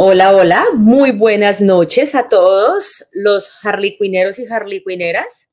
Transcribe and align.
Hola, 0.00 0.32
hola, 0.32 0.64
muy 0.74 1.10
buenas 1.10 1.60
noches 1.60 2.14
a 2.14 2.28
todos 2.28 3.08
los 3.12 3.66
harlequineros 3.66 4.38
y 4.38 4.46
harlequineras, 4.46 5.48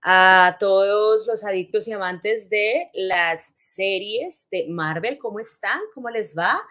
a 0.00 0.56
todos 0.60 1.26
los 1.26 1.42
adictos 1.42 1.88
y 1.88 1.92
amantes 1.92 2.48
de 2.48 2.90
las 2.94 3.52
series 3.56 4.46
de 4.52 4.66
Marvel. 4.68 5.18
¿Cómo 5.18 5.40
están? 5.40 5.80
¿Cómo 5.96 6.10
les 6.10 6.32
va? 6.38 6.62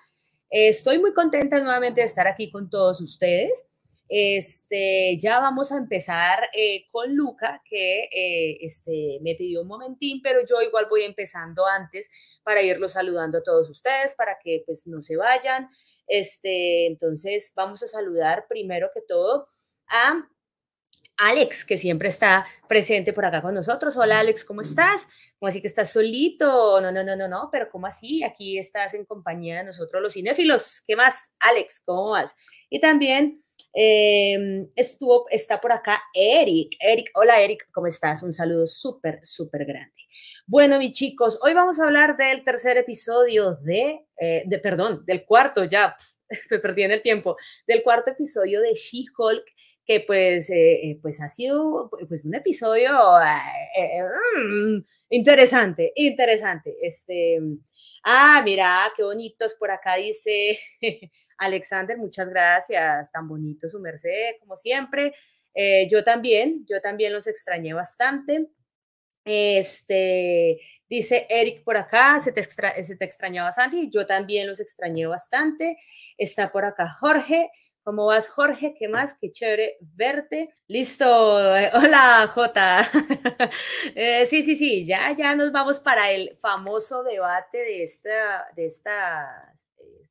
Eh, 0.49 0.69
estoy 0.69 0.99
muy 0.99 1.13
contenta 1.13 1.59
nuevamente 1.59 1.99
de 1.99 2.07
estar 2.07 2.29
aquí 2.29 2.49
con 2.49 2.69
todos 2.69 3.01
ustedes. 3.01 3.65
Este, 4.07 5.17
ya 5.17 5.41
vamos 5.41 5.73
a 5.73 5.77
empezar 5.77 6.49
eh, 6.53 6.85
con 6.91 7.13
Luca, 7.13 7.61
que 7.65 8.03
eh, 8.05 8.57
este, 8.61 9.19
me 9.21 9.35
pidió 9.35 9.63
un 9.63 9.67
momentín, 9.67 10.21
pero 10.21 10.45
yo 10.45 10.61
igual 10.61 10.87
voy 10.89 11.03
empezando 11.03 11.65
antes 11.65 12.09
para 12.43 12.61
irlos 12.61 12.93
saludando 12.93 13.39
a 13.39 13.43
todos 13.43 13.69
ustedes, 13.69 14.15
para 14.15 14.37
que 14.41 14.63
pues 14.65 14.87
no 14.87 15.01
se 15.01 15.17
vayan. 15.17 15.69
Este, 16.11 16.87
entonces, 16.87 17.53
vamos 17.55 17.81
a 17.83 17.87
saludar 17.87 18.45
primero 18.49 18.89
que 18.93 19.01
todo 19.01 19.47
a 19.87 20.27
Alex, 21.15 21.63
que 21.63 21.77
siempre 21.77 22.09
está 22.09 22.45
presente 22.67 23.13
por 23.13 23.23
acá 23.23 23.41
con 23.41 23.53
nosotros. 23.53 23.95
Hola 23.95 24.19
Alex, 24.19 24.43
¿cómo 24.43 24.59
estás? 24.59 25.07
¿Cómo 25.39 25.47
así 25.47 25.61
que 25.61 25.67
estás 25.67 25.89
solito? 25.93 26.81
No, 26.81 26.91
no, 26.91 27.01
no, 27.05 27.15
no, 27.15 27.29
no, 27.29 27.47
pero 27.49 27.69
¿cómo 27.69 27.87
así? 27.87 28.23
Aquí 28.23 28.59
estás 28.59 28.93
en 28.93 29.05
compañía 29.05 29.59
de 29.59 29.63
nosotros 29.63 30.01
los 30.01 30.11
cinéfilos. 30.11 30.81
¿Qué 30.85 30.97
más? 30.97 31.33
Alex, 31.39 31.81
¿cómo 31.85 32.09
vas? 32.09 32.35
Y 32.69 32.81
también 32.81 33.41
em, 33.73 34.67
estuvo, 34.75 35.27
está 35.29 35.59
por 35.59 35.71
acá 35.71 36.01
Eric. 36.13 36.75
Eric, 36.79 37.11
hola 37.15 37.39
Eric, 37.41 37.67
¿cómo 37.71 37.87
estás? 37.87 38.23
Un 38.23 38.33
saludo 38.33 38.67
súper, 38.67 39.19
súper 39.23 39.65
grande. 39.65 39.99
Bueno, 40.47 40.77
mis 40.79 40.91
chicos, 40.91 41.39
hoy 41.43 41.53
vamos 41.53 41.79
a 41.79 41.85
hablar 41.85 42.17
del 42.17 42.43
tercer 42.43 42.77
episodio 42.77 43.55
de, 43.55 44.05
eh, 44.17 44.43
de 44.45 44.59
perdón, 44.59 45.03
del 45.05 45.25
cuarto 45.25 45.63
ya, 45.63 45.95
me 46.49 46.59
perdí 46.59 46.83
en 46.83 46.91
el 46.91 47.01
tiempo, 47.01 47.37
del 47.67 47.83
cuarto 47.83 48.11
episodio 48.11 48.61
de 48.61 48.73
She-Hulk, 48.73 49.45
que 49.85 49.99
pues, 50.01 50.49
eh, 50.49 50.91
eh, 50.91 50.99
pues 51.01 51.21
ha 51.21 51.27
sido 51.27 51.89
pues, 52.07 52.25
un 52.25 52.35
episodio 52.35 52.91
mm, 52.91 54.83
interesante, 55.09 55.91
interesante. 55.95 56.75
Este, 56.81 57.39
ah, 58.03 58.41
mira, 58.43 58.91
qué 58.95 59.03
bonitos 59.03 59.55
por 59.55 59.71
acá 59.71 59.95
dice 59.95 60.59
Alexander, 61.37 61.97
muchas 61.97 62.29
gracias, 62.29 63.11
tan 63.11 63.27
bonito 63.27 63.67
su 63.67 63.79
merced, 63.79 64.35
como 64.39 64.55
siempre. 64.55 65.13
yo 65.89 66.03
también, 66.03 66.65
yo 66.69 66.79
también 66.81 67.13
los 67.13 67.27
extrañé 67.27 67.73
bastante. 67.73 68.47
Este, 69.25 70.59
dice 70.91 71.25
Eric 71.29 71.63
por 71.63 71.77
acá, 71.77 72.19
se 72.19 72.33
te, 72.33 72.41
extrañaba 73.05 73.51
Sandy, 73.51 73.89
yo 73.89 74.05
también 74.05 74.45
los 74.47 74.59
extrañé 74.59 75.07
bastante. 75.07 75.77
Está 76.17 76.51
por 76.51 76.65
acá 76.65 76.95
Jorge. 76.99 77.49
¿Cómo 77.83 78.05
vas, 78.05 78.27
Jorge? 78.27 78.75
¿Qué 78.77 78.87
más? 78.89 79.15
Qué 79.19 79.31
chévere 79.31 79.77
verte. 79.79 80.53
Listo. 80.67 81.07
Hola, 81.73 82.29
Jota. 82.33 82.91
Eh, 83.95 84.25
sí, 84.29 84.43
sí, 84.43 84.55
sí. 84.55 84.85
Ya, 84.85 85.11
ya 85.17 85.33
nos 85.35 85.51
vamos 85.51 85.79
para 85.79 86.11
el 86.11 86.37
famoso 86.41 87.03
debate 87.03 87.57
de 87.57 87.83
esta, 87.83 88.47
de 88.55 88.65
esta 88.67 89.53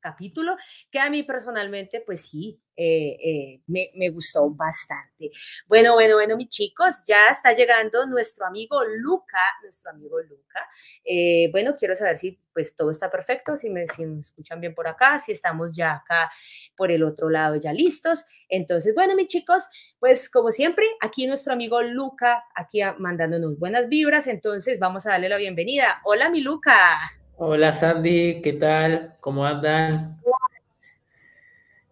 capítulo, 0.00 0.56
que 0.90 0.98
a 0.98 1.10
mí 1.10 1.22
personalmente, 1.22 2.00
pues 2.00 2.28
sí, 2.28 2.60
eh, 2.82 3.18
eh, 3.22 3.62
me, 3.66 3.90
me, 3.94 4.08
gustó 4.08 4.48
bastante. 4.48 5.30
Bueno, 5.66 5.92
bueno, 5.92 6.14
bueno, 6.14 6.34
mis 6.36 6.48
chicos, 6.48 7.02
ya 7.06 7.28
está 7.30 7.52
llegando 7.52 8.06
nuestro 8.06 8.46
amigo 8.46 8.82
Luca, 8.84 9.38
nuestro 9.62 9.90
amigo 9.90 10.18
Luca. 10.22 10.66
Eh, 11.04 11.50
bueno, 11.52 11.76
quiero 11.78 11.94
saber 11.94 12.16
si 12.16 12.40
pues 12.54 12.74
todo 12.74 12.90
está 12.90 13.10
perfecto, 13.10 13.54
si 13.54 13.68
me, 13.68 13.86
si 13.86 14.06
me 14.06 14.20
escuchan 14.20 14.60
bien 14.60 14.74
por 14.74 14.88
acá, 14.88 15.20
si 15.20 15.32
estamos 15.32 15.76
ya 15.76 15.96
acá 15.96 16.30
por 16.74 16.90
el 16.90 17.02
otro 17.02 17.28
lado 17.28 17.56
ya 17.56 17.72
listos. 17.72 18.24
Entonces, 18.48 18.94
bueno, 18.94 19.14
mis 19.14 19.28
chicos, 19.28 19.64
pues 19.98 20.30
como 20.30 20.50
siempre, 20.50 20.86
aquí 21.00 21.26
nuestro 21.26 21.52
amigo 21.52 21.82
Luca, 21.82 22.44
aquí 22.54 22.80
mandándonos 22.98 23.58
buenas 23.58 23.88
vibras, 23.91 24.26
entonces 24.26 24.78
vamos 24.78 25.06
a 25.06 25.10
darle 25.10 25.28
la 25.28 25.36
bienvenida. 25.36 26.00
Hola, 26.04 26.30
mi 26.30 26.41
Luca. 26.41 26.98
Hola 27.40 27.72
Sandy, 27.72 28.40
¿qué 28.40 28.52
tal? 28.52 29.16
¿Cómo 29.20 29.44
andan? 29.44 30.22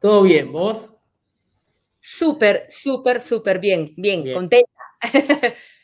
¿Todo 0.01 0.23
bien? 0.25 0.51
¿Vos? 0.51 0.91
Súper, 2.01 2.67
súper, 2.69 3.21
súper 3.21 3.59
bien, 3.61 3.95
bien, 3.97 4.29
contenta. 4.31 4.71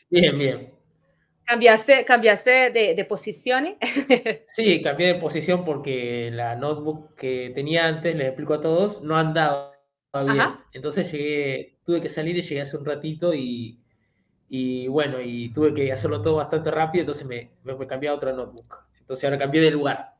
Bien, 0.09 0.37
bien. 0.37 0.71
¿Cambiaste, 1.45 2.05
cambiaste 2.05 2.71
de, 2.71 2.95
de 2.95 3.05
posición? 3.05 3.77
Sí, 4.47 4.81
cambié 4.81 5.07
de 5.13 5.15
posición 5.19 5.65
porque 5.65 6.29
la 6.31 6.55
notebook 6.55 7.15
que 7.15 7.51
tenía 7.53 7.87
antes, 7.87 8.15
les 8.15 8.27
explico 8.27 8.53
a 8.55 8.61
todos, 8.61 9.01
no 9.01 9.17
andaba 9.17 9.73
bien. 10.25 10.61
Entonces 10.73 11.11
llegué, 11.11 11.79
tuve 11.85 12.01
que 12.01 12.09
salir 12.09 12.37
y 12.37 12.41
llegué 12.41 12.61
hace 12.61 12.77
un 12.77 12.85
ratito 12.85 13.33
y, 13.33 13.83
y 14.49 14.87
bueno, 14.89 15.21
y 15.21 15.51
tuve 15.53 15.73
que 15.73 15.91
hacerlo 15.93 16.21
todo 16.21 16.37
bastante 16.37 16.71
rápido, 16.71 17.03
entonces 17.03 17.27
me, 17.27 17.51
me 17.63 17.87
cambié 17.87 18.09
a 18.09 18.15
otra 18.15 18.33
notebook. 18.33 18.84
Entonces 19.05 19.23
ahora 19.23 19.37
cambié 19.37 19.61
de 19.61 19.69
lugar. 19.69 20.15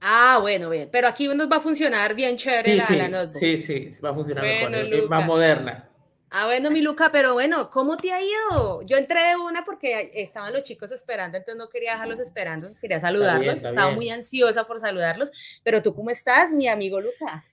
Ah, 0.00 0.38
bueno, 0.40 0.70
bien. 0.70 0.88
Pero 0.90 1.06
aquí 1.06 1.28
nos 1.28 1.50
va 1.50 1.56
a 1.56 1.60
funcionar 1.60 2.14
bien 2.14 2.36
chévere 2.38 2.70
sí, 2.70 2.76
la, 2.76 2.86
sí, 2.86 2.96
la, 2.96 3.08
notebook. 3.08 3.38
Sí, 3.38 3.58
sí, 3.58 3.90
va 4.02 4.10
a 4.10 4.14
funcionar 4.14 4.42
mejor, 4.42 4.74
es 4.74 5.08
más 5.08 5.26
moderna. 5.26 5.90
Ah, 6.30 6.46
bueno, 6.46 6.70
mi 6.70 6.80
Luca, 6.80 7.10
pero 7.12 7.34
bueno, 7.34 7.70
¿cómo 7.70 7.96
te 7.96 8.12
ha 8.12 8.20
ido? 8.20 8.82
Yo 8.82 8.96
entré 8.96 9.20
de 9.28 9.36
una 9.36 9.64
porque 9.64 10.10
estaban 10.14 10.52
los 10.52 10.64
chicos 10.64 10.90
esperando, 10.92 11.38
entonces 11.38 11.58
no 11.58 11.68
quería 11.68 11.92
dejarlos 11.92 12.18
esperando, 12.18 12.72
quería 12.80 12.98
saludarlos, 12.98 13.62
estaba 13.62 13.92
muy 13.92 14.10
ansiosa 14.10 14.66
por 14.66 14.80
saludarlos, 14.80 15.30
pero 15.62 15.82
tú 15.82 15.94
cómo 15.94 16.10
estás, 16.10 16.52
mi 16.52 16.66
amigo 16.66 17.00
Luca? 17.00 17.44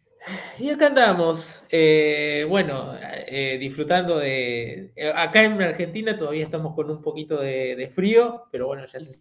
Y 0.57 0.69
acá 0.69 0.87
andamos, 0.87 1.63
eh, 1.69 2.45
bueno, 2.49 2.97
eh, 3.01 3.57
disfrutando 3.59 4.17
de... 4.17 4.91
Eh, 4.95 5.13
acá 5.13 5.43
en 5.43 5.61
Argentina 5.61 6.17
todavía 6.17 6.45
estamos 6.45 6.73
con 6.73 6.89
un 6.89 7.01
poquito 7.01 7.39
de, 7.39 7.75
de 7.75 7.89
frío, 7.89 8.45
pero 8.51 8.67
bueno, 8.67 8.85
ya 8.85 8.99
se 8.99 9.19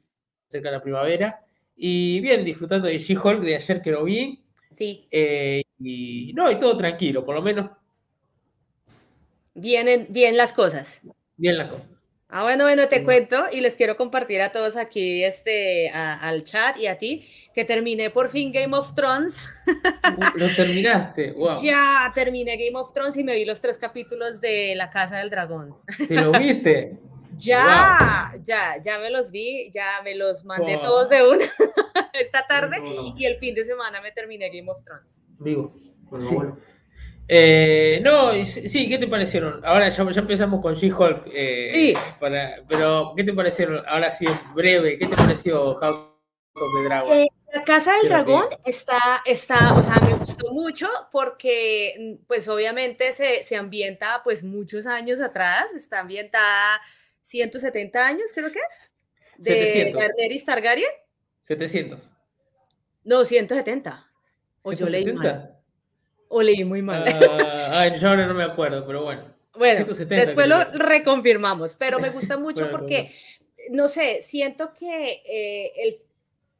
cerca 0.52 0.68
de 0.68 0.76
la 0.76 0.82
primavera. 0.82 1.44
Y 1.76 2.20
bien, 2.20 2.44
disfrutando 2.44 2.86
de 2.86 2.98
She-Hulk 2.98 3.40
de 3.40 3.56
ayer 3.56 3.82
que 3.82 3.90
lo 3.90 4.04
vi. 4.04 4.44
Sí. 4.76 5.06
Eh, 5.10 5.62
y 5.80 6.32
no, 6.34 6.50
y 6.50 6.56
todo 6.56 6.76
tranquilo, 6.76 7.24
por 7.24 7.34
lo 7.34 7.42
menos. 7.42 7.70
Vienen 9.54 10.06
bien 10.10 10.36
las 10.36 10.52
cosas. 10.52 11.00
Bien 11.36 11.58
las 11.58 11.70
cosas. 11.70 11.88
Ah, 12.34 12.44
bueno, 12.44 12.64
bueno, 12.64 12.88
te 12.88 13.04
cuento 13.04 13.44
y 13.52 13.60
les 13.60 13.76
quiero 13.76 13.94
compartir 13.98 14.40
a 14.40 14.52
todos 14.52 14.78
aquí, 14.78 15.22
este, 15.22 15.90
al 15.90 16.44
chat 16.44 16.78
y 16.78 16.86
a 16.86 16.96
ti, 16.96 17.28
que 17.54 17.66
terminé 17.66 18.08
por 18.08 18.30
fin 18.30 18.50
Game 18.50 18.74
of 18.74 18.94
Thrones. 18.94 19.50
Uh, 19.66 20.38
lo 20.38 20.48
terminaste, 20.56 21.32
wow. 21.36 21.62
Ya 21.62 22.10
terminé 22.14 22.56
Game 22.56 22.78
of 22.78 22.94
Thrones 22.94 23.18
y 23.18 23.24
me 23.24 23.34
vi 23.34 23.44
los 23.44 23.60
tres 23.60 23.76
capítulos 23.76 24.40
de 24.40 24.74
La 24.76 24.88
Casa 24.88 25.18
del 25.18 25.28
Dragón. 25.28 25.76
¿Te 26.08 26.14
lo 26.14 26.32
viste? 26.32 26.98
Ya, 27.36 28.34
ya, 28.42 28.80
ya 28.82 28.98
me 28.98 29.10
los 29.10 29.30
vi, 29.30 29.70
ya 29.72 30.00
me 30.04 30.14
los 30.14 30.44
mandé 30.44 30.78
todos 30.78 31.08
de 31.08 31.28
una 31.28 31.44
esta 32.12 32.46
tarde 32.46 32.78
y 33.16 33.24
el 33.24 33.38
fin 33.38 33.54
de 33.54 33.64
semana 33.64 34.00
me 34.00 34.12
terminé 34.12 34.48
Game 34.50 34.70
of 34.70 34.82
Thrones. 34.84 35.20
Vivo. 35.38 35.74
sí. 36.18 36.36
Eh, 37.28 38.00
no, 38.02 38.32
sí, 38.44 38.88
¿qué 38.88 38.98
te 38.98 39.06
parecieron? 39.06 39.64
Ahora 39.64 39.88
ya, 39.88 40.10
ya 40.10 40.20
empezamos 40.20 40.60
con 40.60 40.74
She-Hulk. 40.74 41.28
Eh, 41.32 41.70
sí. 41.72 41.94
pero, 42.68 43.14
¿qué 43.16 43.24
te 43.24 43.32
parecieron? 43.32 43.82
Ahora 43.86 44.10
sí, 44.10 44.26
breve, 44.54 44.98
¿qué 44.98 45.06
te 45.06 45.16
pareció 45.16 45.76
House 45.76 45.96
of 45.96 46.72
the 46.76 46.84
Dragon? 46.84 47.12
Eh, 47.12 47.28
la 47.54 47.64
Casa 47.64 47.94
del 47.96 48.08
Dragón 48.08 48.46
está, 48.64 49.22
está, 49.24 49.74
o 49.74 49.82
sea, 49.82 49.98
me 50.00 50.14
gustó 50.14 50.52
mucho 50.52 50.88
porque, 51.10 52.18
pues 52.26 52.48
obviamente 52.48 53.12
se, 53.12 53.44
se 53.44 53.56
ambienta 53.56 54.22
pues 54.24 54.42
muchos 54.42 54.86
años 54.86 55.20
atrás, 55.20 55.74
está 55.74 56.00
ambientada 56.00 56.80
170 57.22 58.06
años, 58.06 58.30
creo 58.34 58.52
que 58.52 58.58
es. 58.58 58.92
De 59.38 59.92
Daenerys 59.96 60.44
Targaryen. 60.44 60.90
700. 61.40 62.10
No, 63.04 63.24
170. 63.24 64.10
O 64.62 64.72
yo 64.72 64.86
leí 64.86 65.10
mal. 65.12 65.56
O 66.28 66.42
leí 66.42 66.64
muy 66.64 66.82
mal. 66.82 67.02
Uh, 67.02 67.42
ay, 67.70 67.98
yo 67.98 68.08
ahora 68.08 68.26
no 68.26 68.34
me 68.34 68.44
acuerdo, 68.44 68.86
pero 68.86 69.02
bueno. 69.02 69.34
Bueno, 69.54 69.84
después 69.84 70.48
lo 70.48 70.64
reconfirmamos, 70.72 71.76
pero 71.76 71.98
me 71.98 72.10
gusta 72.10 72.36
mucho 72.38 72.70
porque, 72.70 73.10
no 73.70 73.88
sé, 73.88 74.22
siento 74.22 74.72
que 74.72 75.22
eh, 75.26 75.72
el 75.76 76.02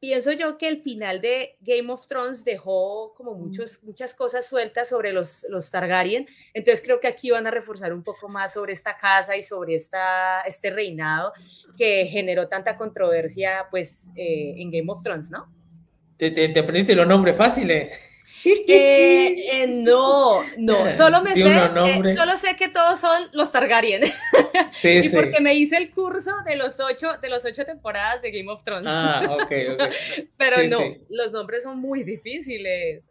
pienso 0.03 0.33
yo 0.33 0.57
que 0.57 0.67
el 0.67 0.81
final 0.81 1.21
de 1.21 1.55
Game 1.61 1.89
of 1.89 2.05
Thrones 2.07 2.43
dejó 2.43 3.13
como 3.15 3.35
muchos, 3.35 3.81
muchas 3.83 4.13
cosas 4.13 4.45
sueltas 4.45 4.89
sobre 4.89 5.13
los, 5.13 5.45
los 5.47 5.71
Targaryen, 5.71 6.27
entonces 6.53 6.83
creo 6.83 6.99
que 6.99 7.07
aquí 7.07 7.31
van 7.31 7.47
a 7.47 7.51
reforzar 7.51 7.93
un 7.93 8.03
poco 8.03 8.27
más 8.27 8.51
sobre 8.51 8.73
esta 8.73 8.97
casa 8.97 9.37
y 9.37 9.43
sobre 9.43 9.75
esta, 9.75 10.41
este 10.41 10.71
reinado 10.71 11.31
que 11.77 12.05
generó 12.07 12.49
tanta 12.49 12.75
controversia 12.75 13.67
pues 13.71 14.09
eh, 14.17 14.55
en 14.57 14.71
Game 14.71 14.91
of 14.91 15.01
Thrones, 15.03 15.31
¿no? 15.31 15.47
¿Te, 16.17 16.31
te, 16.31 16.59
aprendiste 16.59 16.95
los 16.95 17.07
nombres 17.07 17.37
fáciles? 17.37 17.97
Eh, 18.45 19.67
no, 19.67 20.41
no, 20.57 20.91
solo 20.95 21.21
me 21.21 21.33
sé, 21.33 22.13
solo 22.13 22.37
sé 22.37 22.55
que 22.57 22.67
todos 22.67 22.99
son 22.99 23.29
los 23.33 23.51
Targaryen. 23.51 24.03
y 24.83 25.09
porque 25.09 25.39
me 25.41 25.53
hice 25.53 25.77
el 25.77 25.91
curso 25.91 26.31
de 26.45 26.55
los 26.55 26.79
ocho, 26.79 27.09
de 27.21 27.29
los 27.29 27.45
ocho 27.45 27.65
temporadas 27.65 28.21
de 28.21 28.31
Game 28.31 28.51
of 28.51 28.63
Thrones. 28.63 28.87
Ah, 28.91 29.21
ok, 29.29 29.51
ok. 29.73 29.83
Pero 30.37 30.67
no, 30.67 30.79
los 31.09 31.31
nombres 31.31 31.63
son 31.63 31.79
muy 31.79 32.03
difíciles. 32.03 33.09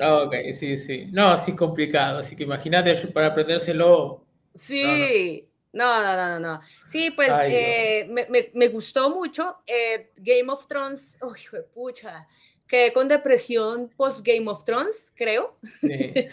Ah, 0.00 0.22
ok, 0.22 0.34
sí, 0.52 0.76
sí. 0.76 1.06
No, 1.10 1.38
sí 1.38 1.54
complicado, 1.54 2.18
así 2.18 2.36
que 2.36 2.42
imagínate 2.42 2.94
para 3.08 3.28
aprendérselo. 3.28 4.24
Sí. 4.54 5.48
No, 5.74 6.02
no, 6.04 6.16
no, 6.16 6.38
no, 6.38 6.60
Sí, 6.88 7.10
pues 7.10 7.28
eh, 7.48 8.06
me, 8.08 8.28
me, 8.54 8.68
gustó 8.68 9.10
mucho. 9.10 9.56
Eh, 9.66 10.12
Game 10.18 10.52
of 10.52 10.68
Thrones, 10.68 11.16
uy, 11.20 11.40
pucha, 11.74 12.28
quedé 12.74 12.92
con 12.92 13.06
depresión 13.06 13.88
post 13.96 14.26
Game 14.26 14.50
of 14.50 14.64
Thrones, 14.64 15.12
creo. 15.14 15.56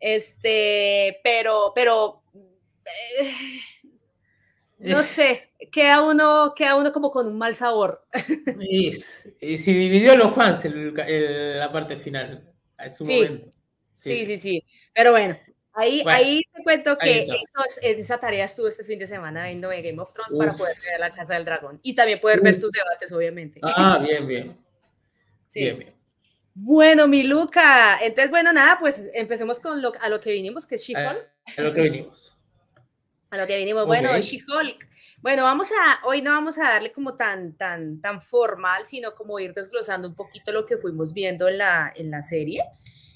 este, 0.00 1.20
pero, 1.22 1.72
pero, 1.74 2.22
eh, 3.20 3.30
no 4.78 5.02
sé, 5.02 5.50
queda 5.70 6.00
uno, 6.00 6.54
queda 6.56 6.76
uno 6.76 6.94
como 6.94 7.10
con 7.10 7.26
un 7.26 7.36
mal 7.36 7.54
sabor. 7.56 8.06
y, 8.60 8.92
si 8.92 9.72
dividió 9.74 10.12
a 10.12 10.16
los 10.16 10.34
fans 10.34 10.64
la 10.64 11.70
parte 11.70 11.98
final, 11.98 12.50
en 12.78 12.94
su 12.94 13.04
momento. 13.04 13.50
sí, 13.92 14.24
sí, 14.24 14.38
sí. 14.38 14.64
Pero 14.94 15.10
bueno, 15.10 15.38
Ahí, 15.74 16.02
ahí 16.06 16.42
te 16.54 16.62
cuento 16.62 16.98
que 16.98 17.26
esa 17.80 18.20
tarea 18.20 18.44
estuve 18.44 18.68
este 18.68 18.84
fin 18.84 18.98
de 18.98 19.06
semana 19.06 19.46
viendo 19.46 19.68
Game 19.68 19.98
of 19.98 20.12
Thrones 20.12 20.34
para 20.38 20.52
poder 20.52 20.76
ver 20.82 21.00
La 21.00 21.10
Casa 21.10 21.32
del 21.32 21.46
Dragón 21.46 21.80
y 21.82 21.94
también 21.94 22.20
poder 22.20 22.42
ver 22.42 22.60
tus 22.60 22.70
debates, 22.72 23.10
obviamente. 23.10 23.58
Ah, 23.62 23.98
bien, 23.98 24.26
bien. 24.26 24.62
Sí. 25.52 25.60
Bien, 25.60 25.78
bien. 25.78 25.94
Bueno, 26.54 27.08
mi 27.08 27.22
Luca, 27.22 27.98
entonces, 28.02 28.30
bueno, 28.30 28.52
nada, 28.52 28.76
pues 28.78 29.08
empecemos 29.14 29.58
con 29.58 29.80
lo, 29.80 29.92
a 30.00 30.08
lo 30.10 30.20
que 30.20 30.32
vinimos, 30.32 30.66
que 30.66 30.74
es 30.74 30.82
She-Hulk. 30.82 31.28
A, 31.56 31.62
lo 31.62 31.72
que 31.72 31.80
vinimos. 31.82 32.36
A 33.30 33.38
lo 33.38 33.46
que 33.46 33.56
vinimos, 33.56 33.86
bueno, 33.86 34.10
She-Hulk. 34.18 34.86
Bueno, 35.22 35.44
vamos 35.44 35.70
a, 35.70 36.06
hoy 36.06 36.20
no 36.20 36.32
vamos 36.32 36.58
a 36.58 36.64
darle 36.64 36.92
como 36.92 37.16
tan, 37.16 37.56
tan, 37.56 37.98
tan 38.02 38.20
formal, 38.20 38.84
sino 38.84 39.14
como 39.14 39.40
ir 39.40 39.54
desglosando 39.54 40.06
un 40.06 40.14
poquito 40.14 40.52
lo 40.52 40.66
que 40.66 40.76
fuimos 40.76 41.14
viendo 41.14 41.48
en 41.48 41.56
la, 41.56 41.90
en 41.96 42.10
la 42.10 42.22
serie. 42.22 42.62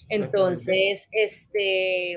Entonces, 0.09 1.09
este, 1.13 2.17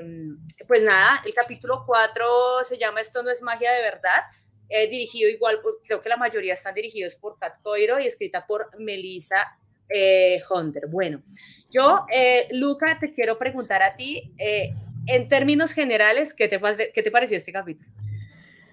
pues 0.66 0.82
nada, 0.82 1.22
el 1.26 1.34
capítulo 1.34 1.82
4 1.84 2.64
se 2.66 2.78
llama 2.78 3.02
Esto 3.02 3.22
no 3.22 3.30
es 3.30 3.42
magia 3.42 3.70
de 3.72 3.82
verdad, 3.82 4.22
eh, 4.70 4.88
dirigido 4.88 5.28
igual, 5.28 5.60
creo 5.84 6.00
que 6.00 6.08
la 6.08 6.16
mayoría 6.16 6.54
están 6.54 6.72
dirigidos 6.72 7.16
por 7.16 7.38
Kat 7.38 7.60
Coiro 7.60 8.00
y 8.00 8.06
escrita 8.06 8.46
por 8.46 8.70
Melissa 8.78 9.58
eh, 9.92 10.40
Hunter. 10.48 10.86
Bueno, 10.88 11.22
yo, 11.70 12.04
eh, 12.12 12.48
Luca, 12.52 12.98
te 12.98 13.10
quiero 13.10 13.38
preguntar 13.38 13.82
a 13.82 13.94
ti, 13.94 14.32
eh, 14.38 14.74
en 15.06 15.28
términos 15.28 15.72
generales, 15.72 16.34
¿qué 16.34 16.48
te, 16.48 16.60
¿qué 16.94 17.02
te 17.02 17.10
pareció 17.10 17.36
este 17.36 17.52
capítulo? 17.52 17.90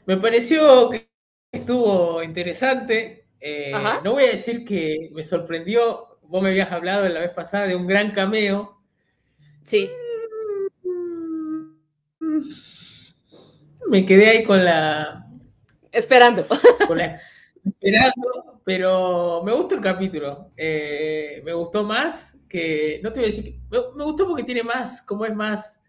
Me 0.06 0.18
pareció 0.18 0.90
que 0.90 1.10
estuvo 1.52 2.22
interesante. 2.24 3.26
no 4.04 4.14
voy 4.14 4.26
a 4.26 4.32
decir 4.32 4.66
que 4.66 5.10
me 5.14 5.24
sorprendió, 5.24 6.20
vos 6.24 6.42
me 6.42 6.50
habías 6.50 6.72
hablado 6.72 7.08
la 7.10 7.22
vez 7.22 7.32
pasada 7.32 7.68
de 7.68 7.76
un 7.76 7.88
gran 7.88 8.12
cameo 8.12 8.78
Sí. 9.68 9.92
Me 13.90 14.06
quedé 14.06 14.30
ahí 14.30 14.44
con 14.46 14.64
la. 14.64 15.28
Esperando. 15.92 16.48
esperando, 17.66 18.57
pero 18.68 19.44
me 19.46 19.54
gustó 19.54 19.76
el 19.76 19.82
capítulo. 19.82 20.52
Eh, 20.58 21.42
me 21.46 21.54
gustó 21.54 21.86
más 21.86 22.38
que. 22.50 23.00
No 23.02 23.14
te 23.14 23.22
voy 23.22 23.30
a 23.30 23.32
decir 23.32 23.46
que. 23.46 23.62
Me, 23.72 24.04
gustó 24.04 24.28
porque 24.28 24.44
tiene 24.44 24.62
más, 24.62 25.02
como 25.04 25.26
es 25.26 25.34
más. 25.34 25.82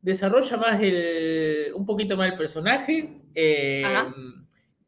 Desarrolla 0.00 0.56
más 0.56 0.80
el. 0.80 1.70
un 1.74 1.84
poquito 1.84 2.16
más 2.16 2.32
el 2.32 2.38
personaje. 2.38 3.20
Eh, 3.34 3.82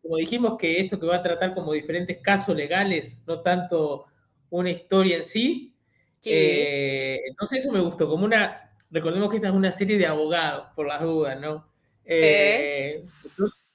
como 0.00 0.16
dijimos 0.16 0.56
que 0.58 0.80
esto 0.80 0.98
que 0.98 1.06
va 1.06 1.16
a 1.16 1.22
tratar 1.22 1.52
como 1.52 1.74
diferentes 1.74 2.16
casos 2.22 2.56
legales, 2.56 3.22
no 3.26 3.42
tanto 3.42 4.06
una 4.48 4.70
historia 4.70 5.18
en 5.18 5.26
sí, 5.26 5.76
eh, 6.24 7.20
entonces 7.26 7.58
eso 7.58 7.70
me 7.70 7.80
gustó, 7.80 8.08
como 8.08 8.24
una, 8.24 8.72
recordemos 8.90 9.28
que 9.28 9.36
esta 9.36 9.48
es 9.48 9.54
una 9.54 9.72
serie 9.72 9.98
de 9.98 10.06
abogados, 10.06 10.68
por 10.74 10.86
las 10.86 11.02
dudas, 11.02 11.38
¿no? 11.38 11.70
Eh, 12.06 13.04
entonces, 13.24 13.69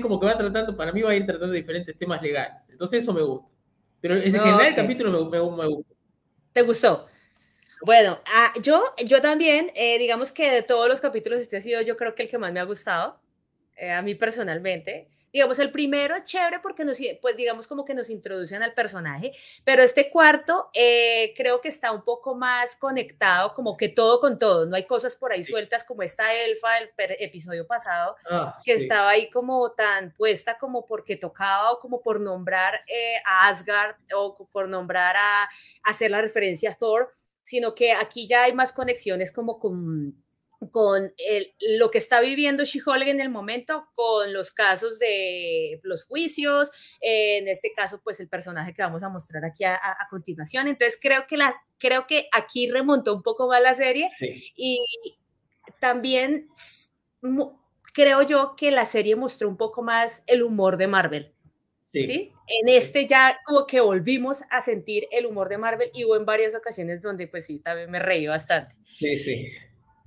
como 0.00 0.20
que 0.20 0.26
va 0.26 0.38
tratando, 0.38 0.76
para 0.76 0.92
mí 0.92 1.02
va 1.02 1.10
a 1.10 1.14
ir 1.14 1.26
tratando 1.26 1.52
diferentes 1.52 1.96
temas 1.98 2.22
legales. 2.22 2.68
Entonces 2.68 3.02
eso 3.02 3.12
me 3.12 3.22
gusta. 3.22 3.48
Pero 4.00 4.16
en 4.16 4.32
general 4.32 4.66
el 4.66 4.74
capítulo 4.74 5.26
me, 5.26 5.38
me, 5.38 5.66
gusta. 5.68 5.94
¿Te 6.52 6.62
gustó? 6.62 7.04
Bueno, 7.84 8.20
ah, 8.26 8.52
yo, 8.62 8.94
yo 9.04 9.20
también, 9.20 9.70
eh, 9.74 9.98
digamos 9.98 10.32
que 10.32 10.50
de 10.50 10.62
todos 10.62 10.88
los 10.88 11.00
capítulos, 11.00 11.40
este 11.40 11.56
ha 11.56 11.60
sido 11.60 11.82
yo 11.82 11.96
creo 11.96 12.14
que 12.14 12.22
el 12.24 12.28
que 12.28 12.38
más 12.38 12.52
me 12.52 12.60
ha 12.60 12.64
gustado, 12.64 13.20
a 13.90 14.02
mí 14.02 14.14
personalmente 14.14 15.08
digamos, 15.32 15.58
el 15.58 15.70
primero 15.70 16.14
es 16.14 16.24
chévere 16.24 16.60
porque 16.60 16.84
nos, 16.84 16.98
pues 17.20 17.36
digamos 17.36 17.66
como 17.66 17.84
que 17.84 17.94
nos 17.94 18.10
introducen 18.10 18.62
al 18.62 18.74
personaje, 18.74 19.32
pero 19.64 19.82
este 19.82 20.10
cuarto 20.10 20.68
eh, 20.74 21.32
creo 21.36 21.60
que 21.60 21.68
está 21.68 21.90
un 21.90 22.02
poco 22.02 22.34
más 22.34 22.76
conectado, 22.76 23.54
como 23.54 23.76
que 23.76 23.88
todo 23.88 24.20
con 24.20 24.38
todo, 24.38 24.66
no 24.66 24.76
hay 24.76 24.86
cosas 24.86 25.16
por 25.16 25.32
ahí 25.32 25.42
sueltas 25.42 25.84
como 25.84 26.02
esta 26.02 26.34
elfa 26.34 26.68
del 26.74 26.90
episodio 27.18 27.66
pasado, 27.66 28.16
ah, 28.30 28.58
que 28.62 28.74
estaba 28.74 29.10
ahí 29.10 29.30
como 29.30 29.72
tan 29.72 30.12
puesta 30.12 30.58
como 30.58 30.84
porque 30.84 31.16
tocaba 31.16 31.72
o 31.72 31.78
como 31.78 32.02
por 32.02 32.20
nombrar 32.20 32.80
eh, 32.86 33.16
a 33.24 33.48
Asgard 33.48 33.96
o 34.14 34.34
por 34.52 34.68
nombrar 34.68 35.16
a, 35.16 35.44
a 35.44 35.48
hacer 35.84 36.10
la 36.10 36.20
referencia 36.20 36.70
a 36.70 36.74
Thor, 36.74 37.14
sino 37.42 37.74
que 37.74 37.92
aquí 37.92 38.28
ya 38.28 38.44
hay 38.44 38.52
más 38.52 38.72
conexiones 38.72 39.32
como 39.32 39.58
con 39.58 40.22
con 40.70 41.12
lo 41.78 41.90
que 41.90 41.98
está 41.98 42.20
viviendo 42.20 42.64
She-Hulk 42.64 43.08
en 43.08 43.20
el 43.20 43.30
momento, 43.30 43.88
con 43.94 44.32
los 44.32 44.52
casos 44.52 44.98
de 44.98 45.80
los 45.82 46.04
juicios, 46.04 46.70
en 47.00 47.48
este 47.48 47.72
caso, 47.74 48.00
pues 48.02 48.20
el 48.20 48.28
personaje 48.28 48.74
que 48.74 48.82
vamos 48.82 49.02
a 49.02 49.08
mostrar 49.08 49.44
aquí 49.44 49.64
a, 49.64 49.80
continuación. 50.10 50.68
Entonces, 50.68 50.98
creo 51.00 51.26
que, 51.26 51.36
la, 51.36 51.54
creo 51.78 52.06
que 52.06 52.28
aquí 52.32 52.70
remontó 52.70 53.14
un 53.14 53.22
poco 53.22 53.48
más 53.48 53.62
la 53.62 53.74
serie 53.74 54.08
y 54.56 54.78
también 55.80 56.48
creo 57.92 58.22
yo 58.22 58.54
que 58.56 58.70
la 58.70 58.86
serie 58.86 59.16
mostró 59.16 59.48
un 59.48 59.56
poco 59.56 59.82
más 59.82 60.22
el 60.26 60.42
humor 60.42 60.76
de 60.76 60.86
Marvel. 60.86 61.34
Sí. 61.92 62.32
En 62.48 62.68
este 62.68 63.06
ya 63.06 63.38
como 63.44 63.66
que 63.66 63.80
volvimos 63.80 64.42
a 64.50 64.62
sentir 64.62 65.06
el 65.10 65.26
humor 65.26 65.50
de 65.50 65.58
Marvel 65.58 65.90
y 65.92 66.04
hubo 66.06 66.16
en 66.16 66.24
varias 66.24 66.54
ocasiones 66.54 67.02
donde 67.02 67.28
pues 67.28 67.44
sí, 67.44 67.58
también 67.58 67.90
me 67.90 67.98
reí 67.98 68.26
bastante. 68.26 68.74
Sí, 68.98 69.16
sí. 69.16 69.46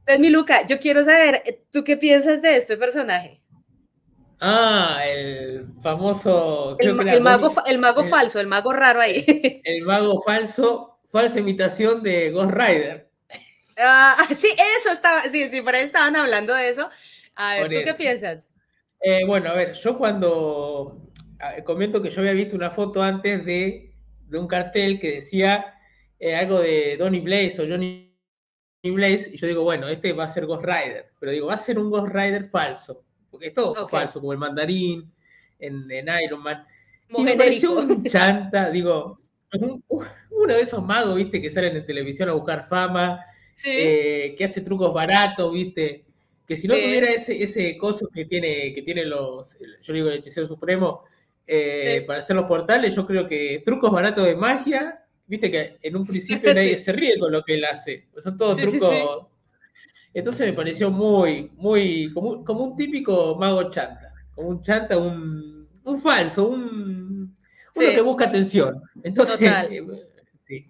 Entonces, 0.08 0.20
mi 0.20 0.30
Luca, 0.30 0.68
yo 0.68 0.80
quiero 0.80 1.04
saber, 1.04 1.42
¿tú 1.72 1.84
qué 1.84 1.98
piensas 1.98 2.40
de 2.40 2.58
este 2.58 2.78
personaje? 2.78 3.42
Ah, 4.40 5.00
el 5.04 5.66
famoso. 5.82 6.78
El, 6.78 6.94
mago, 7.22 7.52
el 7.66 7.80
mago 7.80 8.04
falso, 8.04 8.40
el 8.40 8.46
mago 8.46 8.72
raro 8.72 9.02
ahí. 9.02 9.26
El 9.64 9.82
mago 9.82 10.22
falso, 10.22 11.00
falsa 11.12 11.40
imitación 11.40 12.04
de 12.04 12.30
Ghost 12.30 12.52
Rider. 12.52 13.10
Ah, 13.78 14.28
sí, 14.38 14.50
eso 14.78 14.92
estaba, 14.94 15.24
sí, 15.24 15.50
sí, 15.50 15.62
por 15.62 15.74
ahí 15.74 15.86
estaban 15.86 16.16
hablando 16.16 16.54
de 16.54 16.70
eso. 16.70 16.88
A 17.34 17.56
ver, 17.56 17.64
¿tú 17.64 17.78
qué 17.84 17.94
piensas? 17.96 18.44
Eh, 19.02 19.26
bueno, 19.26 19.50
a 19.50 19.54
ver, 19.54 19.74
yo 19.74 19.98
cuando 19.98 21.02
comento 21.64 22.02
que 22.02 22.12
yo 22.12 22.22
había 22.22 22.34
visto 22.34 22.56
una 22.56 22.70
foto 22.70 23.02
antes 23.02 23.44
de, 23.44 23.92
un 24.32 24.48
cartel 24.48 25.00
que 25.00 25.14
decía 25.14 25.80
eh, 26.20 26.36
algo 26.36 26.60
de 26.60 26.96
Donny 26.98 27.22
Blaze 27.22 27.62
o 27.62 27.68
Johnny 27.68 28.05
Blaze, 28.92 29.32
y 29.34 29.38
yo 29.38 29.48
digo, 29.48 29.64
bueno, 29.64 29.88
este 29.88 30.14
va 30.14 30.26
a 30.26 30.28
ser 30.28 30.46
Ghost 30.46 30.64
Rider, 30.64 31.12
pero 31.20 31.32
digo, 31.32 31.48
va 31.48 31.56
a 31.56 31.58
ser 31.58 31.80
un 31.80 31.90
Ghost 31.90 32.14
Rider 32.14 32.50
falso, 32.50 33.04
porque 33.30 33.48
es 33.48 33.54
todo 33.54 33.88
falso, 33.88 34.20
como 34.20 34.34
el 34.34 34.38
mandarín 34.38 35.12
en, 35.60 35.90
Iron 36.24 36.44
Man. 36.44 36.66
y 37.10 37.24
me 37.24 37.36
pareció 37.36 37.80
un 37.80 38.04
chanta, 38.04 38.70
digo, 38.70 39.20
uno 39.52 40.54
de 40.54 40.62
esos 40.62 40.84
magos, 40.84 41.16
viste, 41.16 41.42
que 41.42 41.50
salen 41.50 41.76
en 41.76 41.86
televisión 41.86 42.30
a 42.30 42.34
buscar 42.34 42.68
fama, 42.68 43.20
eh, 43.66 44.36
que 44.38 44.44
hace 44.44 44.62
trucos 44.62 44.94
baratos, 44.94 45.52
viste, 45.52 46.06
que 46.48 46.58
si 46.58 46.68
no 46.68 46.76
tuviera 46.76 47.10
ese, 47.10 47.42
ese 47.42 47.78
coso 47.78 48.10
que 48.14 48.26
tiene, 48.26 48.74
que 48.74 48.82
tiene 48.82 49.06
los, 49.06 49.58
yo 49.82 49.94
digo, 49.94 50.10
el 50.10 50.20
hechicero 50.20 50.46
supremo, 50.46 51.04
eh, 51.48 52.04
para 52.08 52.20
hacer 52.20 52.36
los 52.36 52.46
portales, 52.46 52.96
yo 52.96 53.06
creo 53.06 53.28
que 53.28 53.62
trucos 53.64 53.92
baratos 53.92 54.26
de 54.26 54.36
magia 54.36 55.05
viste 55.28 55.52
que 55.52 55.78
en 55.82 55.96
un 55.96 56.06
principio 56.06 56.54
nadie 56.54 56.78
se 56.78 56.92
ríe 56.92 57.18
con 57.20 57.32
lo 57.32 57.44
que 57.44 57.56
él 57.56 57.66
hace. 57.66 58.08
Son 58.22 58.38
todos 58.38 58.58
trucos. 58.58 59.28
Entonces 60.14 60.48
me 60.48 60.54
pareció 60.54 60.90
muy, 60.90 61.52
muy, 61.56 62.12
como, 62.14 62.64
un 62.64 62.76
típico 62.76 63.36
mago 63.36 63.70
chanta. 63.70 64.14
Como 64.34 64.50
un 64.50 64.62
chanta, 64.62 64.98
un, 64.98 65.68
un 65.84 66.02
falso, 66.02 66.48
un 66.48 67.36
uno 67.76 67.90
que 67.90 68.02
busca 68.02 68.26
atención. 68.26 68.82
Entonces, 69.04 69.38
sí. 70.48 70.66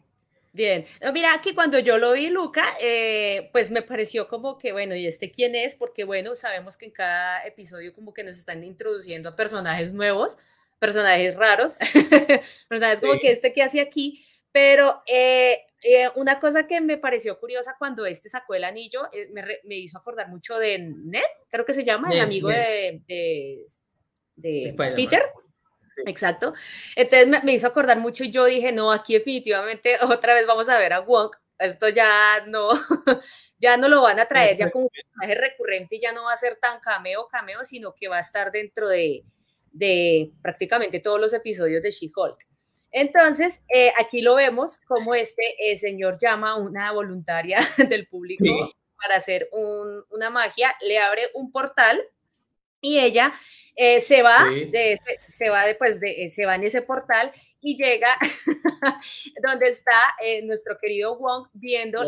Bien, 0.52 0.86
mira, 1.14 1.34
aquí 1.34 1.54
cuando 1.54 1.80
yo 1.80 1.98
lo 1.98 2.14
vi, 2.14 2.30
Luca, 2.30 2.66
eh, 2.82 3.50
pues 3.52 3.72
me 3.72 3.82
pareció 3.82 4.28
como 4.28 4.58
que, 4.58 4.72
bueno, 4.72 4.96
¿y 4.96 5.06
este 5.06 5.32
quién 5.32 5.56
es? 5.56 5.76
Porque, 5.76 6.04
bueno, 6.04 6.36
sabemos 6.36 6.78
que 6.78 6.86
en 6.86 6.92
cada 6.92 7.46
episodio 7.46 7.94
como 7.94 8.14
que 8.14 8.24
nos 8.24 8.38
están 8.38 8.64
introduciendo 8.64 9.30
a 9.30 9.36
personajes 9.36 9.94
nuevos, 9.94 10.38
personajes 10.80 11.36
raros, 11.36 11.76
personajes 12.70 13.00
como 13.00 13.20
que 13.20 13.32
este 13.32 13.54
que 13.54 13.64
hace 13.64 13.82
aquí, 13.82 14.26
Pero 14.56 15.04
eh, 15.06 15.66
eh, 15.84 16.10
una 16.16 16.40
cosa 16.40 16.66
que 16.66 16.80
me 16.80 16.98
pareció 16.98 17.38
curiosa 17.38 17.76
cuando 17.78 18.06
este 18.06 18.30
sacó 18.30 18.54
el 18.54 18.64
anillo, 18.64 19.02
eh, 19.12 19.30
me, 19.66 19.76
hizo 19.76 19.98
acordar 19.98 20.30
mucho 20.30 20.58
de 20.58 20.80
Ned, 20.80 21.20
creo 21.50 21.66
que 21.66 21.74
se 21.74 21.84
llama, 21.84 22.10
el 22.10 22.22
amigo 22.22 22.48
de, 22.48 23.02
de, 24.38 24.74
Peter. 24.96 25.24
Exacto. 26.06 26.54
Entonces 26.96 27.44
me, 27.44 27.52
hizo 27.52 27.68
acordar 27.68 28.00
mucho 28.00 28.24
y 28.24 28.32
yo 28.32 28.46
dije, 28.46 28.72
no, 28.72 28.94
aquí 28.94 29.16
definitivamente 29.16 29.98
otra 30.04 30.36
vez 30.36 30.48
vamos 30.48 30.70
a 30.70 30.80
ver 30.80 30.94
a 30.94 31.02
Wong. 31.02 31.32
Esto 31.60 31.90
ya 31.90 32.46
no, 32.48 32.70
ya 33.60 33.76
no 33.76 33.90
lo 33.90 34.04
van 34.04 34.22
a 34.22 34.26
traer 34.26 34.56
ya 34.56 34.72
como 34.72 34.86
un 34.86 34.90
personaje 34.90 35.36
recurrente 35.36 35.98
y 35.98 36.02
ya 36.02 36.14
no 36.14 36.24
va 36.24 36.32
a 36.32 36.38
ser 36.38 36.58
tan 36.62 36.80
cameo, 36.80 37.28
cameo, 37.28 37.66
sino 37.66 37.94
que 37.94 38.08
va 38.08 38.20
a 38.20 38.22
estar 38.22 38.54
dentro 38.54 38.88
de, 38.88 39.26
de 39.74 40.32
prácticamente 40.42 41.02
todos 41.02 41.20
los 41.20 41.34
episodios 41.34 41.84
de 41.84 41.92
She-Hulk. 41.92 42.55
Entonces, 42.98 43.62
eh, 43.68 43.92
aquí 44.00 44.22
lo 44.22 44.36
vemos 44.36 44.78
como 44.88 45.16
este 45.16 45.44
eh, 45.60 45.78
señor 45.78 46.18
llama 46.18 46.52
a 46.52 46.56
una 46.56 46.94
voluntaria 46.94 47.60
del 47.90 48.08
público 48.08 48.74
para 48.98 49.18
hacer 49.18 49.50
una 49.52 50.30
magia, 50.30 50.74
le 50.80 50.98
abre 50.98 51.24
un 51.34 51.52
portal 51.52 52.02
y 52.80 53.00
ella 53.00 53.34
eh, 53.76 54.00
se 54.00 54.22
va 54.22 54.46
de 54.46 54.98
se 55.28 55.50
va 55.50 55.66
después 55.66 56.00
de 56.00 56.32
se 56.32 56.46
va 56.46 56.56
en 56.56 56.64
ese 56.64 56.82
portal 56.84 57.34
y 57.60 57.76
llega 57.76 58.16
donde 59.46 59.68
está 59.68 60.16
nuestro 60.44 60.78
querido 60.80 61.18
Wong 61.18 61.50
viendo 61.52 62.02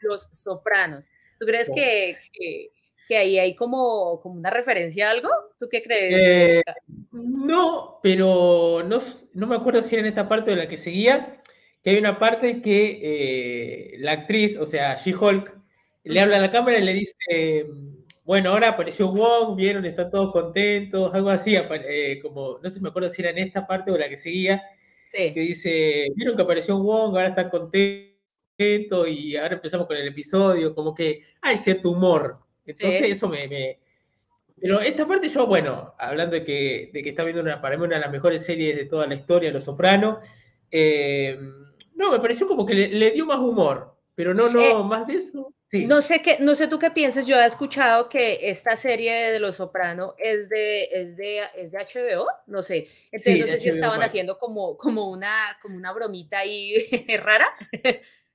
los 0.00 0.28
sopranos. 0.32 1.10
¿Tú 1.38 1.44
crees 1.44 1.68
que, 1.74 2.16
que 2.32 2.70
ahí 3.14 3.38
hay 3.38 3.54
como, 3.54 4.20
como 4.20 4.34
una 4.34 4.50
referencia 4.50 5.08
a 5.08 5.12
algo? 5.12 5.28
¿Tú 5.58 5.68
qué 5.70 5.82
crees? 5.82 6.14
Eh, 6.16 6.62
no, 7.12 8.00
pero 8.02 8.82
no, 8.84 8.98
no, 9.34 9.46
me 9.46 9.56
acuerdo 9.56 9.82
si 9.82 9.94
era 9.94 10.02
en 10.02 10.08
esta 10.08 10.28
parte 10.28 10.50
de 10.50 10.56
la 10.56 10.68
que 10.68 10.76
seguía, 10.76 11.40
que 11.82 11.90
hay 11.90 11.98
una 11.98 12.18
parte 12.18 12.60
que 12.62 13.00
eh, 13.02 13.98
la 13.98 14.12
actriz, 14.12 14.56
o 14.56 14.66
sea, 14.66 14.96
She-Hulk, 14.96 15.54
le 16.04 16.20
habla 16.20 16.38
a 16.38 16.40
la 16.40 16.50
cámara 16.50 16.78
y 16.78 16.82
le 16.82 16.94
dice, 16.94 17.66
bueno, 18.24 18.50
ahora 18.50 18.70
apareció 18.70 19.08
Wong, 19.08 19.56
vieron, 19.56 19.84
están 19.84 20.10
todos 20.10 20.32
contentos, 20.32 21.14
algo 21.14 21.30
así, 21.30 21.54
eh, 21.56 22.18
como, 22.22 22.58
no 22.62 22.70
sé 22.70 22.76
si 22.76 22.82
me 22.82 22.88
acuerdo 22.88 23.10
si 23.10 23.22
era 23.22 23.30
en 23.30 23.38
esta 23.38 23.66
parte 23.66 23.92
o 23.92 23.98
la 23.98 24.08
que 24.08 24.16
seguía, 24.16 24.62
que 25.12 25.32
dice, 25.32 26.06
vieron 26.16 26.36
que 26.36 26.42
apareció 26.42 26.76
Wong, 26.78 27.16
ahora 27.16 27.28
están 27.28 27.50
contentos 27.50 29.08
y 29.08 29.36
ahora 29.36 29.54
empezamos 29.54 29.86
con 29.86 29.96
el 29.96 30.08
episodio, 30.08 30.74
como 30.74 30.94
que 30.94 31.22
hay 31.42 31.56
cierto 31.56 31.90
humor 31.90 32.45
entonces 32.66 33.02
eso 33.02 33.28
me, 33.28 33.78
Pero 34.60 34.80
esta 34.80 35.06
parte 35.06 35.28
yo, 35.28 35.46
bueno, 35.46 35.94
hablando 35.98 36.34
de 36.34 36.44
que, 36.44 36.90
de 36.92 37.02
que 37.02 37.10
está 37.10 37.24
viendo 37.24 37.42
una, 37.42 37.60
para 37.60 37.76
mí 37.76 37.84
una 37.84 37.96
de 37.96 38.02
las 38.02 38.12
mejores 38.12 38.44
series 38.44 38.76
de 38.76 38.84
toda 38.86 39.06
la 39.06 39.14
historia, 39.14 39.52
Los 39.52 39.64
Sopranos, 39.64 40.18
eh, 40.70 41.38
no, 41.94 42.12
me 42.12 42.20
pareció 42.20 42.46
como 42.46 42.66
que 42.66 42.74
le, 42.74 43.10
dio 43.12 43.26
más 43.26 43.38
humor, 43.38 43.96
pero 44.14 44.34
no, 44.34 44.48
no, 44.50 44.60
eh, 44.60 44.84
más 44.84 45.06
de 45.06 45.14
eso. 45.14 45.52
No 45.72 46.00
sé 46.00 46.22
qué, 46.22 46.36
no 46.38 46.54
sé 46.54 46.68
tú 46.68 46.78
qué 46.78 46.92
piensas, 46.92 47.26
yo 47.26 47.40
he 47.40 47.44
escuchado 47.44 48.08
que 48.08 48.38
esta 48.50 48.76
serie 48.76 49.32
de 49.32 49.40
Los 49.40 49.56
Soprano 49.56 50.14
es 50.16 50.48
de, 50.48 50.84
es 50.84 51.16
de, 51.16 51.40
es 51.56 51.72
de 51.72 51.78
HBO, 51.78 52.26
no 52.46 52.62
sé. 52.62 52.86
Entonces 53.10 53.40
no 53.40 53.46
sé 53.48 53.58
si 53.58 53.68
estaban 53.70 54.00
haciendo 54.00 54.38
como, 54.38 54.76
como, 54.76 55.10
una, 55.10 55.34
como 55.60 55.76
una 55.76 55.92
bromita 55.92 56.38
ahí 56.38 56.74
rara. 57.20 57.48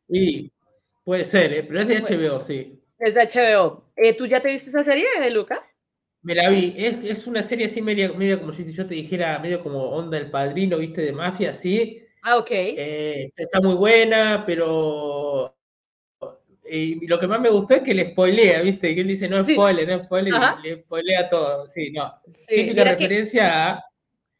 Sí, 0.09 0.51
puede 1.05 1.23
ser, 1.23 1.53
¿eh? 1.53 1.63
pero 1.63 1.81
es 1.81 1.87
de 1.87 2.01
HBO, 2.01 2.41
sí. 2.41 2.80
Es 3.01 3.15
de 3.15 3.21
HBO. 3.21 3.83
Eh, 3.95 4.15
¿Tú 4.15 4.27
ya 4.27 4.39
te 4.39 4.49
viste 4.49 4.69
esa 4.69 4.83
serie, 4.83 5.07
Luca? 5.31 5.67
Me 6.21 6.35
la 6.35 6.49
vi. 6.49 6.75
Es, 6.77 7.03
es 7.03 7.25
una 7.25 7.41
serie 7.41 7.65
así 7.65 7.81
media, 7.81 8.13
media, 8.13 8.39
como 8.39 8.53
si 8.53 8.71
yo 8.71 8.85
te 8.85 8.93
dijera, 8.93 9.39
medio 9.39 9.63
como 9.63 9.89
onda 9.89 10.19
el 10.19 10.29
padrino, 10.29 10.77
viste, 10.77 11.01
de 11.01 11.11
mafia, 11.11 11.51
sí. 11.51 11.99
Ah, 12.21 12.37
ok. 12.37 12.51
Eh, 12.51 13.31
está 13.35 13.59
muy 13.59 13.73
buena, 13.73 14.43
pero 14.45 15.57
y 16.73 17.07
lo 17.07 17.19
que 17.19 17.27
más 17.27 17.41
me 17.41 17.49
gustó 17.49 17.73
es 17.73 17.81
que 17.81 17.93
le 17.93 18.11
spoilea, 18.11 18.61
¿viste? 18.61 18.93
Que 18.93 19.01
él 19.01 19.07
dice, 19.07 19.27
no 19.27 19.43
spoiler, 19.43 19.87
no 19.89 20.05
spoiler, 20.05 20.33
le 20.63 20.83
spoilea 20.83 21.27
todo. 21.27 21.67
Sí, 21.67 21.91
no. 21.91 22.13
Sí, 22.27 22.55
Típica 22.55 22.83
referencia 22.83 23.71
a 23.71 23.85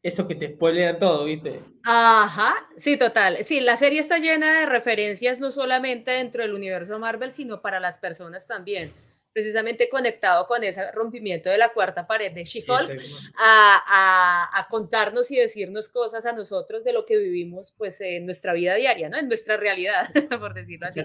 eso 0.04 0.28
que 0.28 0.36
te 0.36 0.54
spoilean 0.54 0.98
todo, 1.00 1.26
¿viste? 1.26 1.62
Ajá, 1.84 2.56
sí, 2.76 2.98
total. 2.98 3.38
Sí, 3.44 3.62
la 3.62 3.78
serie 3.78 4.00
está 4.00 4.18
llena 4.18 4.62
de 4.62 4.66
referencias 4.66 5.40
no 5.40 5.52
solamente 5.52 6.12
dentro 6.12 6.42
del 6.42 6.54
universo 6.54 6.98
Marvel, 6.98 7.32
sino 7.32 7.62
para 7.62 7.80
las 7.80 7.98
personas 7.98 8.48
también. 8.48 8.94
Precisamente 9.34 9.88
conectado 9.90 10.46
con 10.46 10.64
ese 10.64 10.92
rompimiento 10.92 11.50
de 11.50 11.58
la 11.58 11.70
cuarta 11.70 12.06
pared 12.06 12.34
de 12.34 12.44
She-Hulk, 12.44 13.00
a, 13.40 14.50
a, 14.54 14.68
contarnos 14.70 15.32
y 15.32 15.38
decirnos 15.38 15.88
cosas 15.88 16.26
a 16.26 16.34
nosotros 16.34 16.84
de 16.84 16.92
lo 16.92 17.06
que 17.06 17.18
vivimos 17.18 17.74
pues 17.78 18.02
en 18.02 18.26
nuestra 18.26 18.52
vida 18.54 18.76
diaria, 18.76 19.08
¿no? 19.08 19.18
En 19.18 19.30
nuestra 19.30 19.56
realidad, 19.56 20.10
por 20.40 20.54
decirlo 20.54 20.88
así. 20.88 21.02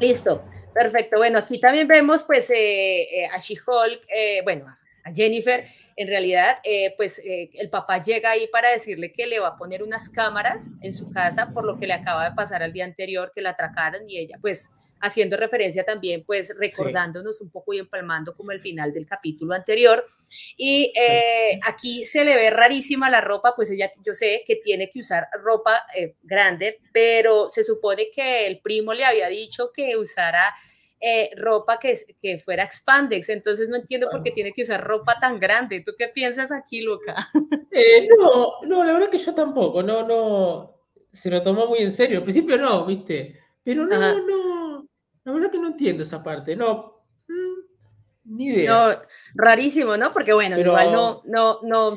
Listo, 0.00 0.44
perfecto. 0.72 1.18
Bueno, 1.18 1.38
aquí 1.38 1.60
también 1.60 1.86
vemos 1.86 2.22
pues 2.22 2.48
eh, 2.50 3.02
eh, 3.02 3.26
a 3.26 3.38
She-Hulk, 3.38 4.06
eh, 4.08 4.40
bueno, 4.42 4.66
Jennifer, 5.12 5.64
en 5.96 6.08
realidad, 6.08 6.58
eh, 6.64 6.94
pues 6.96 7.18
eh, 7.18 7.50
el 7.54 7.68
papá 7.68 8.02
llega 8.02 8.30
ahí 8.30 8.48
para 8.48 8.70
decirle 8.70 9.12
que 9.12 9.26
le 9.26 9.38
va 9.38 9.48
a 9.48 9.56
poner 9.56 9.82
unas 9.82 10.08
cámaras 10.08 10.68
en 10.80 10.92
su 10.92 11.12
casa 11.12 11.50
por 11.52 11.64
lo 11.64 11.78
que 11.78 11.86
le 11.86 11.92
acaba 11.92 12.28
de 12.28 12.34
pasar 12.34 12.62
al 12.62 12.72
día 12.72 12.84
anterior, 12.84 13.32
que 13.34 13.42
la 13.42 13.50
atracaron 13.50 14.08
y 14.08 14.18
ella, 14.18 14.38
pues, 14.40 14.70
haciendo 15.00 15.36
referencia 15.36 15.84
también, 15.84 16.24
pues, 16.24 16.54
recordándonos 16.56 17.40
un 17.42 17.50
poco 17.50 17.74
y 17.74 17.78
empalmando 17.78 18.34
como 18.34 18.52
el 18.52 18.60
final 18.60 18.92
del 18.94 19.04
capítulo 19.04 19.52
anterior. 19.54 20.06
Y 20.56 20.92
eh, 20.98 21.60
aquí 21.68 22.06
se 22.06 22.24
le 22.24 22.34
ve 22.34 22.48
rarísima 22.48 23.10
la 23.10 23.20
ropa, 23.20 23.54
pues 23.54 23.70
ella, 23.70 23.92
yo 24.02 24.14
sé 24.14 24.42
que 24.46 24.56
tiene 24.56 24.88
que 24.88 25.00
usar 25.00 25.28
ropa 25.42 25.84
grande, 26.22 26.80
pero 26.92 27.50
se 27.50 27.62
supone 27.62 28.06
que 28.14 28.46
el 28.46 28.60
primo 28.60 28.94
le 28.94 29.04
había 29.04 29.28
dicho 29.28 29.70
que 29.74 29.96
usara 29.98 30.54
eh, 31.06 31.30
ropa 31.36 31.78
que, 31.78 31.94
que 32.18 32.38
fuera 32.38 32.64
expandex, 32.64 33.28
entonces 33.28 33.68
no 33.68 33.76
entiendo 33.76 34.08
por 34.10 34.22
qué 34.22 34.30
tiene 34.30 34.54
que 34.54 34.62
usar 34.62 34.82
ropa 34.82 35.20
tan 35.20 35.38
grande. 35.38 35.82
¿Tú 35.84 35.92
qué 35.98 36.08
piensas 36.08 36.50
aquí, 36.50 36.80
Luca? 36.80 37.28
Eh, 37.76 38.08
no, 38.16 38.60
no, 38.62 38.84
la 38.84 38.92
verdad 38.92 39.10
que 39.10 39.18
yo 39.18 39.34
tampoco, 39.34 39.82
no, 39.82 40.06
no, 40.06 40.80
se 41.12 41.28
lo 41.28 41.42
tomó 41.42 41.66
muy 41.66 41.80
en 41.80 41.90
serio. 41.90 42.18
Al 42.18 42.22
principio 42.22 42.56
no, 42.56 42.86
viste, 42.86 43.40
pero 43.64 43.84
no, 43.84 43.98
no, 43.98 44.88
la 45.24 45.32
verdad 45.32 45.50
que 45.50 45.58
no 45.58 45.66
entiendo 45.66 46.04
esa 46.04 46.22
parte, 46.22 46.54
no, 46.54 47.02
mm, 47.26 48.36
ni 48.36 48.46
idea. 48.46 48.70
No, 48.70 48.98
rarísimo, 49.34 49.96
¿no? 49.96 50.12
Porque 50.12 50.32
bueno, 50.32 50.56
igual 50.56 50.92
no, 50.92 51.20
no, 51.24 51.58
no, 51.62 51.96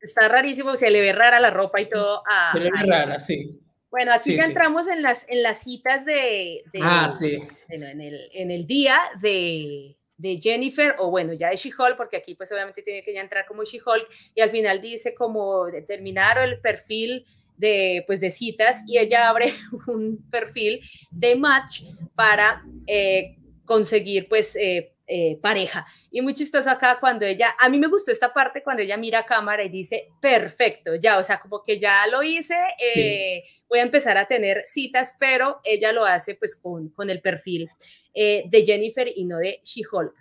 está 0.00 0.28
rarísimo, 0.28 0.76
se 0.76 0.90
le 0.90 1.00
ve 1.00 1.12
rara 1.12 1.40
la 1.40 1.50
ropa 1.50 1.80
y 1.80 1.86
todo. 1.86 2.22
A, 2.30 2.52
se 2.52 2.60
le 2.60 2.70
ve 2.70 2.86
rara, 2.86 3.18
sí. 3.18 3.60
Bueno, 3.92 4.10
aquí 4.14 4.34
ya 4.34 4.46
entramos 4.46 4.88
en 4.88 5.02
las, 5.02 5.28
en 5.28 5.42
las 5.42 5.62
citas 5.62 6.06
de, 6.06 6.64
ah, 6.80 7.14
sí. 7.18 7.38
en, 7.68 7.82
el, 7.82 8.30
en, 8.32 8.50
el, 8.50 8.66
día 8.66 8.98
de, 9.20 9.98
de 10.16 10.40
Jennifer, 10.42 10.96
o 10.98 11.10
bueno, 11.10 11.34
ya 11.34 11.50
de 11.50 11.56
She-Hulk, 11.56 11.98
porque 11.98 12.16
aquí 12.16 12.34
pues 12.34 12.50
obviamente 12.50 12.82
tiene 12.82 13.04
que 13.04 13.12
ya 13.12 13.20
entrar 13.20 13.44
como 13.44 13.64
She-Hulk, 13.64 14.08
y 14.34 14.40
al 14.40 14.48
final 14.48 14.80
dice 14.80 15.14
como 15.14 15.66
determinar 15.66 16.38
el 16.38 16.58
perfil 16.58 17.26
de, 17.58 18.02
pues, 18.06 18.18
de 18.18 18.30
citas, 18.30 18.82
y 18.86 18.96
ella 18.96 19.28
abre 19.28 19.52
un 19.86 20.26
perfil 20.30 20.80
de 21.10 21.36
match 21.36 21.82
para 22.14 22.64
eh, 22.86 23.36
conseguir 23.66 24.26
pues 24.26 24.56
eh, 24.56 24.91
eh, 25.06 25.38
pareja. 25.42 25.84
Y 26.10 26.22
muy 26.22 26.32
chistoso 26.32 26.70
acá 26.70 26.98
cuando 27.00 27.26
ella, 27.26 27.54
a 27.58 27.68
mí 27.68 27.78
me 27.78 27.88
gustó 27.88 28.12
esta 28.12 28.32
parte 28.32 28.62
cuando 28.62 28.82
ella 28.82 28.96
mira 28.96 29.20
a 29.20 29.26
cámara 29.26 29.64
y 29.64 29.68
dice, 29.68 30.08
perfecto, 30.20 30.94
ya, 30.94 31.18
o 31.18 31.22
sea, 31.22 31.40
como 31.40 31.62
que 31.62 31.78
ya 31.78 32.06
lo 32.06 32.22
hice, 32.22 32.54
eh, 32.78 33.42
voy 33.68 33.80
a 33.80 33.82
empezar 33.82 34.16
a 34.16 34.26
tener 34.26 34.62
citas, 34.66 35.16
pero 35.18 35.60
ella 35.64 35.92
lo 35.92 36.04
hace 36.04 36.36
pues 36.36 36.54
con, 36.54 36.90
con 36.90 37.10
el 37.10 37.20
perfil 37.20 37.68
eh, 38.14 38.44
de 38.46 38.64
Jennifer 38.64 39.10
y 39.14 39.24
no 39.24 39.38
de 39.38 39.60
She-Hulk. 39.64 40.14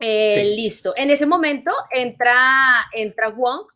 Listo. 0.00 0.94
En 0.96 1.10
ese 1.10 1.26
momento 1.26 1.72
entra, 1.92 2.34
entra 2.92 3.28
Wong 3.28 3.66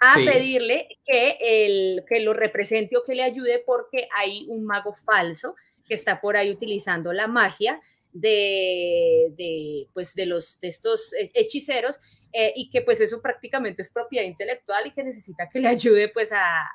a 0.00 0.14
pedirle 0.14 0.98
que, 1.04 1.38
el, 1.40 2.04
que 2.08 2.20
lo 2.20 2.34
represente 2.34 2.96
o 2.96 3.02
que 3.04 3.14
le 3.14 3.22
ayude 3.22 3.62
porque 3.64 4.08
hay 4.16 4.46
un 4.48 4.64
mago 4.64 4.94
falso 4.94 5.54
que 5.86 5.94
está 5.94 6.20
por 6.20 6.36
ahí 6.36 6.50
utilizando 6.50 7.12
la 7.12 7.26
magia 7.26 7.80
de, 8.12 9.88
pues, 9.92 10.14
de, 10.14 10.26
los, 10.26 10.58
de 10.60 10.68
estos 10.68 11.12
hechiceros 11.34 11.98
eh, 12.32 12.52
y 12.54 12.70
que 12.70 12.82
pues 12.82 13.00
eso 13.00 13.20
prácticamente 13.20 13.82
es 13.82 13.90
propiedad 13.90 14.24
intelectual 14.24 14.86
y 14.86 14.92
que 14.92 15.02
necesita 15.02 15.48
que 15.48 15.58
le 15.58 15.68
ayude 15.68 16.08
pues 16.08 16.30
a, 16.32 16.68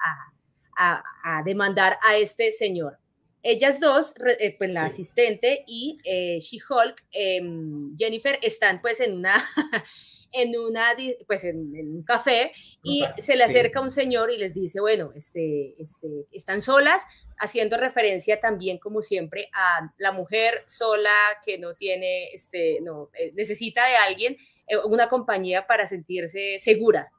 a, 0.78 1.42
demandar 1.46 1.98
a 2.08 2.18
este 2.18 2.52
señor. 2.52 2.98
Ellas 3.42 3.80
dos, 3.80 4.14
eh, 4.40 4.56
pues 4.58 4.74
la 4.74 4.86
asistente 4.86 5.64
y 5.68 6.00
eh, 6.04 6.40
She-Hulk, 6.40 7.06
em, 7.12 7.96
Jennifer, 7.96 8.40
están 8.42 8.82
pues 8.82 9.00
en 9.00 9.14
una, 9.14 9.36
en 10.32 10.58
una, 10.58 10.96
pues 11.28 11.44
en, 11.44 11.70
un 11.74 12.04
café 12.04 12.52
y 12.84 13.04
se 13.20 13.36
le 13.36 13.44
acerca 13.44 13.82
un 13.82 13.92
señor 13.92 14.32
y 14.32 14.38
les 14.38 14.56
dice, 14.56 14.82
bueno, 14.82 15.12
este, 15.16 15.76
este, 15.82 16.26
están 16.32 16.60
solas, 16.60 17.04
haciendo 17.40 17.78
referencia 17.78 18.40
también, 18.40 18.78
como 18.78 19.02
siempre, 19.02 19.50
a 19.54 19.92
la 19.98 20.12
mujer 20.12 20.64
sola 20.68 21.12
que 21.46 21.58
no 21.58 21.76
tiene, 21.76 22.30
este, 22.34 22.80
no, 22.82 23.10
eh, 23.20 23.32
necesita 23.36 23.86
de 23.88 23.96
alguien, 23.96 24.38
eh, 24.68 24.78
una 24.86 25.10
compañía 25.10 25.68
para 25.68 25.88
sentirse 25.88 26.58
segura. 26.60 27.12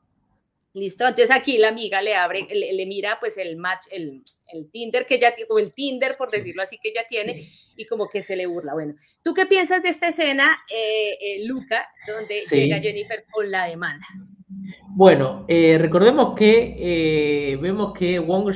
Listo, 0.76 1.08
entonces 1.08 1.30
aquí 1.30 1.56
la 1.56 1.68
amiga 1.68 2.02
le 2.02 2.14
abre, 2.14 2.46
le, 2.52 2.84
mira 2.84 3.16
pues 3.18 3.38
el 3.38 3.56
match, 3.56 3.86
el, 3.90 4.22
el, 4.52 4.70
Tinder 4.70 5.06
que 5.06 5.18
ya 5.18 5.34
tiene, 5.34 5.48
o 5.50 5.58
el 5.58 5.72
Tinder 5.72 6.16
por 6.18 6.30
decirlo 6.30 6.62
así 6.62 6.76
que 6.76 6.92
ya 6.94 7.06
tiene, 7.08 7.48
y 7.76 7.86
como 7.86 8.10
que 8.10 8.20
se 8.20 8.36
le 8.36 8.44
burla. 8.44 8.74
Bueno, 8.74 8.94
¿tú 9.24 9.32
qué 9.32 9.46
piensas 9.46 9.82
de 9.82 9.88
esta 9.88 10.08
escena, 10.08 10.54
eh, 10.70 11.16
eh, 11.18 11.46
Luca, 11.46 11.88
donde 12.06 12.42
llega 12.50 12.78
Jennifer 12.78 13.24
con 13.32 13.50
la 13.50 13.68
demanda? 13.68 14.06
Bueno, 14.90 15.46
eh, 15.48 15.78
recordemos 15.78 16.38
que 16.38 17.56
vemos 17.58 17.96
que 17.98 18.18
Wong 18.18 18.52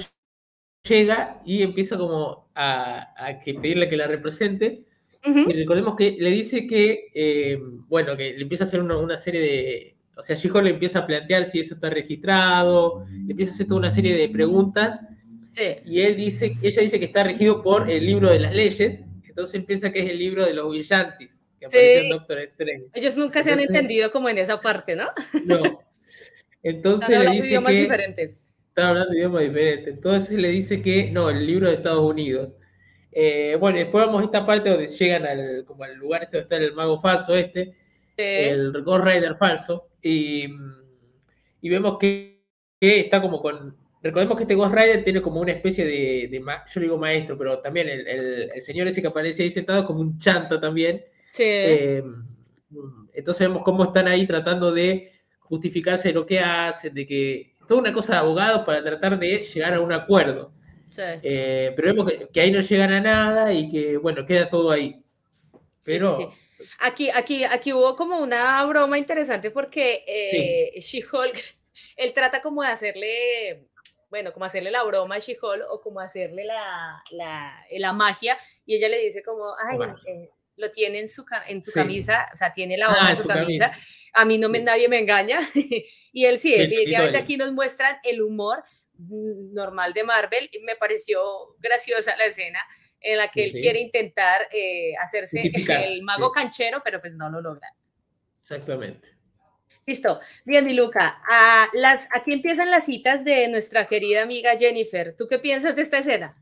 llega 0.83 1.41
y 1.45 1.63
empieza 1.63 1.97
como 1.97 2.49
a, 2.55 3.13
a 3.17 3.41
que 3.41 3.55
pedirle 3.55 3.89
que 3.89 3.97
la 3.97 4.07
represente, 4.07 4.85
y 5.23 5.53
recordemos 5.53 5.97
que 5.97 6.17
le 6.19 6.31
dice 6.31 6.67
que, 6.67 7.59
bueno, 7.89 8.17
que 8.17 8.33
le 8.33 8.43
empieza 8.43 8.65
a 8.65 8.67
hacer 8.67 8.81
una, 8.81 8.97
una 8.97 9.19
serie 9.19 9.41
de 9.41 9.97
o 10.21 10.23
sea, 10.23 10.37
she 10.37 10.51
le 10.51 10.71
empieza 10.71 11.01
a 11.01 11.07
plantear 11.07 11.47
si 11.47 11.61
eso 11.61 11.75
está 11.75 11.89
registrado, 11.89 13.05
le 13.27 13.31
empieza 13.31 13.53
a 13.53 13.55
hacer 13.55 13.67
toda 13.67 13.79
una 13.79 13.91
serie 13.91 14.15
de 14.17 14.29
preguntas. 14.29 15.01
Y 15.87 16.03
él 16.03 16.17
dice, 16.17 16.55
ella 16.63 16.83
dice 16.83 16.99
que 16.99 17.07
está 17.07 17.25
regido 17.25 17.63
por 17.63 17.91
el 17.91 18.05
libro 18.05 18.31
de 18.31 18.41
las 18.41 18.55
leyes, 18.55 19.01
entonces 19.27 19.55
empieza 19.55 19.91
que 19.91 20.01
es 20.01 20.11
el 20.11 20.19
libro 20.19 20.45
de 20.45 20.53
los 20.53 20.69
brillantes, 20.69 21.43
que 21.59 21.67
aparece 21.67 22.01
en 22.01 22.11
Doctor 22.11 22.39
Strange. 22.39 22.85
Ellos 22.93 23.17
nunca 23.17 23.43
se 23.43 23.53
han 23.53 23.61
entendido 23.61 24.13
como 24.13 24.29
en 24.29 24.39
esa 24.39 24.61
parte, 24.61 24.95
¿no? 24.95 25.09
No. 25.45 25.81
Entonces 26.63 27.19
le 27.19 27.31
dice 27.31 27.49
idiomas 27.49 27.73
diferentes. 27.73 28.37
Están 28.81 28.97
hablando 28.97 29.13
de 29.13 29.19
idiomas 29.19 29.43
diferentes. 29.43 29.89
Entonces 29.89 30.39
le 30.39 30.49
dice 30.49 30.81
que 30.81 31.11
no, 31.11 31.29
el 31.29 31.47
libro 31.47 31.69
de 31.69 31.75
Estados 31.75 32.01
Unidos. 32.01 32.57
Eh, 33.13 33.55
bueno, 33.61 33.77
después 33.77 34.07
vamos 34.07 34.23
a 34.23 34.25
esta 34.25 34.47
parte 34.47 34.71
donde 34.71 34.89
llegan 34.89 35.27
al, 35.27 35.65
como 35.67 35.85
al 35.85 35.97
lugar 35.97 36.23
este 36.23 36.39
donde 36.39 36.55
está 36.57 36.65
el 36.65 36.75
mago 36.75 36.99
falso 36.99 37.35
este, 37.35 37.75
el 38.17 38.73
Ghost 38.83 39.05
Rider 39.05 39.37
falso, 39.37 39.89
y, 40.01 40.47
vemos 41.61 41.99
que, 41.99 42.41
está 42.81 43.21
como 43.21 43.43
con... 43.43 43.77
Recordemos 44.03 44.39
que 44.39 44.45
este 44.45 44.55
Ghost 44.55 44.75
Rider 44.75 45.05
tiene 45.05 45.21
como 45.21 45.41
una 45.41 45.53
especie 45.53 45.85
de, 45.85 46.43
yo 46.73 46.81
digo 46.81 46.97
maestro, 46.97 47.37
pero 47.37 47.59
también 47.59 47.87
el, 47.87 48.51
señor 48.63 48.89
ese 48.89 49.03
que 49.03 49.09
aparece 49.09 49.43
ahí 49.43 49.51
sentado 49.51 49.85
como 49.85 50.01
un 50.01 50.19
chanta 50.19 50.59
también. 50.59 51.05
Eh, 51.39 52.03
entonces 53.13 53.47
vemos 53.47 53.63
cómo 53.63 53.85
están 53.85 54.09
ahí 54.09 54.27
tratando 54.27 54.73
de 54.73 55.13
justificarse 55.41 56.09
de 56.09 56.15
lo 56.15 56.25
que 56.25 56.41
hacen, 56.41 56.95
de 56.95 57.07
que 57.07 57.51
toda 57.67 57.81
una 57.81 57.93
cosa 57.93 58.14
de 58.14 58.19
abogados 58.19 58.64
para 58.64 58.83
tratar 58.83 59.19
de 59.19 59.45
llegar 59.45 59.75
a 59.75 59.81
un 59.81 59.93
acuerdo. 59.93 60.52
Eh, 60.99 61.73
pero 61.76 61.95
vemos 61.95 62.12
que, 62.33 62.40
ahí 62.40 62.50
no 62.50 62.61
llegan 62.61 62.93
a 62.93 63.00
nada 63.00 63.52
y 63.52 63.71
que, 63.71 63.97
bueno, 63.97 64.26
queda 64.26 64.49
todo 64.49 64.71
ahí. 64.71 65.02
Pero 65.85 66.33
Aquí, 66.81 67.11
aquí, 67.11 67.45
aquí 67.45 67.73
hubo 67.73 67.97
como 67.97 68.19
una 68.19 68.64
broma 68.64 68.99
interesante 68.99 69.50
porque 69.50 70.05
eh, 70.07 70.81
She-Hulk, 70.81 71.38
él 71.97 72.12
trata 72.12 72.43
como 72.43 72.62
de 72.62 72.69
hacerle, 72.69 73.69
bueno, 74.09 74.33
como 74.33 74.45
hacerle 74.45 74.71
la 74.71 74.83
broma 74.83 75.17
a 75.17 75.19
She-Hulk 75.19 75.67
o 75.71 75.81
como 75.81 76.00
hacerle 76.00 76.45
la, 76.45 77.02
la, 77.12 77.64
la, 77.79 77.93
magia 77.93 78.37
y 78.67 78.76
ella 78.76 78.88
le 78.88 78.99
dice 78.99 79.23
como, 79.23 79.55
ay, 79.57 79.79
eh, 80.07 80.31
lo 80.61 80.71
tiene 80.71 81.00
en 81.00 81.09
su, 81.09 81.25
en 81.49 81.61
su 81.61 81.73
camisa, 81.73 82.29
o 82.33 82.37
sea, 82.37 82.52
tiene 82.52 82.76
la 82.76 82.88
hoja 82.88 83.09
ah, 83.09 83.11
en 83.11 83.17
su, 83.17 83.26
camisa. 83.26 83.73
a 84.12 84.25
mí 84.25 84.38
no 84.38 84.49
me, 84.49 84.61
nadie 84.61 84.88
me 84.88 84.99
engaña. 84.99 85.40
y 86.12 86.25
él 86.25 86.38
sí, 86.38 86.57
definitivamente 86.57 87.19
aquí 87.19 87.37
nos 87.37 87.52
muestran 87.52 87.97
el 88.05 88.23
humor 88.23 88.62
mm, 88.99 89.55
normal 89.55 89.93
de 89.93 90.05
Marvel 90.05 90.49
y 90.52 90.61
me 90.61 90.76
pareció 90.76 91.21
graciosa 91.59 92.17
la 92.17 92.26
escena 92.26 92.61
en 93.00 93.17
la 93.19 93.29
que 93.31 93.45
él 93.45 93.52
quiere 93.52 93.81
intentar 93.81 94.47
eh, 94.52 94.93
hacerse 95.00 95.50
el 95.85 96.02
mago 96.02 96.31
canchero, 96.31 96.83
pero 96.85 97.00
pues 97.00 97.14
no 97.17 97.31
lo 97.31 97.40
logra. 97.40 97.75
Exactamente. 98.40 99.09
Listo. 99.87 100.21
Bien, 100.45 100.64
mi 100.64 100.75
Luca. 100.75 101.21
A 101.29 101.69
las, 101.73 102.09
aquí 102.14 102.33
empiezan 102.33 102.71
las 102.71 102.85
citas 102.85 103.25
de 103.25 103.49
nuestra 103.49 103.87
querida 103.87 104.23
amiga 104.23 104.57
Jennifer. 104.57 105.17
¿Tú 105.17 105.26
qué 105.26 105.38
piensas 105.38 105.75
de 105.75 105.83
esta 105.83 105.99
escena? 105.99 106.35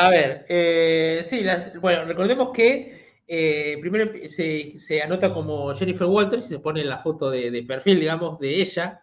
A 0.00 0.08
ver, 0.08 0.46
eh, 0.48 1.20
sí, 1.28 1.44
bueno, 1.78 2.06
recordemos 2.06 2.52
que 2.54 3.18
eh, 3.28 3.76
primero 3.82 4.10
se, 4.26 5.02
anota 5.02 5.30
como 5.30 5.74
Jennifer 5.74 6.06
Walters 6.06 6.46
y 6.46 6.48
se 6.48 6.58
pone 6.58 6.82
la 6.84 7.00
foto 7.00 7.28
de, 7.30 7.62
perfil, 7.68 8.00
digamos, 8.00 8.38
de 8.38 8.62
ella, 8.62 8.98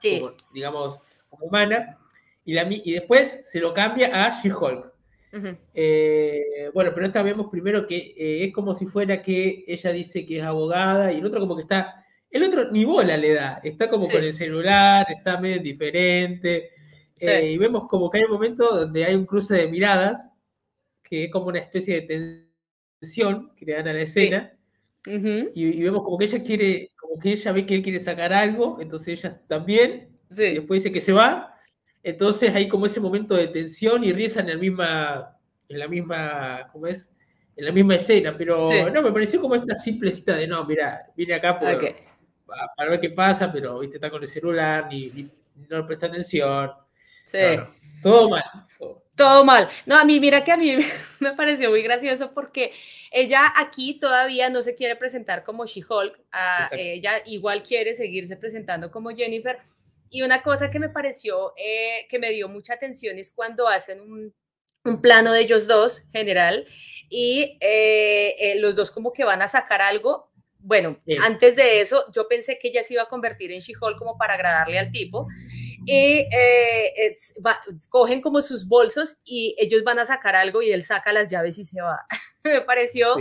digamos, 0.52 1.00
como 1.30 1.46
humana, 1.46 2.00
y, 2.44 2.54
la, 2.56 2.68
y 2.68 2.94
después 2.94 3.42
se 3.44 3.60
lo 3.60 3.76
cambia 3.76 4.26
a 4.26 4.42
She-Hulk. 4.42 4.92
Eh, 5.76 6.72
bueno, 6.74 6.90
pero 6.96 7.06
esta 7.06 7.22
vemos 7.22 7.50
primero 7.52 7.86
que 7.86 8.16
es 8.18 8.52
como 8.52 8.74
si 8.74 8.88
fuera 8.88 9.22
que 9.22 9.66
ella 9.68 9.92
dice 9.92 10.26
que 10.26 10.40
es 10.40 10.44
abogada 10.44 11.14
y 11.14 11.20
el 11.20 11.26
otro 11.28 11.40
como 11.40 11.56
que 11.56 11.62
está, 11.62 12.04
el 12.32 12.42
otro 12.42 12.72
ni 12.72 12.86
bola 12.86 13.18
le 13.18 13.36
da, 13.36 13.62
está 13.64 13.88
como 13.88 14.10
con 14.10 14.24
el 14.24 14.34
celular, 14.34 15.06
está 15.16 15.40
medio 15.40 15.62
diferente. 15.62 16.72
Y 17.20 17.56
vemos 17.60 17.88
como 17.88 18.10
que 18.10 18.18
hay 18.18 18.24
un 18.24 18.32
momento 18.32 18.76
donde 18.76 19.06
hay 19.06 19.14
un 19.14 19.28
cruce 19.28 19.54
de 19.54 19.68
miradas, 19.68 20.34
que 21.10 21.26
es 21.26 21.32
como 21.32 21.48
una 21.48 21.60
especie 21.60 22.02
de 22.02 22.42
tensión 23.00 23.52
que 23.56 23.66
le 23.66 23.74
dan 23.74 23.88
a 23.88 23.94
la 23.94 24.02
escena. 24.02 24.54
y, 25.06 25.82
vemos 25.82 26.04
como 26.04 26.18
que 26.18 26.26
ella 26.26 26.44
quiere, 26.44 26.92
como 27.00 27.20
que 27.20 27.32
ella 27.32 27.52
ve 27.54 27.66
que 27.66 27.76
él 27.76 27.82
quiere 27.82 28.00
sacar 28.00 28.34
algo, 28.34 28.78
entonces 28.82 29.20
ella 29.20 29.42
también, 29.48 30.10
y 30.30 30.56
después 30.56 30.84
dice 30.84 30.92
que 30.92 31.00
se 31.00 31.14
va, 31.14 31.56
entonces 32.04 32.54
hay 32.54 32.68
como 32.68 32.86
ese 32.86 33.00
momento 33.00 33.36
de 33.36 33.48
tensión 33.48 34.04
y 34.04 34.12
risa 34.12 34.42
en 34.42 34.48
la 34.48 34.58
misma, 34.58 35.38
en 35.70 35.80
la 35.80 35.88
misma, 35.88 36.70
¿cómo 36.74 36.88
es? 36.88 37.14
En 37.56 37.66
la 37.66 37.72
misma 37.72 37.96
escena, 37.96 38.36
pero 38.38 38.70
no, 38.92 39.02
me 39.02 39.12
pareció 39.12 39.42
como 39.42 39.56
esta 39.56 39.76
simplecita 39.76 40.36
de 40.36 40.48
no, 40.48 40.66
mira, 40.66 41.08
vine 41.16 41.36
acá 41.36 41.58
para 41.58 41.78
ver 42.90 43.00
qué 43.00 43.10
pasa, 43.10 43.52
pero 43.52 43.80
viste, 43.80 43.98
está 43.98 44.10
con 44.10 44.22
el 44.22 44.28
celular, 44.28 44.88
ni, 44.92 45.30
no 45.70 45.78
le 45.78 45.84
presta 45.84 46.08
atención. 46.08 46.72
Sí. 47.26 47.40
todo 48.04 48.30
mal. 48.30 48.44
Todo. 48.78 49.07
Mal. 49.44 49.68
No, 49.86 49.98
a 49.98 50.04
mí, 50.04 50.20
mira 50.20 50.44
que 50.44 50.52
a 50.52 50.58
mí 50.58 50.78
me 51.20 51.34
pareció 51.34 51.70
muy 51.70 51.82
gracioso 51.82 52.34
porque 52.34 52.74
ella 53.12 53.54
aquí 53.56 54.00
todavía 54.00 54.50
no 54.50 54.62
se 54.62 54.76
quiere 54.76 54.96
presentar 54.96 55.44
como 55.44 55.66
She-Hulk, 55.66 56.20
ella 56.72 57.22
igual 57.26 57.64
quiere 57.64 57.94
seguirse 57.94 58.36
presentando 58.36 58.92
como 58.92 59.10
Jennifer, 59.12 59.60
y 60.10 60.22
una 60.22 60.42
cosa 60.42 60.70
que 60.72 60.80
me 60.80 60.90
pareció, 60.90 61.54
eh, 61.58 62.06
que 62.10 62.20
me 62.20 62.32
dio 62.32 62.48
mucha 62.48 62.74
atención 62.74 63.18
es 63.18 63.32
cuando 63.32 63.68
hacen 63.68 64.00
un, 64.02 64.34
un 64.84 65.02
plano 65.02 65.34
de 65.34 65.42
ellos 65.42 65.68
dos, 65.68 66.02
general, 66.12 66.66
y 67.10 67.58
eh, 67.62 68.36
eh, 68.40 68.60
los 68.60 68.76
dos 68.76 68.92
como 68.92 69.12
que 69.14 69.24
van 69.24 69.42
a 69.42 69.48
sacar 69.48 69.82
algo. 69.82 70.27
Bueno, 70.68 71.00
antes 71.24 71.56
de 71.56 71.80
eso, 71.80 72.04
yo 72.12 72.28
pensé 72.28 72.60
que 72.60 72.68
ella 72.68 72.84
se 72.84 72.96
iba 72.96 73.04
a 73.04 73.08
convertir 73.08 73.54
en 73.54 73.62
She-Hulk 73.62 73.98
como 73.98 74.18
para 74.18 74.34
agradarle 74.34 74.78
al 74.78 74.92
tipo. 74.92 75.26
Y 75.86 76.26
cogen 77.90 78.22
como 78.22 78.42
sus 78.42 78.68
bolsos 78.68 79.18
y 79.24 79.56
ellos 79.58 79.86
van 79.86 80.00
a 80.00 80.06
sacar 80.06 80.36
algo 80.36 80.62
y 80.62 80.72
él 80.72 80.84
saca 80.84 81.14
las 81.14 81.32
llaves 81.32 81.58
y 81.58 81.64
se 81.64 81.82
va. 81.82 82.06
me 82.44 82.60
pareció 82.60 83.16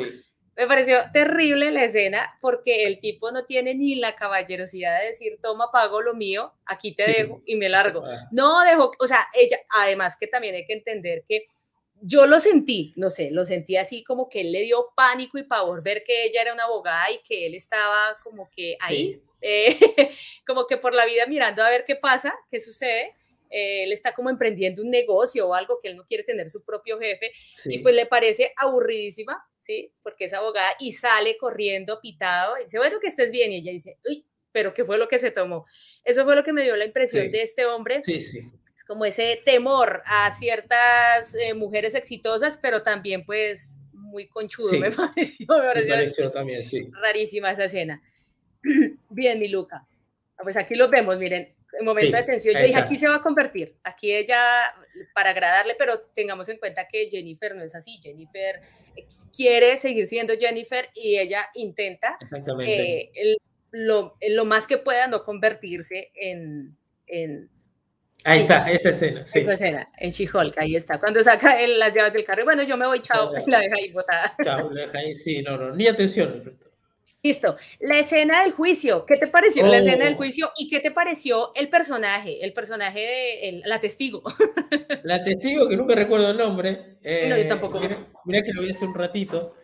me 0.57 0.67
pareció 0.67 0.99
terrible 1.13 1.71
la 1.71 1.85
escena 1.85 2.39
porque 2.41 2.87
el 2.87 2.99
tipo 2.99 3.31
no 3.31 3.45
tiene 3.45 3.75
ni 3.75 3.95
la 3.95 4.17
caballerosidad 4.17 5.01
de 5.01 5.09
decir, 5.09 5.39
toma, 5.43 5.71
pago 5.71 6.01
lo 6.01 6.15
mío, 6.15 6.55
aquí 6.65 6.95
te 6.95 7.07
dejo 7.07 7.43
y 7.45 7.57
me 7.57 7.69
largo. 7.69 8.03
Ah. 8.07 8.27
No 8.31 8.65
dejó, 8.65 8.91
o 8.99 9.07
sea, 9.07 9.19
ella, 9.35 9.59
además 9.69 10.17
que 10.19 10.27
también 10.27 10.55
hay 10.55 10.65
que 10.67 10.73
entender 10.73 11.25
que 11.29 11.47
yo 12.03 12.27
lo 12.27 12.41
sentí, 12.41 12.93
no 12.97 13.11
sé, 13.11 13.31
lo 13.31 13.45
sentí 13.45 13.77
así 13.77 14.05
como 14.05 14.29
que 14.29 14.43
él 14.43 14.53
le 14.53 14.63
dio 14.63 14.93
pánico 14.95 15.39
y 15.39 15.45
pavor 15.45 15.83
ver 15.83 16.05
que 16.05 16.25
ella 16.25 16.43
era 16.43 16.53
una 16.55 16.65
abogada 16.65 17.11
y 17.11 17.19
que 17.19 17.47
él 17.47 17.55
estaba 17.55 18.19
como 18.23 18.51
que 18.51 18.77
ahí, 18.81 19.21
eh, 19.41 19.77
como 20.47 20.67
que 20.67 20.77
por 20.77 20.95
la 20.95 21.07
vida 21.07 21.27
mirando 21.27 21.63
a 21.63 21.71
ver 21.71 21.85
qué 21.87 21.97
pasa, 21.97 22.35
qué 22.51 22.61
sucede. 22.61 23.15
Eh, 23.49 23.85
él 23.85 23.93
está 23.93 24.13
como 24.13 24.29
emprendiendo 24.29 24.83
un 24.83 24.91
negocio 24.91 25.49
o 25.49 25.55
algo 25.55 25.79
que 25.81 25.89
él 25.89 25.97
no 25.97 26.05
quiere 26.05 26.25
tener 26.25 26.51
su 26.51 26.65
propio 26.65 26.99
jefe 26.99 27.31
y 27.67 27.79
pues 27.79 27.95
le 27.95 28.05
parece 28.05 28.53
aburridísima 28.57 29.47
¿sí? 29.67 29.93
Porque 30.03 30.27
es 30.27 30.33
abogada 30.33 30.75
y 30.79 30.93
sale 30.93 31.37
corriendo 31.37 32.01
pitado 32.01 32.59
y 32.59 32.65
dice, 32.65 32.79
bueno, 32.79 33.01
que 33.01 33.09
estés 33.09 33.31
bien. 33.31 33.53
Y 33.53 33.57
ella 33.57 33.73
dice, 33.73 33.99
uy, 34.09 34.25
pero 34.53 34.73
¿qué 34.73 34.85
fue 34.85 34.97
lo 34.97 35.09
que 35.09 35.19
se 35.19 35.31
tomó? 35.31 35.67
Eso 36.05 36.25
fue 36.25 36.37
lo 36.37 36.45
que 36.45 36.53
me 36.53 36.63
dio 36.63 36.77
la 36.77 36.85
impresión 36.85 37.31
de 37.31 37.43
este 37.43 37.67
hombre. 37.67 38.03
Sí, 38.05 38.21
sí. 38.21 38.49
Como 38.87 39.05
ese 39.05 39.43
temor 39.45 40.03
a 40.07 40.31
ciertas 40.31 41.35
eh, 41.35 41.55
mujeres 41.55 41.95
exitosas, 41.95 42.59
pero 42.61 42.83
también 42.83 43.25
pues 43.25 43.77
muy 43.93 44.29
conchudo, 44.29 44.73
me 44.79 44.91
pareció. 44.91 45.47
Me 45.49 45.87
pareció, 45.87 46.31
también, 46.31 46.65
sí. 46.65 46.89
Rarísima 47.03 47.51
esa 47.51 47.65
escena. 47.65 48.03
bien, 49.11 49.39
mi 49.39 49.49
Luca. 49.49 49.87
Ah, 50.39 50.43
pues 50.43 50.57
aquí 50.57 50.75
lo 50.75 50.89
vemos, 50.89 51.19
miren, 51.19 51.55
en 51.79 51.85
momento 51.85 52.13
de 52.13 52.23
atención, 52.23 52.55
yo 52.55 52.67
dije, 52.67 52.79
aquí 52.79 52.97
se 52.97 53.09
va 53.09 53.17
a 53.17 53.23
convertir, 53.23 53.77
aquí 53.85 54.15
ella, 54.15 54.41
para 55.15 55.31
agradarle, 55.31 55.75
pero 55.79 56.01
tengamos 56.15 56.49
en 56.49 56.59
cuenta 56.59 56.87
que 56.89 57.09
Jennifer 57.09 57.55
no 57.55 57.63
es 57.63 57.75
así, 57.75 57.99
Jennifer 58.03 58.61
quiere 59.35 59.77
seguir 59.79 60.07
siendo 60.07 60.35
Jennifer 60.39 60.89
y 60.95 61.19
ella 61.19 61.49
intenta 61.55 62.19
eh, 62.65 63.11
lo, 63.71 64.17
lo, 64.29 64.45
más 64.45 64.67
que 64.67 64.79
pueda 64.79 65.07
no 65.07 65.23
convertirse 65.23 66.13
en... 66.15 66.77
en 67.07 67.51
ahí 68.27 68.41
está, 68.41 68.71
esa 68.71 68.91
escena. 68.91 69.27
Sí. 69.27 69.41
Esa 69.41 69.55
escena, 69.55 69.89
en 69.99 70.11
She-Hulk, 70.11 70.59
ahí 70.59 70.77
está. 70.77 70.99
Cuando 70.99 71.23
saca 71.23 71.57
las 71.67 71.95
llaves 71.95 72.13
del 72.13 72.25
carro, 72.25 72.45
bueno, 72.45 72.63
yo 72.63 72.77
me 72.77 72.87
voy, 72.87 73.01
chao, 73.01 73.33
la 73.47 73.61
deja 73.61 73.75
ahí 73.77 73.93
botada. 73.93 74.37
Chao, 74.43 74.71
la 74.71 74.87
deja 74.87 74.99
ahí, 74.99 75.15
sí, 75.15 75.43
no, 75.43 75.57
no, 75.57 75.75
ni 75.75 75.87
atención. 75.87 76.59
Listo. 77.23 77.57
La 77.81 77.99
escena 77.99 78.43
del 78.43 78.53
juicio. 78.53 79.05
¿Qué 79.05 79.17
te 79.17 79.27
pareció 79.27 79.67
la 79.67 79.79
escena 79.79 80.05
del 80.05 80.15
oh. 80.15 80.19
juicio 80.19 80.53
y 80.57 80.69
qué 80.69 80.79
te 80.79 80.93
pareció 80.93 81.53
el 81.57 81.69
personaje? 81.69 82.45
El 82.45 82.53
personaje 82.53 83.01
de 83.01 83.63
la 83.65 83.81
testigo. 83.81 84.23
La 85.03 85.25
testigo, 85.25 85.69
que 85.69 85.77
nunca 85.77 85.95
recuerdo 85.95 86.31
el 86.31 86.37
nombre. 86.37 86.99
no, 87.03 87.37
yo 87.37 87.37
eh, 87.37 87.45
tampoco. 87.49 87.81
Mirá, 88.25 88.43
que 88.43 88.53
lo 88.53 88.63
vi 88.63 88.71
hace 88.71 88.85
un 88.85 88.95
ratito. 88.95 89.55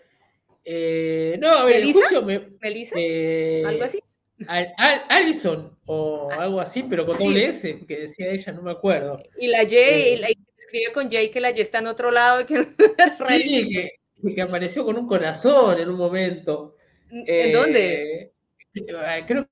Eh, 0.65 1.37
no, 1.41 1.51
a 1.51 1.65
ver, 1.65 1.77
el 1.77 1.93
juicio 1.93 2.23
me. 2.23 2.49
¿Melissa? 2.61 2.95
Eh, 2.99 3.63
¿Algo 3.67 3.85
así? 3.85 4.01
Alison 4.49 5.77
o 5.87 6.29
ah, 6.31 6.43
algo 6.43 6.61
así, 6.61 6.83
pero 6.83 7.07
con 7.07 7.19
doble 7.19 7.47
S, 7.47 7.85
que 7.87 8.01
decía 8.01 8.31
ella, 8.31 8.53
no 8.53 8.63
me 8.63 8.73
acuerdo. 8.73 9.19
Y 9.39 9.49
la 9.49 9.63
Y, 9.63 10.17
la, 10.17 10.29
escribe 10.29 10.93
con 10.93 11.05
J 11.05 11.31
que 11.33 11.41
la 11.41 11.51
Y 11.51 11.61
está 11.61 11.79
en 11.79 11.87
otro 11.87 12.11
lado. 12.11 12.47
Que... 12.47 12.65
sí, 13.29 13.69
que, 13.71 14.35
que 14.35 14.43
apareció 14.43 14.85
con 14.85 14.97
un 14.97 15.07
corazón 15.07 15.79
en 15.79 15.89
un 15.89 15.97
momento. 15.97 16.77
¿En 17.11 17.53
dónde? 17.53 18.33
Eh, 18.75 19.25
creo 19.27 19.49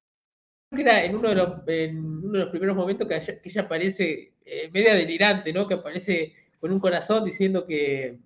que 0.74 0.82
era 0.82 1.04
en 1.04 1.16
uno 1.16 1.28
de 1.28 1.34
los, 1.34 1.48
uno 1.48 2.32
de 2.32 2.38
los 2.38 2.48
primeros 2.48 2.76
momentos 2.76 3.06
que 3.06 3.40
ella, 3.44 3.62
aparece 3.62 4.32
eh, 4.44 4.70
media 4.72 4.94
delirante, 4.94 5.52
¿no? 5.52 5.66
Que 5.66 5.74
aparece 5.74 6.34
con 6.58 6.72
un 6.72 6.80
corazón 6.80 7.24
diciendo 7.24 7.66
que, 7.66 8.18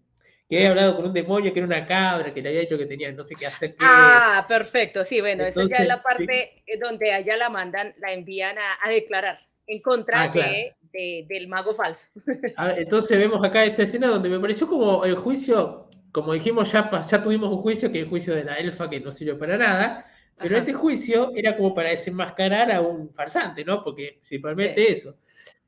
que 0.48 0.56
había 0.56 0.70
hablado 0.70 0.96
con 0.96 1.06
un 1.06 1.12
demonio, 1.12 1.52
que 1.52 1.58
era 1.58 1.66
una 1.66 1.86
cabra, 1.86 2.32
que 2.32 2.42
le 2.42 2.50
había 2.50 2.60
dicho 2.60 2.78
que 2.78 2.86
tenía 2.86 3.10
no 3.12 3.24
sé 3.24 3.34
qué 3.34 3.46
hacer. 3.46 3.76
Ah, 3.80 4.44
perfecto, 4.46 5.04
sí, 5.04 5.20
bueno, 5.20 5.44
esa 5.44 5.66
ya 5.66 5.76
es 5.76 5.88
la 5.88 6.02
parte 6.02 6.62
donde 6.80 7.12
a 7.12 7.18
ella 7.20 7.36
la 7.36 7.48
mandan, 7.48 7.94
la 7.98 8.12
envían 8.12 8.56
a, 8.58 8.88
declarar 8.88 9.38
en 9.66 9.80
contra 9.80 10.24
ah, 10.24 10.28
de, 10.28 11.26
del 11.28 11.48
mago 11.48 11.74
falso. 11.74 12.08
entonces 12.76 13.18
vemos 13.18 13.44
acá 13.44 13.64
esta 13.64 13.84
escena 13.84 14.08
donde 14.08 14.28
me 14.28 14.38
pareció 14.38 14.68
como 14.68 15.04
el 15.04 15.16
juicio 15.16 15.88
como 16.14 16.32
dijimos, 16.32 16.70
ya, 16.70 16.88
ya 17.00 17.22
tuvimos 17.24 17.50
un 17.50 17.58
juicio, 17.58 17.90
que 17.90 17.98
es 17.98 18.04
el 18.04 18.08
juicio 18.08 18.36
de 18.36 18.44
la 18.44 18.54
elfa, 18.54 18.88
que 18.88 19.00
no 19.00 19.10
sirvió 19.10 19.36
para 19.36 19.58
nada, 19.58 20.06
pero 20.38 20.56
este 20.56 20.72
juicio 20.72 21.32
era 21.34 21.56
como 21.56 21.74
para 21.74 21.90
desenmascarar 21.90 22.70
a 22.70 22.80
un 22.80 23.12
farsante, 23.12 23.64
¿no? 23.64 23.82
Porque 23.82 24.18
principalmente 24.20 24.92
eso. 24.92 25.16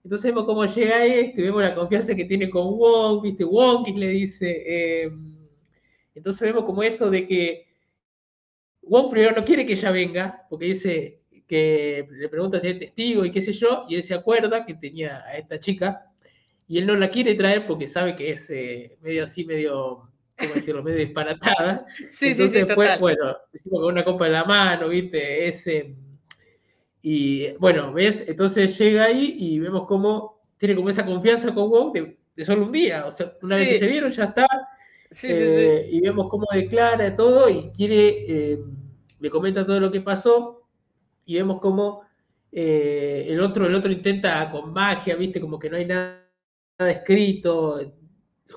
Entonces 0.06 0.30
vemos 0.30 0.44
cómo 0.44 0.64
llega 0.64 1.04
este, 1.04 1.42
vemos 1.42 1.60
la 1.62 1.74
confianza 1.74 2.14
que 2.14 2.26
tiene 2.26 2.48
con 2.48 2.78
Wong, 2.78 3.22
¿viste? 3.22 3.42
Wong 3.42 3.88
le 3.88 4.06
dice. 4.06 4.62
Eh, 4.64 5.10
entonces 6.14 6.42
vemos 6.42 6.64
como 6.64 6.84
esto 6.84 7.10
de 7.10 7.26
que 7.26 7.66
Wong 8.82 9.10
primero 9.10 9.34
no 9.34 9.44
quiere 9.44 9.66
que 9.66 9.72
ella 9.72 9.90
venga, 9.90 10.46
porque 10.48 10.66
dice 10.66 11.22
que 11.48 12.06
le 12.08 12.28
pregunta 12.28 12.60
si 12.60 12.68
es 12.68 12.78
testigo 12.78 13.24
y 13.24 13.32
qué 13.32 13.42
sé 13.42 13.52
yo, 13.52 13.84
y 13.88 13.96
él 13.96 14.04
se 14.04 14.14
acuerda 14.14 14.64
que 14.64 14.74
tenía 14.74 15.24
a 15.24 15.38
esta 15.38 15.58
chica, 15.58 16.06
y 16.68 16.78
él 16.78 16.86
no 16.86 16.94
la 16.94 17.10
quiere 17.10 17.34
traer 17.34 17.66
porque 17.66 17.88
sabe 17.88 18.14
que 18.14 18.30
es 18.30 18.48
eh, 18.50 18.96
medio 19.00 19.24
así, 19.24 19.44
medio 19.44 20.08
¿cómo 20.38 20.54
decirlo?, 20.54 20.84
medio 20.84 20.98
disparatada. 20.98 21.84
Sí, 22.12 22.28
Entonces, 22.28 22.52
sí, 22.52 22.58
sí, 22.60 22.64
después, 22.64 23.00
bueno, 23.00 23.38
hicimos 23.52 23.80
con 23.80 23.92
una 23.92 24.04
copa 24.04 24.26
en 24.26 24.34
la 24.34 24.44
mano, 24.44 24.88
¿viste? 24.88 25.48
Ese. 25.48 25.96
Y 27.08 27.52
bueno, 27.58 27.92
¿ves? 27.92 28.24
Entonces 28.26 28.76
llega 28.76 29.04
ahí 29.04 29.36
y 29.38 29.60
vemos 29.60 29.86
cómo 29.86 30.42
tiene 30.56 30.74
como 30.74 30.90
esa 30.90 31.06
confianza 31.06 31.54
con 31.54 31.70
Wong 31.70 31.92
de, 32.34 32.44
solo 32.44 32.66
un 32.66 32.72
día. 32.72 33.06
O 33.06 33.12
sea, 33.12 33.32
una 33.42 33.54
vez 33.54 33.68
que 33.68 33.78
se 33.78 33.86
vieron, 33.86 34.10
ya 34.10 34.24
está. 34.24 34.44
Sí, 35.08 35.28
eh, 35.30 35.88
y 35.88 36.00
vemos 36.00 36.26
cómo 36.28 36.48
declara 36.52 37.14
todo 37.14 37.48
y 37.48 37.70
quiere, 37.70 38.24
eh, 38.54 38.58
le 39.20 39.30
comenta 39.30 39.64
todo 39.64 39.78
lo 39.78 39.92
que 39.92 40.00
pasó. 40.00 40.66
Y 41.24 41.36
vemos 41.36 41.60
cómo 41.60 42.02
eh, 42.50 43.26
el, 43.28 43.38
otro, 43.38 43.68
el 43.68 43.74
otro 43.76 43.92
intenta 43.92 44.50
con 44.50 44.72
magia, 44.72 45.14
¿viste? 45.14 45.40
Como 45.40 45.60
que 45.60 45.70
no 45.70 45.76
hay 45.76 45.86
nada, 45.86 46.28
nada 46.76 46.90
escrito 46.90 47.78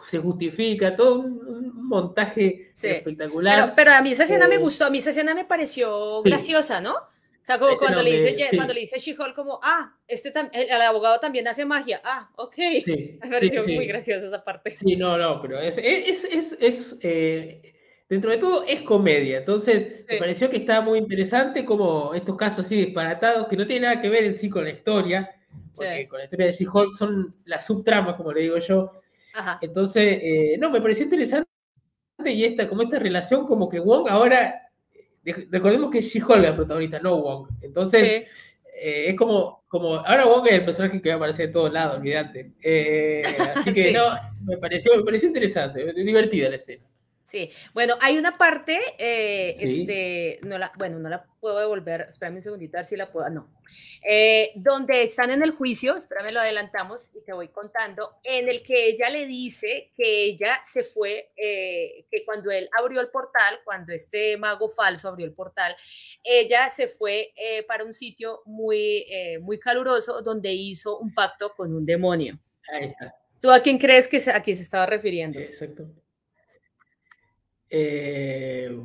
se 0.06 0.20
justifica, 0.20 0.96
todo 0.96 1.20
un, 1.20 1.88
montaje 1.90 2.72
espectacular. 2.80 3.74
Pero, 3.76 3.92
a 3.94 4.02
mí 4.02 4.12
esa 4.12 4.24
escena 4.24 4.48
me 4.48 4.56
eh, 4.56 4.60
gustó, 4.60 4.86
a 4.86 4.90
mí 4.92 5.00
esa 5.00 5.10
escena 5.10 5.34
me 5.34 5.46
pareció 5.46 6.22
graciosa, 6.22 6.82
¿no? 6.82 6.96
O 7.42 7.46
sea, 7.46 7.58
como 7.58 7.76
cuando, 7.76 8.04
le 8.04 8.12
dice, 8.12 8.56
cuando 8.56 8.74
le 8.74 8.82
dice 8.82 9.00
She-Hulk 9.00 9.34
como, 9.34 9.60
ah, 9.64 9.96
este 10.08 10.32
el, 10.54 10.82
abogado 10.82 11.20
también 11.20 11.48
hace 11.48 11.66
magia. 11.66 12.02
Ah, 12.04 12.30
ok. 12.36 12.58
me 13.24 13.30
pareció 13.30 13.64
muy 13.66 13.86
graciosa 13.86 14.28
esa 14.28 14.44
parte. 14.44 14.78
Sí, 14.78 14.96
no, 14.96 15.18
no, 15.18 15.42
pero 15.42 15.60
es, 15.60 15.78
es, 15.78 16.26
es, 16.26 16.58
es 16.60 16.96
eh, 17.02 17.74
dentro 18.08 18.32
de 18.32 18.38
todo 18.38 18.66
es 18.68 18.82
comedia. 18.82 19.40
Entonces, 19.40 20.06
me 20.08 20.18
pareció 20.18 20.50
que 20.50 20.58
estaba 20.58 20.82
muy 20.82 21.00
interesante 21.00 21.66
como 21.66 22.14
estos 22.14 22.38
casos 22.38 22.66
así 22.66 22.76
disparatados, 22.76 23.48
que 23.48 23.58
no 23.58 23.66
tienen 23.66 23.90
nada 23.90 24.02
que 24.02 24.10
ver 24.10 24.26
en 24.26 24.34
sí 24.34 24.50
con 24.50 24.66
la 24.66 24.72
historia, 24.72 25.30
porque 25.74 26.08
con 26.08 26.20
la 26.20 26.26
historia 26.26 26.46
de 26.48 26.52
She-Hulk 26.52 26.94
son 26.94 27.36
las 27.46 27.66
subtramas, 27.66 28.16
como 28.16 28.32
le 28.32 28.42
digo 28.42 28.58
yo, 28.58 28.92
entonces, 29.62 30.20
eh, 30.22 30.58
no, 30.60 30.70
me 30.70 30.82
pareció 30.82 31.06
interesante 31.06 31.48
y 32.26 32.44
esta, 32.44 32.68
como 32.68 32.84
esta 32.84 33.00
relación, 33.00 33.46
como 33.46 33.70
que 33.70 33.80
Wong 33.80 34.08
ahora, 34.10 34.69
recordemos 35.50 35.92
que 35.92 36.00
es 36.00 36.06
She-Hulk 36.06 36.42
la 36.42 36.56
protagonista, 36.56 37.00
no 37.00 37.18
Wong. 37.18 37.48
Entonces, 37.62 38.28
eh, 38.82 39.06
es 39.08 39.16
como, 39.16 39.64
como, 39.68 39.96
ahora 39.96 40.26
Wong 40.26 40.48
es 40.48 40.54
el 40.54 40.66
personaje 40.66 41.02
que 41.02 41.10
va 41.10 41.16
a 41.16 41.18
aparecer 41.18 41.48
de 41.48 41.54
todos 41.54 41.74
lados, 41.74 41.98
olvídate. 41.98 42.54
Eh, 42.62 43.22
así 43.56 43.74
que 43.74 43.92
no, 43.94 44.18
me 44.44 44.58
pareció, 44.58 44.96
me 44.98 45.04
pareció 45.04 45.28
interesante, 45.28 45.94
divertida 45.94 46.50
la 46.50 46.56
escena. 46.56 46.84
Sí, 47.30 47.52
bueno, 47.76 47.94
hay 48.02 48.18
una 48.18 48.36
parte, 48.40 48.76
eh, 48.98 49.54
este, 49.60 50.40
no 50.42 50.58
la, 50.58 50.72
bueno, 50.80 50.98
no 50.98 51.10
la 51.10 51.24
puedo 51.40 51.60
devolver, 51.60 52.08
espérame 52.10 52.38
un 52.38 52.44
segundito 52.44 52.76
a 52.76 52.82
ver 52.82 52.88
si 52.88 52.98
la 52.98 53.12
puedo, 53.12 53.30
no, 53.30 53.52
eh, 54.04 54.52
donde 54.56 55.04
están 55.04 55.30
en 55.30 55.44
el 55.44 55.52
juicio, 55.52 55.96
espérame, 55.96 56.32
lo 56.32 56.40
adelantamos 56.40 57.12
y 57.14 57.22
te 57.24 57.32
voy 57.32 57.50
contando, 57.50 58.16
en 58.24 58.50
el 58.50 58.64
que 58.64 58.88
ella 58.88 59.12
le 59.12 59.28
dice 59.28 59.92
que 59.96 60.24
ella 60.26 60.60
se 60.66 60.84
fue, 60.84 61.32
eh, 61.38 62.08
que 62.10 62.26
cuando 62.26 62.50
él 62.50 62.68
abrió 62.76 63.00
el 63.00 63.10
portal, 63.10 63.60
cuando 63.64 63.94
este 63.94 64.36
mago 64.38 64.68
falso 64.68 65.08
abrió 65.08 65.28
el 65.28 65.34
portal, 65.34 65.76
ella 66.24 66.68
se 66.72 66.88
fue 66.88 67.32
para 67.68 67.84
un 67.84 67.94
sitio 67.94 68.42
muy, 68.46 69.06
muy 69.42 69.60
caluroso 69.60 70.24
donde 70.24 70.52
hizo 70.52 70.98
un 70.98 71.14
pacto 71.14 71.54
con 71.56 71.76
un 71.76 71.86
demonio. 71.86 72.40
Ahí 72.74 72.86
está. 72.86 73.16
¿Tú 73.40 73.52
a 73.52 73.62
quién 73.62 73.78
crees 73.78 74.08
que 74.08 74.18
a 74.32 74.42
quién 74.42 74.58
se 74.58 74.64
estaba 74.64 74.88
refiriendo? 74.88 75.40
Exacto. 75.40 75.86
Eh, 77.72 78.76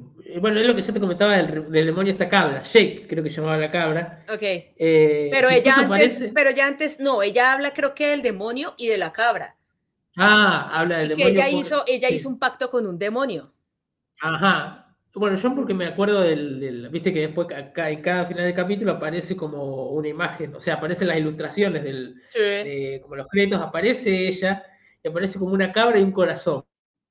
bueno, 0.41 0.61
es 0.61 0.67
lo 0.67 0.77
que 0.77 0.83
yo 0.83 0.93
te 0.93 1.01
comentaba 1.01 1.33
del, 1.33 1.87
demonio 1.87 2.13
esta 2.13 2.29
cabra, 2.29 2.63
Shake, 2.63 3.07
creo 3.09 3.25
que 3.25 3.31
llamaba 3.31 3.57
la 3.57 3.71
cabra. 3.71 4.25
Ok. 4.29 4.43
Eh, 4.43 5.31
pero 5.33 5.49
ella 5.49 5.75
antes, 5.77 6.31
pero 6.35 6.51
ya 6.51 6.67
antes, 6.67 7.01
no, 7.01 7.23
ella 7.23 7.53
habla 7.53 7.73
creo 7.73 7.95
que 7.95 8.09
del 8.09 8.23
demonio 8.23 8.75
y 8.77 8.89
de 8.89 8.99
la 8.99 9.13
cabra. 9.13 9.57
Ah, 10.17 10.71
habla 10.73 10.99
del 10.99 11.09
demonio. 11.09 11.27
Que 11.27 11.33
ella, 11.33 11.49
hizo, 11.49 11.85
ella 11.87 12.11
hizo 12.11 12.29
un 12.29 12.39
pacto 12.39 12.71
con 12.71 12.87
un 12.87 12.99
demonio. 12.99 13.53
Ajá. 14.21 14.81
Bueno, 15.15 15.37
yo 15.37 15.55
porque 15.55 15.75
me 15.75 15.87
acuerdo 15.87 16.21
del, 16.21 16.89
viste 16.91 17.13
que 17.13 17.21
después 17.21 17.47
acá, 17.57 17.89
en 17.89 18.03
cada 18.03 18.27
final 18.27 18.45
del 18.47 18.55
capítulo 18.55 18.93
aparece 18.93 19.37
como 19.37 19.91
una 19.91 20.09
imagen, 20.09 20.55
o 20.57 20.61
sea, 20.61 20.75
aparecen 20.75 21.07
las 21.07 21.19
ilustraciones 21.19 21.85
del, 21.85 22.21
como 23.01 23.15
los 23.15 23.29
créditos, 23.29 23.61
aparece 23.61 24.27
ella 24.27 24.65
y 25.05 25.09
aparece 25.09 25.39
como 25.39 25.55
una 25.55 25.73
cabra 25.73 26.01
y 26.01 26.03
un 26.03 26.11
corazón. 26.11 26.65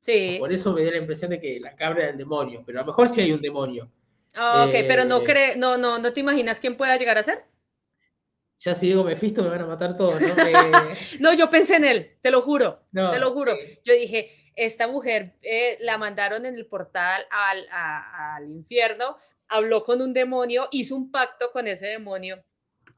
Sí. 0.04 0.36
Por 0.38 0.52
eso 0.52 0.74
me 0.74 0.82
dio 0.82 0.92
la 0.92 0.98
impresión 0.98 1.32
de 1.32 1.40
que 1.40 1.62
la 1.62 1.78
cabra 1.78 2.02
era 2.02 2.10
el 2.10 2.18
demonio, 2.18 2.62
pero 2.66 2.80
a 2.80 2.82
lo 2.82 2.88
mejor 2.88 3.08
sí 3.08 3.22
hay 3.22 3.32
un 3.32 3.42
demonio. 3.42 3.90
Ah, 4.34 4.66
ok, 4.68 4.76
pero 4.86 5.06
no, 5.06 5.22
eh, 5.22 5.24
cree, 5.24 5.56
no, 5.56 5.78
no, 5.78 5.98
no 5.98 6.12
te 6.12 6.20
imaginas 6.20 6.60
quién 6.60 6.76
pueda 6.76 6.98
llegar 6.98 7.18
a 7.18 7.24
ser. 7.24 7.46
Ya 8.60 8.74
si 8.74 8.88
digo 8.88 9.06
Mephisto 9.06 9.42
me 9.44 9.48
van 9.48 9.62
a 9.62 9.66
matar 9.66 9.96
todos, 9.96 10.20
¿no? 10.20 10.28
no, 11.22 11.34
yo 11.34 11.50
pensé 11.50 11.78
en 11.78 11.86
él, 11.86 12.18
te 12.20 12.32
lo 12.32 12.42
juro, 12.42 12.84
te 12.92 13.18
lo 13.18 13.32
juro. 13.32 13.56
Yo 13.86 13.94
dije, 13.94 14.30
esta 14.58 14.90
mujer 14.90 15.38
eh, 15.42 15.78
la 15.80 15.98
mandaron 15.98 16.46
en 16.46 16.56
el 16.56 16.66
portal 16.66 17.26
al, 17.32 17.66
al 17.72 18.52
infierno, 18.52 19.16
habló 19.48 19.84
con 19.84 20.02
un 20.02 20.12
demonio, 20.12 20.68
hizo 20.72 20.98
un 20.98 21.12
pacto 21.12 21.50
con 21.54 21.66
ese 21.66 21.86
demonio. 21.86 22.44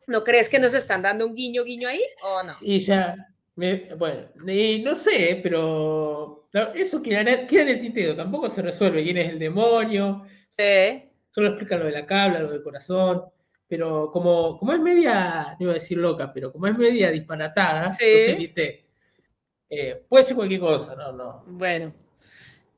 ¿No 0.07 0.23
crees 0.23 0.49
que 0.49 0.57
nos 0.57 0.73
están 0.73 1.03
dando 1.03 1.27
un 1.27 1.35
guiño, 1.35 1.63
guiño 1.63 1.87
ahí 1.87 2.01
o 2.23 2.41
no? 2.41 2.55
Y 2.61 2.79
ya, 2.79 3.15
bueno, 3.55 4.27
y 4.47 4.81
no 4.83 4.95
sé, 4.95 5.39
pero 5.43 6.44
eso 6.73 7.01
queda, 7.01 7.21
en 7.21 7.69
el 7.69 7.79
tintero, 7.79 8.15
tampoco 8.15 8.49
se 8.49 8.61
resuelve 8.61 9.03
quién 9.03 9.17
es 9.17 9.29
el 9.29 9.39
demonio. 9.39 10.25
Sí. 10.49 11.09
Solo 11.31 11.49
explican 11.49 11.79
lo 11.79 11.85
de 11.85 11.91
la 11.91 12.05
cabla, 12.05 12.39
lo 12.39 12.51
del 12.51 12.63
corazón. 12.63 13.23
Pero 13.67 14.11
como, 14.11 14.59
como 14.59 14.73
es 14.73 14.79
media, 14.79 15.55
no 15.59 15.65
iba 15.65 15.71
a 15.71 15.75
decir 15.75 15.97
loca, 15.97 16.31
pero 16.31 16.51
como 16.51 16.67
es 16.67 16.77
media 16.77 17.09
disparatada, 17.09 17.91
sí. 17.93 18.53
Eh, 19.67 20.03
puede 20.07 20.23
ser 20.23 20.35
cualquier 20.35 20.59
cosa, 20.59 20.95
no, 20.95 21.11
no. 21.11 21.43
Bueno, 21.47 21.91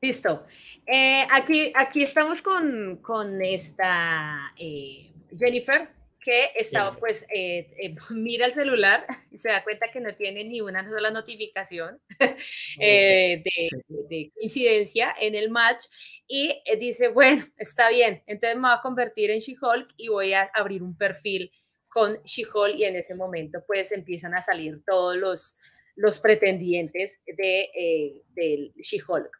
listo. 0.00 0.46
Eh, 0.86 1.26
aquí, 1.30 1.70
aquí 1.76 2.02
estamos 2.02 2.40
con, 2.40 2.96
con 3.02 3.42
esta 3.42 4.50
eh, 4.58 5.12
Jennifer, 5.38 5.90
que 6.20 6.50
estaba, 6.56 6.96
pues, 6.96 7.24
eh, 7.34 7.70
eh, 7.80 7.94
mira 8.10 8.46
el 8.46 8.52
celular 8.52 9.06
y 9.30 9.38
se 9.38 9.48
da 9.48 9.62
cuenta 9.62 9.90
que 9.92 10.00
no 10.00 10.14
tiene 10.14 10.44
ni 10.44 10.60
una 10.60 10.88
sola 10.88 11.10
notificación 11.10 12.00
eh, 12.80 13.42
de, 13.44 14.32
incidencia 14.40 15.14
en 15.20 15.34
el 15.34 15.50
match 15.50 15.86
y 16.26 16.60
dice, 16.78 17.08
bueno, 17.08 17.46
está 17.56 17.90
bien, 17.90 18.22
entonces 18.26 18.56
me 18.56 18.68
voy 18.68 18.76
a 18.76 18.82
convertir 18.82 19.30
en 19.30 19.40
She-Hulk 19.40 19.94
y 19.96 20.08
voy 20.08 20.32
a 20.32 20.50
abrir 20.54 20.82
un 20.82 20.96
perfil 20.96 21.50
con 21.88 22.20
She-Hulk 22.22 22.76
y 22.76 22.84
en 22.84 22.96
ese 22.96 23.14
momento 23.14 23.62
pues 23.66 23.92
empiezan 23.92 24.34
a 24.34 24.42
salir 24.42 24.82
todos 24.86 25.16
los, 25.16 25.56
los 25.96 26.20
pretendientes 26.20 27.22
de, 27.26 28.22
del 28.34 28.72
She-Hulk. 28.76 29.30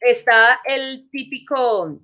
Está 0.00 0.60
el 0.66 1.08
típico 1.10 2.00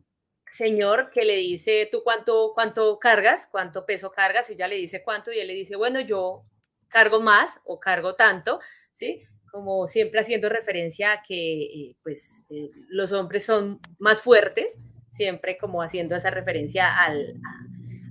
señor 0.52 1.10
que 1.10 1.24
le 1.24 1.36
dice, 1.36 1.88
¿tú 1.90 2.02
cuánto, 2.04 2.52
cuánto 2.54 2.98
cargas? 2.98 3.48
¿Cuánto 3.50 3.86
peso 3.86 4.12
cargas? 4.12 4.50
Y 4.50 4.52
ella 4.52 4.68
le 4.68 4.76
dice 4.76 5.02
cuánto 5.02 5.32
y 5.32 5.40
él 5.40 5.48
le 5.48 5.54
dice, 5.54 5.76
bueno, 5.76 6.00
yo 6.00 6.44
cargo 6.88 7.20
más 7.20 7.60
o 7.64 7.80
cargo 7.80 8.14
tanto, 8.14 8.60
¿sí? 8.92 9.24
Como 9.50 9.86
siempre 9.86 10.20
haciendo 10.20 10.48
referencia 10.48 11.12
a 11.12 11.22
que 11.22 11.62
eh, 11.62 11.96
pues 12.02 12.42
eh, 12.50 12.70
los 12.88 13.12
hombres 13.12 13.44
son 13.44 13.80
más 13.98 14.22
fuertes, 14.22 14.78
siempre 15.10 15.56
como 15.56 15.82
haciendo 15.82 16.14
esa 16.14 16.30
referencia 16.30 17.02
al, 17.02 17.40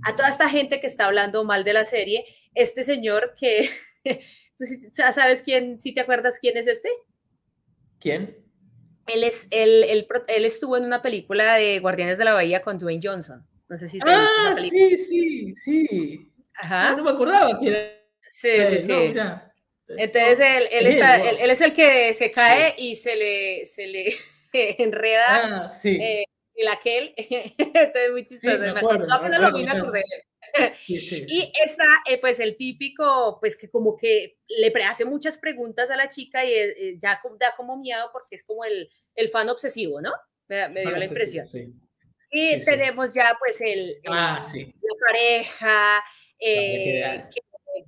a, 0.04 0.15
toda 0.15 0.30
esta 0.30 0.49
gente 0.49 0.80
que 0.82 0.88
está 0.88 1.06
hablando 1.06 1.43
mal 1.43 1.63
de 1.63 1.73
la 1.73 1.86
serie. 1.86 2.25
Este 2.56 2.84
señor 2.84 3.36
que, 3.39 3.69
¿tú 4.58 4.65
sabes 4.93 5.43
quién, 5.43 5.80
si 5.80 5.93
te 5.93 6.01
acuerdas 6.01 6.39
quién 6.41 6.58
es 6.58 6.67
este? 6.67 6.89
¿Quién? 7.99 8.51
Él, 9.08 9.24
es, 9.24 9.48
él, 9.52 9.84
él, 10.28 10.46
estuvo 10.46 10.78
en 10.78 10.86
una 10.86 11.02
película 11.02 11.56
de 11.56 11.80
Guardianes 11.80 12.18
de 12.18 12.26
la 12.26 12.34
Bahía 12.34 12.62
con 12.62 12.78
Dwayne 12.78 13.02
Johnson. 13.04 13.46
No 13.68 13.78
sé 13.78 13.88
si 13.88 14.00
te 14.00 14.10
ah, 14.10 14.28
esa 14.46 14.56
película. 14.56 14.98
Sí, 14.98 14.98
sí, 14.98 15.56
sí. 15.56 16.32
Ajá. 16.56 16.90
Ah, 16.90 16.96
no, 16.96 17.04
me 17.04 17.12
acordaba 17.12 17.60
que 17.60 17.68
era. 17.68 18.02
Sí, 18.30 18.50
sí, 18.70 18.82
sí. 18.82 19.14
Entonces 19.98 20.40
él, 20.40 20.68
él, 20.72 20.88
está, 20.88 21.18
él, 21.18 21.50
es 21.50 21.62
el 21.62 21.74
que 21.74 22.14
se 22.14 22.32
cae 22.32 22.76
y 22.78 22.96
se 22.96 23.16
le, 23.16 23.66
se 23.66 23.88
le 23.88 24.16
enreda 24.54 25.66
ah, 25.66 25.74
sí. 25.74 25.98
eh, 26.02 26.26
el 26.56 26.68
aquel. 26.68 27.14
Entonces 27.18 28.12
muy 28.12 28.26
chistoso. 28.26 28.54
Sí, 28.54 28.60
me 28.60 28.80
acuerdo, 28.80 29.06
no, 29.06 29.30
no 29.30 29.40
lo 29.40 29.58
vi, 29.58 29.64
me 29.66 29.72
acordé. 30.54 30.76
Y 30.88 31.52
está, 31.66 31.86
eh, 32.10 32.20
pues, 32.20 32.40
el 32.40 32.58
típico, 32.58 33.38
pues, 33.40 33.56
que 33.56 33.70
como 33.70 33.96
que 33.96 34.38
le 34.48 34.72
hace 34.84 35.06
muchas 35.06 35.38
preguntas 35.38 35.90
a 35.90 35.98
la 35.98 36.10
chica 36.10 36.46
y 36.46 36.54
eh, 36.54 36.96
ya 36.98 37.20
da 37.40 37.54
como 37.56 37.78
miedo 37.78 38.10
porque 38.12 38.36
es 38.36 38.44
como 38.44 38.66
el, 38.66 38.90
el 39.16 39.30
fan 39.30 39.50
obsesivo, 39.50 40.02
¿no? 40.02 40.12
Me, 40.48 40.70
dio 40.70 40.92
la 40.92 41.06
impresión. 41.06 41.48
Y 42.32 42.64
tenemos 42.64 43.14
ya, 43.14 43.38
pues, 43.40 43.60
el, 43.62 43.98
ah, 44.08 44.42
la 44.54 45.08
pareja, 45.08 46.04
eh, 46.40 47.24
que 47.34 47.42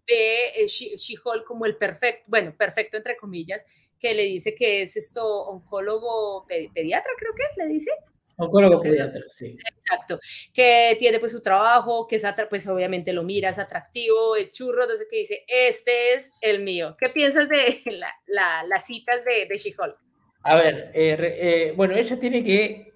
ve 0.07 0.67
She-Hulk 0.67 1.45
como 1.45 1.65
el 1.65 1.77
perfecto, 1.77 2.23
bueno, 2.27 2.55
perfecto 2.57 2.97
entre 2.97 3.17
comillas, 3.17 3.63
que 3.99 4.13
le 4.13 4.23
dice 4.23 4.53
que 4.53 4.81
es 4.81 4.97
esto 4.97 5.25
oncólogo 5.45 6.45
pediatra, 6.47 7.11
creo 7.17 7.33
que 7.35 7.43
es, 7.43 7.57
le 7.57 7.67
dice. 7.67 7.91
Oncólogo 8.35 8.81
pediatra, 8.81 9.21
sí. 9.29 9.57
Exacto. 9.83 10.19
Que 10.53 10.95
tiene 10.99 11.19
pues 11.19 11.31
su 11.31 11.41
trabajo, 11.41 12.07
que 12.07 12.15
es 12.15 12.25
pues 12.49 12.67
obviamente 12.67 13.13
lo 13.13 13.23
mira, 13.23 13.49
es 13.49 13.59
atractivo, 13.59 14.35
el 14.35 14.49
churro, 14.49 14.83
entonces 14.83 15.07
que 15.09 15.17
dice, 15.17 15.43
este 15.47 16.13
es 16.13 16.31
el 16.41 16.63
mío. 16.63 16.95
¿Qué 16.99 17.09
piensas 17.09 17.47
de 17.47 17.81
las 18.27 18.85
citas 18.85 19.23
de, 19.23 19.45
de 19.45 19.57
She-Hulk? 19.57 19.97
A 20.43 20.55
ver, 20.55 20.91
eh, 20.93 21.17
eh, 21.19 21.73
bueno, 21.75 21.95
ella 21.95 22.19
tiene 22.19 22.43
que, 22.43 22.91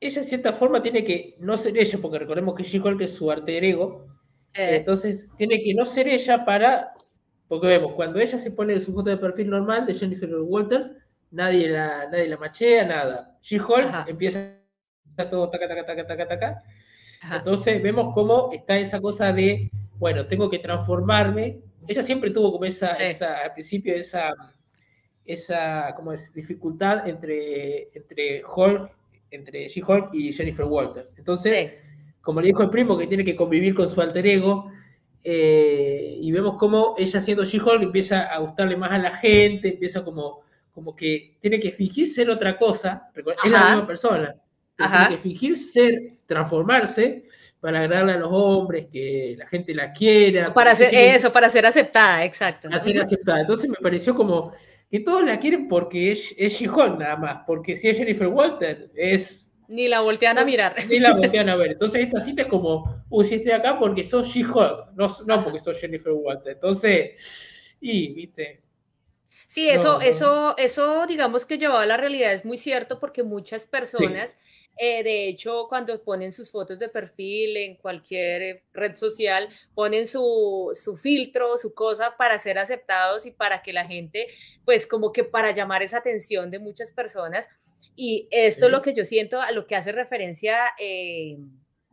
ella 0.00 0.20
en 0.20 0.26
cierta 0.26 0.52
forma 0.52 0.82
tiene 0.82 1.04
que 1.04 1.36
no 1.38 1.56
ser 1.56 1.76
ella, 1.76 1.98
porque 2.00 2.20
recordemos 2.20 2.54
que 2.54 2.62
She-Hulk 2.62 3.00
es 3.02 3.14
su 3.14 3.30
arte 3.30 3.58
ego, 3.58 4.06
eh. 4.54 4.76
entonces 4.76 5.30
tiene 5.36 5.62
que 5.62 5.74
no 5.74 5.84
ser 5.84 6.08
ella 6.08 6.44
para, 6.46 6.94
porque 7.46 7.66
vemos, 7.66 7.92
cuando 7.92 8.20
ella 8.20 8.38
se 8.38 8.52
pone 8.52 8.80
su 8.80 8.94
foto 8.94 9.10
de 9.10 9.18
perfil 9.18 9.50
normal 9.50 9.84
de 9.84 9.94
Jennifer 9.94 10.30
Walters, 10.34 10.92
nadie 11.30 11.68
la, 11.68 12.08
nadie 12.10 12.28
la 12.28 12.38
machea, 12.38 12.86
nada. 12.86 13.36
She-Hulk 13.42 14.08
empieza 14.08 14.57
todo 15.16 15.50
taca, 15.50 15.68
taca, 15.68 15.86
taca, 15.86 16.06
taca, 16.06 16.28
taca. 16.28 16.62
Entonces 17.34 17.82
vemos 17.82 18.14
cómo 18.14 18.50
está 18.52 18.78
esa 18.78 19.00
cosa 19.00 19.32
de, 19.32 19.70
bueno, 19.98 20.26
tengo 20.26 20.48
que 20.48 20.58
transformarme. 20.58 21.60
Ella 21.86 22.02
siempre 22.02 22.30
tuvo 22.30 22.52
como 22.52 22.64
esa, 22.64 22.92
esa 22.92 23.38
al 23.38 23.52
principio, 23.54 23.94
esa, 23.94 24.30
esa 25.24 25.94
como 25.96 26.12
es, 26.12 26.32
dificultad 26.32 27.08
entre, 27.08 27.88
entre 27.94 28.42
Hulk, 28.44 28.90
entre 29.30 29.68
She-Hulk 29.68 30.10
y 30.12 30.32
Jennifer 30.32 30.64
Walters. 30.64 31.16
Entonces, 31.18 31.82
como 32.20 32.40
le 32.40 32.48
dijo 32.48 32.62
el 32.62 32.70
primo, 32.70 32.96
que 32.96 33.06
tiene 33.06 33.24
que 33.24 33.36
convivir 33.36 33.74
con 33.74 33.88
su 33.88 34.00
alter 34.00 34.26
ego, 34.26 34.70
eh, 35.24 36.16
y 36.20 36.30
vemos 36.32 36.56
cómo 36.56 36.94
ella 36.96 37.20
siendo 37.20 37.44
She-Hulk 37.44 37.82
empieza 37.82 38.22
a 38.22 38.38
gustarle 38.38 38.76
más 38.76 38.92
a 38.92 38.98
la 38.98 39.16
gente, 39.16 39.68
empieza 39.68 40.04
como, 40.04 40.40
como 40.72 40.94
que 40.94 41.36
tiene 41.40 41.58
que 41.58 41.72
fingir 41.72 42.08
ser 42.08 42.30
otra 42.30 42.56
cosa, 42.56 43.10
es 43.14 43.50
la 43.50 43.70
misma 43.70 43.86
persona, 43.86 44.34
tiene 44.86 45.08
que 45.10 45.18
fingir 45.18 45.56
ser, 45.56 46.12
transformarse 46.26 47.24
para 47.60 47.80
agradarle 47.80 48.12
a 48.12 48.16
los 48.18 48.28
hombres, 48.30 48.86
que 48.90 49.34
la 49.36 49.46
gente 49.48 49.74
la 49.74 49.92
quiera. 49.92 50.54
Para 50.54 50.76
ser, 50.76 50.94
eso, 50.94 51.32
para 51.32 51.50
ser 51.50 51.66
aceptada, 51.66 52.24
exacto. 52.24 52.68
Para 52.68 52.80
ser 52.80 53.00
aceptada. 53.00 53.40
Entonces 53.40 53.68
me 53.68 53.76
pareció 53.82 54.14
como 54.14 54.52
que 54.90 55.00
todos 55.00 55.24
la 55.24 55.38
quieren 55.38 55.68
porque 55.68 56.12
es, 56.12 56.34
es 56.38 56.60
nada 56.62 57.16
más, 57.16 57.38
porque 57.46 57.76
si 57.76 57.88
es 57.88 57.98
Jennifer 57.98 58.28
Walter 58.28 58.90
es... 58.94 59.52
Ni 59.66 59.86
la 59.88 60.00
voltean 60.00 60.38
a 60.38 60.44
mirar. 60.44 60.76
Ni 60.88 60.98
la 60.98 61.12
voltean 61.16 61.48
a 61.48 61.56
ver. 61.56 61.72
Entonces 61.72 62.04
esta 62.04 62.20
cita 62.20 62.42
es 62.42 62.48
como, 62.48 63.04
uy, 63.10 63.24
si 63.26 63.34
estoy 63.34 63.52
acá 63.52 63.78
porque 63.78 64.04
sos 64.04 64.28
She-Hulk, 64.28 64.92
no, 64.94 65.08
no 65.26 65.44
porque 65.44 65.58
sos 65.58 65.78
Jennifer 65.78 66.12
Walter. 66.12 66.52
Entonces, 66.52 67.76
y, 67.80 68.14
viste, 68.14 68.62
Sí, 69.48 69.66
eso, 69.70 70.02
eso, 70.02 70.54
eso, 70.58 71.06
digamos 71.06 71.46
que 71.46 71.56
llevado 71.56 71.80
a 71.80 71.86
la 71.86 71.96
realidad 71.96 72.34
es 72.34 72.44
muy 72.44 72.58
cierto 72.58 73.00
porque 73.00 73.22
muchas 73.22 73.64
personas 73.66 74.36
eh, 74.78 75.02
de 75.02 75.28
hecho, 75.28 75.66
cuando 75.68 76.02
ponen 76.02 76.32
sus 76.32 76.50
fotos 76.50 76.78
de 76.78 76.88
perfil 76.88 77.56
en 77.56 77.76
cualquier 77.76 78.42
eh, 78.42 78.64
red 78.72 78.96
social, 78.96 79.48
ponen 79.74 80.06
su, 80.06 80.70
su, 80.74 80.96
filtro, 80.96 81.56
su 81.56 81.74
cosa 81.74 82.14
para 82.16 82.38
ser 82.38 82.58
aceptados 82.58 83.26
y 83.26 83.30
para 83.30 83.62
que 83.62 83.72
la 83.72 83.86
gente, 83.86 84.28
pues 84.64 84.86
como 84.86 85.12
que 85.12 85.24
para 85.24 85.50
llamar 85.50 85.82
esa 85.82 85.98
atención 85.98 86.50
de 86.50 86.58
muchas 86.58 86.90
personas. 86.90 87.48
Y 87.96 88.28
esto 88.30 88.66
es 88.66 88.72
lo 88.72 88.82
que 88.82 88.94
yo 88.94 89.04
siento 89.04 89.40
a 89.40 89.50
lo 89.52 89.66
que 89.66 89.76
hace 89.76 89.92
referencia. 89.92 90.58
Eh, 90.78 91.38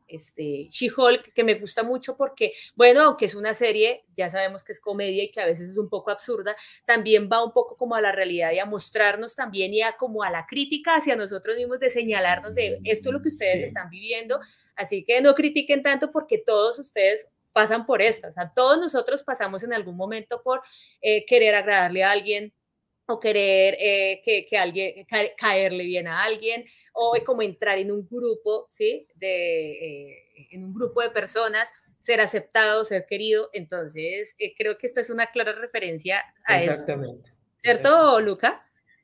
este, 0.08 0.68
She-Hulk, 0.70 1.34
que 1.34 1.44
me 1.44 1.56
gusta 1.56 1.84
mucho 1.84 2.16
porque, 2.16 2.54
bueno, 2.76 3.02
aunque 3.02 3.26
es 3.26 3.36
una 3.36 3.54
serie, 3.54 4.06
ya 4.16 4.30
sabemos 4.30 4.64
que 4.64 4.72
es 4.72 4.80
comedia 4.80 5.24
y 5.24 5.32
que 5.32 5.42
a 5.42 5.46
veces 5.46 5.70
es 5.70 5.78
un 5.78 5.90
poco 5.90 6.12
absurda, 6.12 6.56
también 6.86 7.30
va 7.32 7.44
un 7.44 7.52
poco 7.52 7.76
como 7.76 7.96
a 7.96 8.02
la 8.02 8.12
realidad 8.12 8.52
y 8.52 8.60
a 8.60 8.66
mostrarnos 8.66 9.36
también 9.36 9.74
y 9.74 9.82
a 9.82 9.98
como 9.98 10.24
a 10.24 10.30
la 10.30 10.46
crítica 10.46 10.96
hacia 10.96 11.16
nosotros 11.16 11.56
mismos 11.56 11.80
de 11.80 11.90
señalarnos 11.90 12.56
de 12.56 12.80
esto 12.84 13.10
es 13.10 13.14
lo 13.14 13.22
que 13.22 13.30
ustedes 13.30 13.62
están 13.62 13.90
viviendo, 13.90 14.40
así 14.76 15.04
que 15.04 15.22
no 15.22 15.36
critiquen 15.36 15.84
tanto 15.84 16.12
porque 16.12 16.38
todos 16.38 16.80
ustedes 16.80 17.28
pasan 17.54 17.86
por 17.86 18.02
esto, 18.02 18.28
o 18.28 18.32
sea, 18.32 18.52
todos 18.54 18.78
nosotros 18.78 19.24
pasamos 19.24 19.64
en 19.64 19.74
algún 19.74 19.96
momento 19.96 20.42
por 20.44 20.62
eh, 21.02 21.26
querer 21.26 21.56
agradarle 21.56 22.04
a 22.04 22.12
alguien, 22.12 22.54
o 23.08 23.20
querer 23.20 23.78
eh, 23.80 24.22
que, 24.24 24.46
que, 24.46 24.58
alguien, 24.58 25.06
caerle 25.38 25.84
bien 25.84 26.08
a 26.08 26.24
alguien, 26.24 26.66
o 26.94 27.14
como 27.26 27.42
entrar 27.42 27.78
en 27.78 27.92
un 27.92 28.08
grupo, 28.10 28.66
¿sí? 28.70 29.08
De, 29.16 29.72
eh, 29.72 30.48
en 30.52 30.64
un 30.64 30.74
grupo 30.74 31.02
de 31.02 31.10
personas, 31.10 31.70
ser 32.00 32.22
aceptado, 32.22 32.84
ser 32.84 33.06
querido. 33.08 33.50
Entonces, 33.54 34.36
eh, 34.40 34.54
creo 34.58 34.78
que 34.78 34.88
esta 34.88 35.02
es 35.02 35.10
una 35.10 35.28
clara 35.28 35.54
referencia 35.54 36.24
a 36.46 36.64
Exactamente. 36.64 37.30
eso. 37.30 37.38
¿Cierto, 37.58 38.22
Luca? 38.22 38.64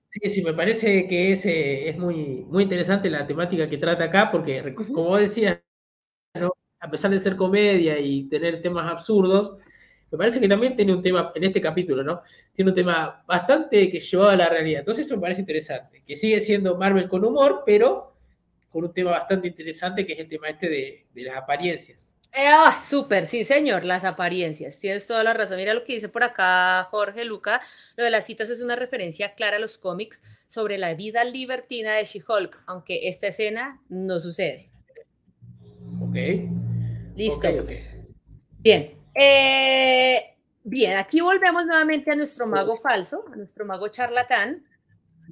Sí, 0.09 0.29
sí, 0.29 0.41
me 0.43 0.53
parece 0.53 1.07
que 1.07 1.31
es, 1.31 1.45
es 1.45 1.97
muy, 1.97 2.43
muy 2.45 2.63
interesante 2.63 3.09
la 3.09 3.25
temática 3.25 3.69
que 3.69 3.77
trata 3.77 4.05
acá, 4.05 4.29
porque, 4.29 4.75
como 4.75 5.17
decías, 5.17 5.59
¿no? 6.33 6.53
a 6.79 6.89
pesar 6.89 7.11
de 7.11 7.19
ser 7.19 7.37
comedia 7.37 7.97
y 7.99 8.27
tener 8.27 8.61
temas 8.61 8.91
absurdos, 8.91 9.55
me 10.11 10.17
parece 10.17 10.41
que 10.41 10.47
también 10.47 10.75
tiene 10.75 10.93
un 10.93 11.01
tema, 11.01 11.31
en 11.33 11.43
este 11.45 11.61
capítulo, 11.61 12.03
¿no? 12.03 12.21
Tiene 12.53 12.71
un 12.71 12.75
tema 12.75 13.23
bastante 13.25 13.89
que 13.89 13.99
llevado 13.99 14.31
a 14.31 14.35
la 14.35 14.49
realidad. 14.49 14.79
Entonces 14.79 15.05
eso 15.05 15.15
me 15.15 15.21
parece 15.21 15.41
interesante, 15.41 16.03
que 16.05 16.15
sigue 16.17 16.39
siendo 16.41 16.77
Marvel 16.77 17.07
con 17.07 17.23
humor, 17.23 17.63
pero 17.65 18.13
con 18.69 18.83
un 18.83 18.93
tema 18.93 19.11
bastante 19.11 19.47
interesante, 19.47 20.05
que 20.05 20.13
es 20.13 20.19
el 20.19 20.27
tema 20.27 20.49
este 20.49 20.69
de, 20.69 21.05
las 21.23 21.37
apariencias. 21.37 22.11
Eh, 22.33 22.47
ah, 22.47 22.79
súper, 22.81 23.25
sí, 23.25 23.43
señor, 23.43 23.83
las 23.83 24.03
apariencias. 24.03 24.79
Tienes 24.79 25.05
toda 25.07 25.23
la 25.23 25.33
razón. 25.33 25.57
Mira 25.57 25.73
lo 25.73 25.83
que 25.83 25.93
dice 25.93 26.07
por 26.07 26.23
acá 26.23 26.87
Jorge 26.89 27.25
Luca. 27.25 27.61
Lo 27.97 28.05
de 28.05 28.09
las 28.09 28.25
citas 28.25 28.49
es 28.49 28.61
una 28.61 28.77
referencia 28.77 29.35
clara 29.35 29.57
a 29.57 29.59
los 29.59 29.77
cómics 29.77 30.21
sobre 30.47 30.77
la 30.77 30.93
vida 30.93 31.25
libertina 31.25 31.93
de 31.93 32.05
She-Hulk, 32.05 32.63
aunque 32.67 33.09
esta 33.09 33.27
escena 33.27 33.81
no 33.89 34.19
sucede. 34.21 34.69
Ok. 36.01 36.15
Listo. 37.15 37.49
Bien. 38.59 39.00
Eh, 39.13 40.35
bien, 40.63 40.97
aquí 40.97 41.21
volvemos 41.21 41.65
nuevamente 41.65 42.11
a 42.11 42.15
nuestro 42.15 42.47
mago 42.47 42.77
falso, 42.77 43.25
a 43.31 43.35
nuestro 43.35 43.65
mago 43.65 43.87
charlatán, 43.89 44.65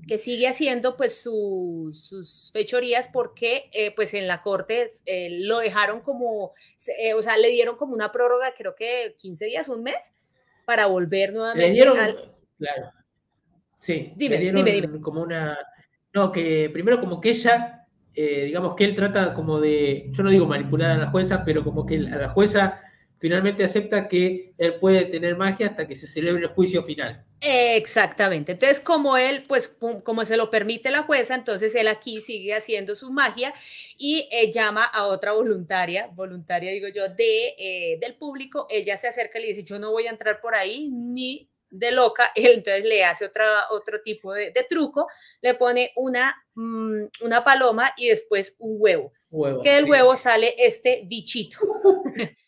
que 0.07 0.17
sigue 0.17 0.47
haciendo 0.47 0.95
pues 0.95 1.21
sus 1.21 2.51
fechorías 2.53 3.09
porque 3.11 3.69
eh, 3.73 3.93
pues 3.95 4.13
en 4.13 4.27
la 4.27 4.41
corte 4.41 4.93
eh, 5.05 5.29
lo 5.41 5.59
dejaron 5.59 6.01
como, 6.01 6.53
o 7.15 7.21
sea, 7.21 7.37
le 7.37 7.49
dieron 7.49 7.75
como 7.75 7.93
una 7.93 8.11
prórroga, 8.11 8.53
creo 8.57 8.75
que 8.75 9.15
15 9.17 9.45
días, 9.45 9.69
un 9.69 9.83
mes, 9.83 10.13
para 10.65 10.85
volver 10.85 11.33
nuevamente. 11.33 11.67
Le 11.67 11.73
dieron, 11.73 11.97
claro. 12.57 12.91
Sí, 13.79 14.13
dime, 14.15 14.35
le 14.35 14.41
dieron 14.41 14.65
dime, 14.65 15.01
como 15.01 15.21
una, 15.21 15.57
no, 16.13 16.31
que 16.31 16.69
primero 16.71 16.99
como 16.99 17.21
que 17.21 17.29
ella, 17.29 17.87
digamos 18.13 18.75
que 18.75 18.83
él 18.83 18.95
trata 18.95 19.33
como 19.33 19.59
de, 19.59 20.09
yo 20.11 20.23
no 20.23 20.29
digo 20.29 20.45
manipular 20.45 20.91
a 20.91 20.97
la 20.97 21.11
jueza, 21.11 21.43
pero 21.45 21.63
como 21.63 21.85
que 21.85 21.95
a 21.95 22.17
la 22.17 22.29
jueza 22.29 22.81
finalmente 23.19 23.63
acepta 23.63 24.07
que 24.07 24.53
él 24.57 24.75
puede 24.75 25.05
tener 25.05 25.35
magia 25.35 25.67
hasta 25.67 25.87
que 25.87 25.95
se 25.95 26.07
celebre 26.07 26.43
el 26.43 26.49
juicio 26.49 26.81
final. 26.81 27.23
Exactamente. 27.41 28.53
Entonces, 28.53 28.79
como 28.79 29.17
él, 29.17 29.43
pues, 29.47 29.67
como 30.03 30.25
se 30.25 30.37
lo 30.37 30.49
permite 30.49 30.89
la 30.89 31.03
jueza, 31.03 31.35
entonces 31.35 31.75
él 31.75 31.87
aquí 31.87 32.21
sigue 32.21 32.55
haciendo 32.55 32.95
su 32.95 33.11
magia 33.11 33.53
y 33.97 34.27
eh, 34.31 34.51
llama 34.51 34.83
a 34.83 35.05
otra 35.05 35.33
voluntaria, 35.33 36.07
voluntaria 36.13 36.71
digo 36.71 36.87
yo, 36.87 37.09
de, 37.09 37.55
eh, 37.57 37.97
del 38.01 38.15
público. 38.15 38.67
Ella 38.69 38.97
se 38.97 39.07
acerca 39.07 39.37
y 39.37 39.41
le 39.41 39.47
dice, 39.49 39.63
yo 39.63 39.79
no 39.79 39.91
voy 39.91 40.07
a 40.07 40.11
entrar 40.11 40.39
por 40.41 40.55
ahí 40.55 40.89
ni 40.89 41.49
de 41.69 41.91
loca. 41.91 42.31
Él 42.35 42.53
entonces 42.55 42.85
le 42.85 43.03
hace 43.03 43.25
otra, 43.25 43.65
otro 43.71 44.01
tipo 44.01 44.33
de, 44.33 44.53
truco, 44.69 45.07
le 45.41 45.53
pone 45.55 45.91
una, 45.95 46.35
mm, 46.55 47.03
una 47.21 47.43
paloma 47.43 47.93
y 47.97 48.07
después 48.07 48.55
un 48.59 48.77
huevo. 48.79 49.13
que 49.63 49.73
del 49.73 49.89
huevo 49.89 50.15
sale 50.15 50.55
este 50.57 51.03
bichito. 51.05 51.57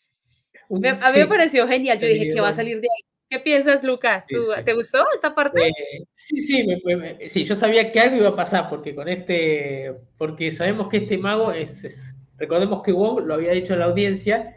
a 0.76 1.12
mí 1.12 1.18
me 1.18 1.26
pareció 1.26 1.66
genial. 1.68 1.98
Yo 1.98 2.06
dije 2.06 2.32
que 2.32 2.40
va 2.40 2.48
a 2.48 2.52
salir 2.52 2.80
de 2.80 2.88
ahí 2.88 3.12
¿Qué 3.32 3.40
piensas, 3.40 3.82
Luca? 3.82 4.26
¿Te 4.62 4.74
gustó 4.74 5.02
esta 5.14 5.34
parte? 5.34 5.66
Eh, 5.66 5.72
sí, 6.14 6.38
sí, 6.42 6.66
sí, 7.30 7.44
yo 7.46 7.56
sabía 7.56 7.90
que 7.90 7.98
algo 7.98 8.18
iba 8.18 8.28
a 8.28 8.36
pasar 8.36 8.68
porque 8.68 8.94
con 8.94 9.08
este, 9.08 9.90
porque 10.18 10.52
sabemos 10.52 10.90
que 10.90 10.98
este 10.98 11.16
mago 11.16 11.50
es, 11.50 12.14
recordemos 12.36 12.82
que 12.82 12.92
Wong 12.92 13.24
lo 13.24 13.32
había 13.32 13.52
dicho 13.52 13.72
en 13.72 13.78
la 13.78 13.86
audiencia, 13.86 14.54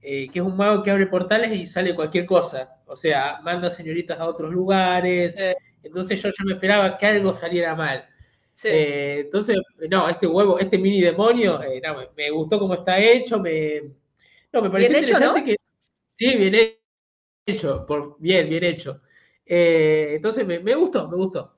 eh, 0.00 0.30
que 0.32 0.38
es 0.38 0.44
un 0.46 0.56
mago 0.56 0.82
que 0.82 0.92
abre 0.92 1.08
portales 1.08 1.52
y 1.58 1.66
sale 1.66 1.94
cualquier 1.94 2.24
cosa, 2.24 2.78
o 2.86 2.96
sea, 2.96 3.38
manda 3.42 3.68
señoritas 3.68 4.18
a 4.18 4.26
otros 4.26 4.50
lugares, 4.50 5.36
entonces 5.82 6.22
yo 6.22 6.30
ya 6.30 6.44
me 6.46 6.54
esperaba 6.54 6.96
que 6.96 7.04
algo 7.04 7.34
saliera 7.34 7.74
mal. 7.74 8.08
Eh, 8.64 9.24
entonces, 9.26 9.58
no, 9.90 10.08
este 10.08 10.26
huevo, 10.26 10.58
este 10.58 10.78
mini 10.78 11.02
demonio, 11.02 11.60
no, 11.82 11.96
me, 12.16 12.30
gustó 12.30 12.58
cómo 12.58 12.72
está 12.72 12.98
hecho, 12.98 13.38
me, 13.38 13.82
no, 14.56 14.62
me 14.62 14.70
pareció 14.70 14.98
interesante 14.98 15.44
que 15.44 15.56
sí, 16.14 16.36
viene 16.36 16.80
hecho, 17.46 17.86
por, 17.86 18.16
bien, 18.18 18.48
bien 18.48 18.64
hecho. 18.64 19.02
Eh, 19.44 20.14
entonces 20.16 20.46
me, 20.46 20.74
gustó, 20.74 21.08
me 21.08 21.16
gustó. 21.16 21.55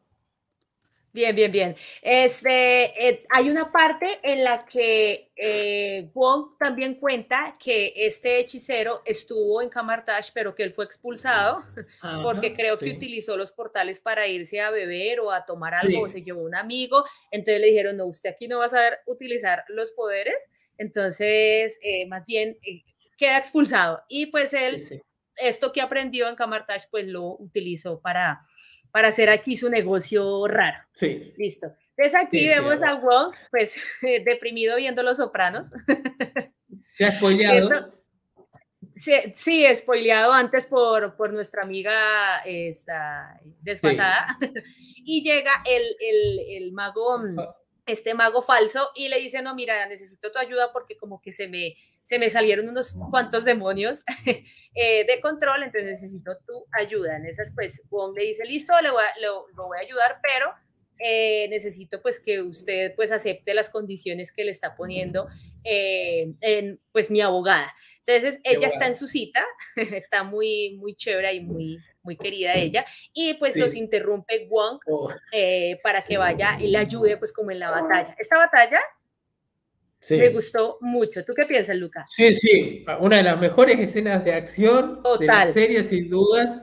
Bien, 1.18 1.34
bien, 1.34 1.50
bien. 1.50 1.76
Este, 2.00 3.08
eh, 3.08 3.26
hay 3.30 3.50
una 3.50 3.72
parte 3.72 4.20
en 4.22 4.44
la 4.44 4.64
que 4.64 5.32
eh, 5.34 6.08
Wong 6.14 6.56
también 6.60 6.94
cuenta 6.94 7.56
que 7.58 7.92
este 7.96 8.38
hechicero 8.38 9.02
estuvo 9.04 9.60
en 9.60 9.68
Kamartash, 9.68 10.30
pero 10.32 10.54
que 10.54 10.62
él 10.62 10.72
fue 10.72 10.84
expulsado 10.84 11.64
porque 12.22 12.54
creo 12.54 12.78
que 12.78 12.92
utilizó 12.92 13.36
los 13.36 13.50
portales 13.50 13.98
para 13.98 14.28
irse 14.28 14.60
a 14.60 14.70
beber 14.70 15.18
o 15.18 15.32
a 15.32 15.44
tomar 15.44 15.74
algo, 15.74 16.02
o 16.02 16.08
se 16.08 16.22
llevó 16.22 16.42
un 16.42 16.54
amigo. 16.54 17.02
Entonces 17.32 17.62
le 17.62 17.66
dijeron, 17.66 17.96
no, 17.96 18.06
usted 18.06 18.30
aquí 18.30 18.46
no 18.46 18.58
va 18.58 18.66
a 18.66 18.68
saber 18.68 19.00
utilizar 19.08 19.64
los 19.70 19.90
poderes. 19.90 20.36
Entonces, 20.76 21.80
más 22.06 22.26
bien, 22.26 22.56
queda 23.16 23.38
expulsado. 23.38 24.04
Y 24.08 24.26
pues 24.26 24.52
él 24.52 25.02
esto 25.38 25.72
que 25.72 25.80
aprendió 25.80 26.28
en 26.28 26.36
Camartage, 26.36 26.86
pues 26.90 27.06
lo 27.06 27.36
utilizó 27.38 28.00
para, 28.00 28.46
para 28.90 29.08
hacer 29.08 29.30
aquí 29.30 29.56
su 29.56 29.70
negocio 29.70 30.46
raro. 30.46 30.78
Sí. 30.94 31.32
Listo. 31.36 31.74
Entonces 31.96 32.26
aquí 32.26 32.46
vemos 32.46 32.82
a 32.82 32.94
Wong, 32.94 33.34
pues 33.50 33.80
deprimido 34.24 34.76
viendo 34.76 35.02
Los 35.02 35.16
Sopranos. 35.16 35.68
Se 36.94 37.04
ha 37.04 37.16
spoileado. 37.16 37.98
Sí, 38.94 39.12
sí, 39.34 39.66
spoileado 39.76 40.32
antes 40.32 40.66
por, 40.66 41.16
por 41.16 41.32
nuestra 41.32 41.62
amiga 41.62 42.38
esta, 42.44 43.40
desfasada. 43.60 44.36
y 45.04 45.22
llega 45.22 45.52
el, 45.64 45.82
el, 46.00 46.62
el 46.62 46.72
mago 46.72 47.20
este 47.88 48.14
mago 48.14 48.42
falso 48.42 48.90
y 48.94 49.08
le 49.08 49.18
dice, 49.18 49.42
no, 49.42 49.54
mira, 49.54 49.86
necesito 49.86 50.30
tu 50.30 50.38
ayuda 50.38 50.72
porque 50.72 50.96
como 50.96 51.20
que 51.20 51.32
se 51.32 51.48
me, 51.48 51.74
se 52.02 52.18
me 52.18 52.30
salieron 52.30 52.68
unos 52.68 52.94
cuantos 53.10 53.44
demonios 53.44 54.04
eh, 54.74 55.04
de 55.06 55.20
control, 55.20 55.62
entonces 55.62 55.90
necesito 55.90 56.36
tu 56.46 56.66
ayuda. 56.72 57.16
Entonces, 57.16 57.52
pues, 57.54 57.82
Wong 57.90 58.16
le 58.16 58.24
dice, 58.24 58.44
listo, 58.44 58.72
le 58.82 58.90
voy 58.90 59.02
a, 59.02 59.20
lo, 59.20 59.46
voy 59.54 59.78
a 59.78 59.82
ayudar, 59.82 60.20
pero 60.22 60.52
eh, 60.98 61.48
necesito 61.50 62.00
pues 62.02 62.18
que 62.18 62.42
usted 62.42 62.94
pues 62.96 63.12
acepte 63.12 63.54
las 63.54 63.70
condiciones 63.70 64.32
que 64.32 64.44
le 64.44 64.50
está 64.50 64.76
poniendo 64.76 65.28
eh, 65.64 66.32
en 66.40 66.80
pues 66.92 67.10
mi 67.10 67.20
abogada. 67.20 67.72
Entonces, 68.06 68.40
ella 68.44 68.68
está 68.68 68.86
en 68.86 68.94
su 68.94 69.06
cita, 69.06 69.44
está 69.76 70.22
muy, 70.22 70.76
muy 70.78 70.94
chévere 70.94 71.34
y 71.34 71.40
muy, 71.40 71.78
muy 72.02 72.16
querida 72.16 72.54
ella, 72.54 72.84
y 73.12 73.34
pues 73.34 73.56
los 73.56 73.74
interrumpe 73.74 74.46
Wong 74.48 74.78
oh. 74.86 75.10
eh, 75.32 75.78
para 75.82 76.02
que 76.02 76.16
vaya 76.16 76.56
y 76.60 76.68
le 76.68 76.78
ayude 76.78 77.16
pues 77.18 77.32
como 77.32 77.50
en 77.50 77.58
la 77.58 77.70
batalla. 77.70 78.14
Esta 78.18 78.38
batalla 78.38 78.80
me 80.10 80.28
gustó 80.30 80.78
mucho. 80.80 81.24
¿Tú 81.24 81.32
qué 81.34 81.44
piensas, 81.44 81.76
Luca? 81.76 82.06
Sí, 82.08 82.34
sí, 82.34 82.84
una 83.00 83.16
de 83.16 83.24
las 83.24 83.40
mejores 83.40 83.78
escenas 83.78 84.24
de 84.24 84.32
acción 84.32 85.02
de 85.18 85.26
la 85.26 85.46
serie, 85.48 85.82
sin 85.82 86.08
dudas. 86.08 86.56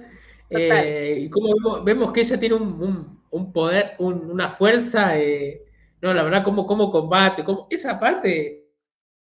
Eh, 0.49 1.17
y 1.21 1.29
como 1.29 1.83
vemos, 1.83 2.13
que 2.13 2.21
ella 2.21 2.39
tiene 2.39 2.55
un, 2.55 2.81
un, 2.81 3.23
poder, 3.53 3.95
una 3.99 4.49
fuerza, 4.49 5.17
eh, 5.17 5.61
no, 6.01 6.13
la 6.13 6.23
verdad, 6.23 6.43
como, 6.43 6.65
como 6.65 6.91
combate, 6.91 7.43
como, 7.43 7.67
esa 7.69 7.99
parte 7.99 8.65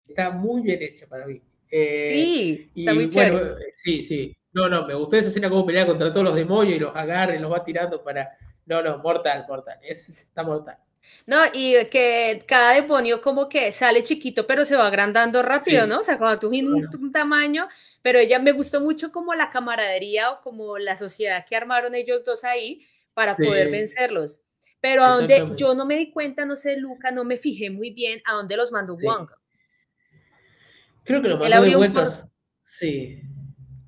está 0.06 0.30
muy 0.30 0.62
bien 0.62 0.82
hecha 0.82 1.06
para 1.06 1.26
mí. 1.26 1.40
sí, 1.70 2.70
está 2.74 2.94
muy 2.94 3.06
bueno, 3.06 3.40
Sí, 3.72 4.02
sí. 4.02 4.36
No, 4.52 4.68
no, 4.68 4.86
me 4.86 4.94
gustó 4.94 5.16
esa 5.16 5.30
escena 5.30 5.50
como 5.50 5.66
pelea 5.66 5.84
contra 5.84 6.12
todos 6.12 6.24
los 6.24 6.34
demonios 6.36 6.76
y 6.76 6.78
los 6.78 6.94
agarra 6.94 7.34
y 7.34 7.40
los 7.40 7.52
va 7.52 7.64
tirando 7.64 8.02
para. 8.02 8.38
No, 8.66 8.80
no, 8.82 8.98
mortal, 8.98 9.44
mortal. 9.48 9.78
Es, 9.82 10.08
está 10.08 10.44
mortal. 10.44 10.78
No, 11.26 11.38
y 11.52 11.74
que 11.90 12.44
cada 12.46 12.72
demonio 12.74 13.20
como 13.20 13.48
que 13.48 13.72
sale 13.72 14.04
chiquito, 14.04 14.46
pero 14.46 14.64
se 14.64 14.76
va 14.76 14.86
agrandando 14.86 15.42
rápido, 15.42 15.86
¿no? 15.86 16.00
O 16.00 16.02
sea, 16.02 16.18
cuando 16.18 16.38
tú 16.38 16.48
un, 16.48 16.88
un, 16.98 17.12
tamaño, 17.12 17.68
pero 18.00 18.18
ella 18.18 18.38
me 18.38 18.52
gustó 18.52 18.80
mucho 18.80 19.12
como 19.12 19.34
la 19.34 19.50
camaradería 19.50 20.30
o 20.30 20.40
como 20.40 20.78
la 20.78 20.96
sociedad 20.96 21.44
que 21.46 21.56
armaron 21.56 21.94
ellos 21.94 22.24
dos 22.24 22.44
ahí 22.44 22.80
para 23.14 23.36
poder 23.36 23.70
vencerlos. 23.70 24.42
Pero 24.80 25.02
a 25.02 25.16
donde 25.16 25.52
yo 25.56 25.74
no 25.74 25.86
me 25.86 25.96
di 25.96 26.10
cuenta, 26.10 26.44
no 26.44 26.56
sé, 26.56 26.76
Luca, 26.76 27.10
no 27.10 27.24
me 27.24 27.36
fijé 27.36 27.70
muy 27.70 27.90
bien 27.90 28.20
a 28.26 28.34
dónde 28.34 28.56
los 28.56 28.70
mandó 28.70 28.96
Wong. 28.96 29.30
Creo 31.04 31.22
que 31.22 31.28
los 31.28 31.38
mandó 31.38 31.62
de 31.62 31.76
vueltas. 31.76 32.26
Sí. 32.62 33.22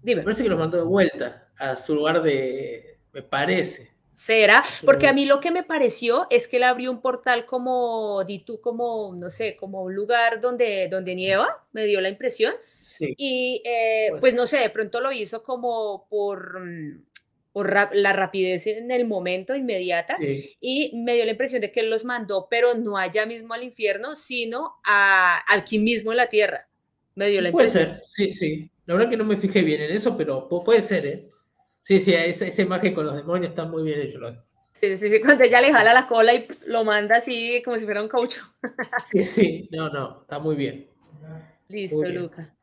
Me 0.03 0.23
parece 0.23 0.43
que 0.43 0.49
lo 0.49 0.57
mandó 0.57 0.79
de 0.79 0.85
vuelta 0.85 1.51
a 1.59 1.77
su 1.77 1.95
lugar 1.95 2.23
de. 2.23 2.99
Me 3.13 3.23
parece. 3.23 3.91
¿Será? 4.13 4.65
Porque 4.87 5.07
a 5.07 5.13
mí 5.13 5.27
lo 5.27 5.41
que 5.41 5.51
me 5.51 5.63
pareció 5.63 6.27
es 6.31 6.49
que 6.49 6.57
él 6.57 6.63
abrió 6.63 6.91
un 6.91 7.03
portal 7.03 7.45
como, 7.45 8.25
di 8.25 8.39
tú, 8.39 8.63
como, 8.63 9.15
no 9.15 9.29
sé, 9.29 9.57
como 9.57 9.83
un 9.83 9.95
lugar 9.95 10.41
donde, 10.41 10.89
donde 10.89 11.15
nieva, 11.15 11.67
me 11.73 11.85
dio 11.85 12.01
la 12.01 12.09
impresión. 12.09 12.55
Sí. 12.83 13.15
Y 13.19 13.63
eh, 13.67 14.07
pues. 14.13 14.21
pues. 14.21 14.35
no 14.35 14.47
sé, 14.47 14.59
de 14.59 14.71
pronto 14.71 15.01
lo 15.01 15.13
hizo 15.13 15.43
como 15.43 16.07
por, 16.09 16.59
por 17.57 17.73
la 17.95 18.13
rapidez 18.13 18.67
en 18.67 18.91
el 18.91 19.07
momento 19.07 19.57
inmediata 19.57 20.19
y 20.61 20.93
me 20.95 21.15
dio 21.15 21.25
la 21.25 21.31
impresión 21.31 21.63
de 21.63 21.73
que 21.73 21.81
él 21.81 21.89
los 21.89 22.05
mandó, 22.05 22.49
pero 22.51 22.75
no 22.75 22.99
allá 22.99 23.25
mismo 23.25 23.55
al 23.55 23.63
infierno, 23.63 24.15
sino 24.15 24.75
a, 24.85 25.41
aquí 25.49 25.79
mismo 25.79 26.11
en 26.11 26.19
la 26.19 26.27
tierra. 26.27 26.69
Me 27.15 27.29
dio 27.29 27.41
la 27.41 27.49
impresión. 27.49 27.85
Puede 27.87 28.01
ser, 28.01 28.05
sí, 28.05 28.31
sí. 28.31 28.71
La 28.85 28.93
verdad 28.93 29.09
que 29.09 29.17
no 29.17 29.25
me 29.25 29.39
fijé 29.39 29.63
bien 29.63 29.81
en 29.81 29.91
eso, 29.91 30.19
pero 30.19 30.47
puede 30.51 30.83
ser, 30.83 31.07
¿eh? 31.07 31.31
Sí, 31.83 31.99
sí, 31.99 32.13
esa, 32.13 32.47
esa 32.47 32.61
imagen 32.61 32.93
con 32.93 33.07
los 33.07 33.17
demonios 33.17 33.49
está 33.49 33.65
muy 33.65 33.85
bien 33.85 34.03
hecho. 34.03 34.21
Sí, 34.73 34.95
sí, 34.99 35.09
sí, 35.09 35.21
cuando 35.23 35.45
ella 35.45 35.63
le 35.63 35.73
jala 35.73 35.95
la 35.95 36.07
cola 36.07 36.35
y 36.35 36.47
lo 36.67 36.85
manda 36.85 37.17
así 37.17 37.63
como 37.65 37.79
si 37.79 37.87
fuera 37.87 38.03
un 38.03 38.09
caucho. 38.09 38.43
Sí, 39.03 39.25
sí, 39.25 39.69
no, 39.73 39.89
no, 39.89 40.21
está 40.21 40.39
muy 40.39 40.57
bien. 40.57 40.91
Listo, 41.69 42.05
Luca. 42.05 42.55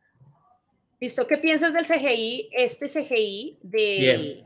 Listo, 1.00 1.26
¿qué 1.26 1.40
piensas 1.40 1.74
del 1.74 1.88
CGI, 1.88 2.52
este 2.54 2.90
CGI 2.90 3.58
de, 3.64 4.46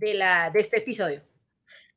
de, 0.00 0.14
la, 0.14 0.50
de 0.50 0.60
este 0.60 0.78
episodio? 0.78 1.22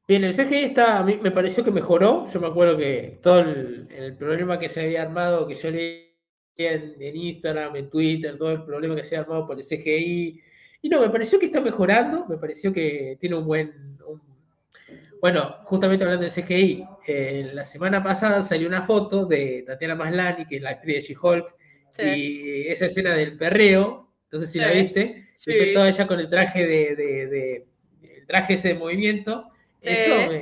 Bien, 0.07 0.23
el 0.23 0.35
CGI 0.35 0.65
está, 0.65 0.97
a 0.97 1.03
mí 1.03 1.17
me 1.21 1.31
pareció 1.31 1.63
que 1.63 1.71
mejoró. 1.71 2.27
Yo 2.27 2.39
me 2.39 2.47
acuerdo 2.47 2.77
que 2.77 3.19
todo 3.23 3.39
el, 3.39 3.87
el 3.95 4.15
problema 4.17 4.59
que 4.59 4.69
se 4.69 4.81
había 4.81 5.01
armado, 5.01 5.47
que 5.47 5.55
yo 5.55 5.71
leí 5.71 6.13
en, 6.57 7.15
Instagram, 7.15 7.75
en 7.75 7.89
Twitter, 7.89 8.37
todo 8.37 8.51
el 8.51 8.63
problema 8.63 8.95
que 8.95 9.03
se 9.03 9.15
ha 9.15 9.21
armado 9.21 9.47
por 9.47 9.57
el 9.57 9.65
CGI. 9.65 10.41
Y 10.81 10.89
no, 10.89 10.99
me 10.99 11.09
pareció 11.09 11.39
que 11.39 11.45
está 11.45 11.61
mejorando, 11.61 12.25
me 12.27 12.37
pareció 12.37 12.73
que 12.73 13.17
tiene 13.19 13.37
un 13.37 13.45
buen... 13.45 13.97
Bueno, 15.21 15.55
justamente 15.63 16.03
hablando 16.03 16.25
del 16.25 16.33
CGI, 16.33 16.85
eh, 17.07 17.51
la 17.53 17.63
semana 17.63 18.03
pasada 18.03 18.41
salió 18.41 18.67
una 18.67 18.81
foto 18.81 19.25
de 19.25 19.63
Tatiana 19.65 19.95
Maslani, 19.95 20.45
que 20.45 20.57
es 20.57 20.61
la 20.61 20.71
actriz 20.71 20.95
de 20.95 21.13
She-Hulk, 21.13 21.55
y 21.99 22.67
esa 22.67 22.87
escena 22.87 23.15
del 23.15 23.37
perreo, 23.37 24.11
no 24.31 24.39
sé 24.39 24.47
si 24.47 24.59
la 24.59 24.71
viste, 24.71 25.29
sí. 25.31 25.73
toda 25.73 25.87
ella 25.87 26.07
con 26.07 26.19
el 26.19 26.29
traje 26.29 26.67
de, 26.67 27.67
traje 28.33 28.55
ese 28.55 28.69
de 28.69 28.73
movimiento. 28.73 29.51
Eso 29.79 30.33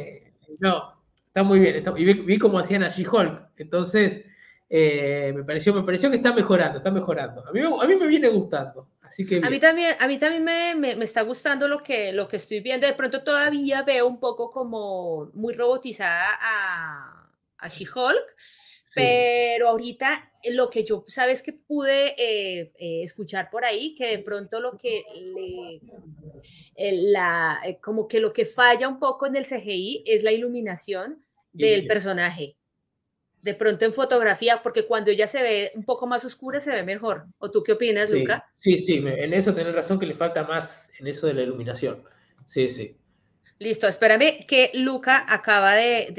no, 0.59 0.93
está 1.27 1.43
muy 1.43 1.59
bien. 1.59 1.83
y 1.97 2.05
vi, 2.05 2.13
vi 2.13 2.37
cómo 2.37 2.57
hacían 2.57 2.83
a 2.83 2.89
She-Hulk. 2.89 3.49
Entonces, 3.57 4.21
eh, 4.69 5.33
me, 5.35 5.43
pareció, 5.43 5.73
me 5.73 5.83
pareció 5.83 6.09
que 6.09 6.15
está 6.15 6.31
mejorando, 6.33 6.77
está 6.77 6.89
mejorando. 6.89 7.45
A 7.45 7.51
mí, 7.51 7.59
a 7.59 7.87
mí 7.87 7.95
me 7.99 8.07
viene 8.07 8.29
gustando. 8.29 8.87
Así 9.01 9.25
que 9.25 9.41
a 9.43 9.49
mí 9.49 9.59
también, 9.59 9.93
a 9.99 10.07
mí 10.07 10.17
también 10.17 10.41
me, 10.45 10.95
me, 10.95 11.03
está 11.03 11.23
gustando 11.23 11.67
lo 11.67 11.83
que, 11.83 12.13
lo 12.13 12.29
que 12.29 12.37
estoy 12.37 12.61
viendo. 12.61 12.87
De 12.87 12.93
pronto 12.93 13.23
todavía 13.23 13.81
veo 13.81 14.07
un 14.07 14.21
poco 14.21 14.49
como 14.49 15.29
muy 15.33 15.53
robotizada 15.53 16.29
a, 16.39 17.29
a 17.57 17.67
She-Hulk, 17.67 18.35
pero 18.95 19.67
ahorita 19.67 20.30
lo 20.49 20.69
que 20.69 20.83
yo, 20.83 21.03
sabes 21.07 21.41
que 21.41 21.53
pude 21.53 22.15
eh, 22.17 22.71
eh, 22.77 23.03
escuchar 23.03 23.49
por 23.49 23.65
ahí, 23.65 23.95
que 23.95 24.07
de 24.07 24.19
pronto 24.19 24.59
lo 24.59 24.77
que 24.77 25.03
le, 25.15 25.81
la, 27.11 27.59
eh, 27.65 27.79
como 27.79 28.07
que 28.07 28.19
lo 28.19 28.33
que 28.33 28.45
falla 28.45 28.87
un 28.87 28.99
poco 28.99 29.27
en 29.27 29.35
el 29.35 29.45
CGI 29.45 30.03
es 30.05 30.23
la 30.23 30.31
iluminación 30.31 31.23
del 31.53 31.85
personaje. 31.85 32.55
De 33.41 33.55
pronto 33.55 33.85
en 33.85 33.93
fotografía, 33.93 34.61
porque 34.61 34.85
cuando 34.85 35.09
ella 35.09 35.25
se 35.25 35.41
ve 35.41 35.71
un 35.73 35.83
poco 35.83 36.05
más 36.05 36.23
oscura 36.23 36.59
se 36.59 36.71
ve 36.71 36.83
mejor. 36.83 37.25
¿O 37.39 37.49
tú 37.49 37.63
qué 37.63 37.73
opinas, 37.73 38.11
Luca? 38.11 38.45
Sí, 38.55 38.77
sí, 38.77 39.03
en 39.03 39.33
eso 39.33 39.53
tenés 39.53 39.73
razón 39.73 39.99
que 39.99 40.05
le 40.05 40.13
falta 40.13 40.43
más 40.43 40.89
en 40.99 41.07
eso 41.07 41.25
de 41.25 41.33
la 41.33 41.41
iluminación. 41.41 42.03
Sí, 42.45 42.69
sí. 42.69 42.95
Listo, 43.57 43.87
espérame 43.87 44.45
que 44.47 44.71
Luca 44.75 45.25
acaba 45.27 45.75
de 45.75 46.11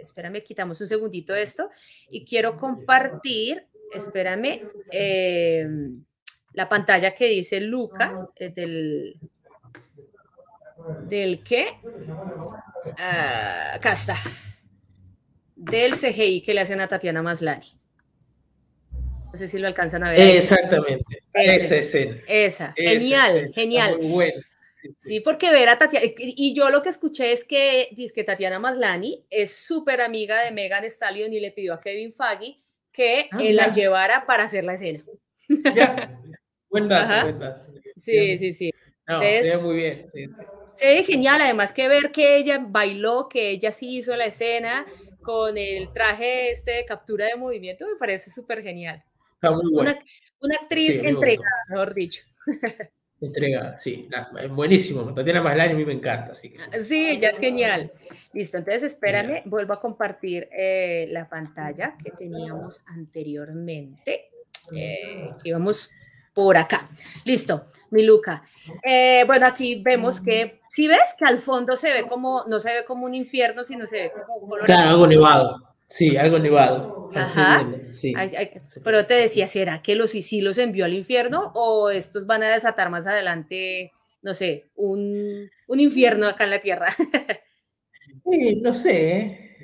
espérame, 0.00 0.42
quitamos 0.42 0.80
un 0.80 0.88
segundito 0.88 1.34
esto 1.34 1.70
y 2.10 2.24
quiero 2.24 2.56
compartir, 2.56 3.66
espérame, 3.94 4.62
em, 4.90 6.04
la 6.52 6.68
pantalla 6.68 7.14
que 7.14 7.26
dice 7.26 7.60
Luca 7.60 8.28
eh, 8.36 8.50
del, 8.50 9.16
del 11.08 11.42
qué, 11.44 11.66
ah, 12.98 13.74
acá 13.74 13.92
está, 13.92 14.16
del 15.54 15.94
CGI 15.94 16.42
que 16.42 16.54
le 16.54 16.60
hacen 16.60 16.80
a 16.80 16.88
Tatiana 16.88 17.22
Maslani. 17.22 17.78
No 19.32 19.38
sé 19.38 19.48
si 19.48 19.58
lo 19.58 19.68
alcanzan 19.68 20.02
a 20.02 20.10
ver. 20.10 20.36
Exactamente, 20.36 21.22
esa 21.34 21.76
escena. 21.76 22.16
Esa, 22.26 22.72
genial, 22.72 23.52
genial. 23.54 23.96
Muy 23.98 24.10
buena. 24.10 24.49
Sí, 24.98 25.20
porque 25.20 25.50
ver 25.50 25.68
a 25.68 25.78
Tatiana, 25.78 26.06
y 26.16 26.54
yo 26.54 26.70
lo 26.70 26.82
que 26.82 26.88
escuché 26.88 27.32
es 27.32 27.44
que, 27.44 27.88
dice 27.92 28.14
que 28.14 28.24
Tatiana 28.24 28.58
Maslani 28.58 29.24
es 29.30 29.54
súper 29.56 30.00
amiga 30.00 30.42
de 30.42 30.50
Megan 30.50 30.84
Stallion 30.84 31.32
y 31.32 31.40
le 31.40 31.52
pidió 31.52 31.74
a 31.74 31.80
Kevin 31.80 32.14
Feige 32.14 32.60
que 32.92 33.28
ah, 33.30 33.38
la 33.42 33.72
llevara 33.72 34.26
para 34.26 34.44
hacer 34.44 34.64
la 34.64 34.74
escena. 34.74 35.04
Ya, 35.74 36.20
buen 36.70 36.88
dato, 36.88 37.64
Sí, 37.96 38.38
sí, 38.38 38.52
sí. 38.52 38.72
No, 39.06 39.20
muy 39.60 39.76
bien. 39.76 40.04
Sí, 40.04 40.26
sí. 40.76 41.04
genial, 41.04 41.40
además 41.40 41.72
que 41.72 41.88
ver 41.88 42.12
que 42.12 42.36
ella 42.36 42.64
bailó, 42.64 43.28
que 43.28 43.50
ella 43.50 43.72
sí 43.72 43.98
hizo 43.98 44.14
la 44.16 44.26
escena 44.26 44.86
con 45.22 45.58
el 45.58 45.92
traje 45.92 46.50
este 46.50 46.72
de 46.72 46.84
captura 46.84 47.26
de 47.26 47.36
movimiento, 47.36 47.86
me 47.86 47.96
parece 47.96 48.30
súper 48.30 48.62
genial. 48.62 49.02
Está 49.34 49.50
muy 49.50 49.70
bueno. 49.72 49.92
una, 50.40 50.54
actriz 50.56 51.00
entregada, 51.02 51.64
mejor 51.68 51.94
dicho. 51.94 52.22
entrega, 53.20 53.76
sí, 53.76 54.08
es 54.40 54.50
buenísimo. 54.50 55.12
Tatiana 55.14 55.42
Maslany 55.42 55.72
a 55.72 55.74
mí 55.74 55.84
me 55.84 55.92
encanta. 55.92 56.32
Así 56.32 56.52
ah, 56.72 56.80
Sí, 56.80 57.18
ya 57.20 57.30
es 57.30 57.38
genial. 57.38 57.92
Listo, 58.32 58.58
entonces 58.58 58.84
espérame, 58.84 59.42
vuelvo 59.44 59.74
a 59.74 59.80
compartir 59.80 60.48
eh, 60.52 61.06
la 61.10 61.28
pantalla 61.28 61.96
que 62.02 62.10
teníamos 62.12 62.82
anteriormente. 62.86 64.30
Eh, 64.74 65.28
íbamos 65.44 65.90
por 66.32 66.56
acá. 66.56 66.86
Listo, 67.24 67.66
mi 67.90 68.04
Luca. 68.04 68.42
Eh, 68.82 69.24
bueno, 69.26 69.46
aquí 69.46 69.82
vemos 69.82 70.20
que, 70.20 70.60
si 70.68 70.88
ves 70.88 71.14
que 71.18 71.24
al 71.24 71.40
fondo 71.40 71.76
se 71.76 71.92
ve 71.92 72.06
como, 72.08 72.44
no 72.46 72.58
se 72.58 72.72
ve 72.72 72.84
como 72.86 73.04
un 73.06 73.14
infierno, 73.14 73.64
sino 73.64 73.86
se 73.86 74.02
ve 74.02 74.12
como 74.12 74.34
un 74.36 74.50
color. 74.50 74.64
Claro, 74.64 74.90
algo 74.90 75.06
nevado. 75.06 75.69
Sí, 75.90 76.16
algo 76.16 76.38
nevado. 76.38 77.10
Ajá. 77.14 77.68
pero 78.84 79.04
te 79.06 79.14
decía, 79.14 79.48
¿será 79.48 79.82
que 79.82 79.96
los 79.96 80.12
sí 80.12 80.40
los 80.40 80.58
envió 80.58 80.84
al 80.84 80.94
infierno 80.94 81.50
o 81.54 81.90
estos 81.90 82.26
van 82.26 82.44
a 82.44 82.48
desatar 82.48 82.88
más 82.90 83.08
adelante, 83.08 83.92
no 84.22 84.32
sé, 84.32 84.70
un, 84.76 85.50
infierno 85.68 86.28
acá 86.28 86.44
en 86.44 86.50
la 86.50 86.60
tierra? 86.60 86.94
sí, 88.30 88.60
no 88.62 88.72
sé. 88.72 89.16
¿eh? 89.16 89.56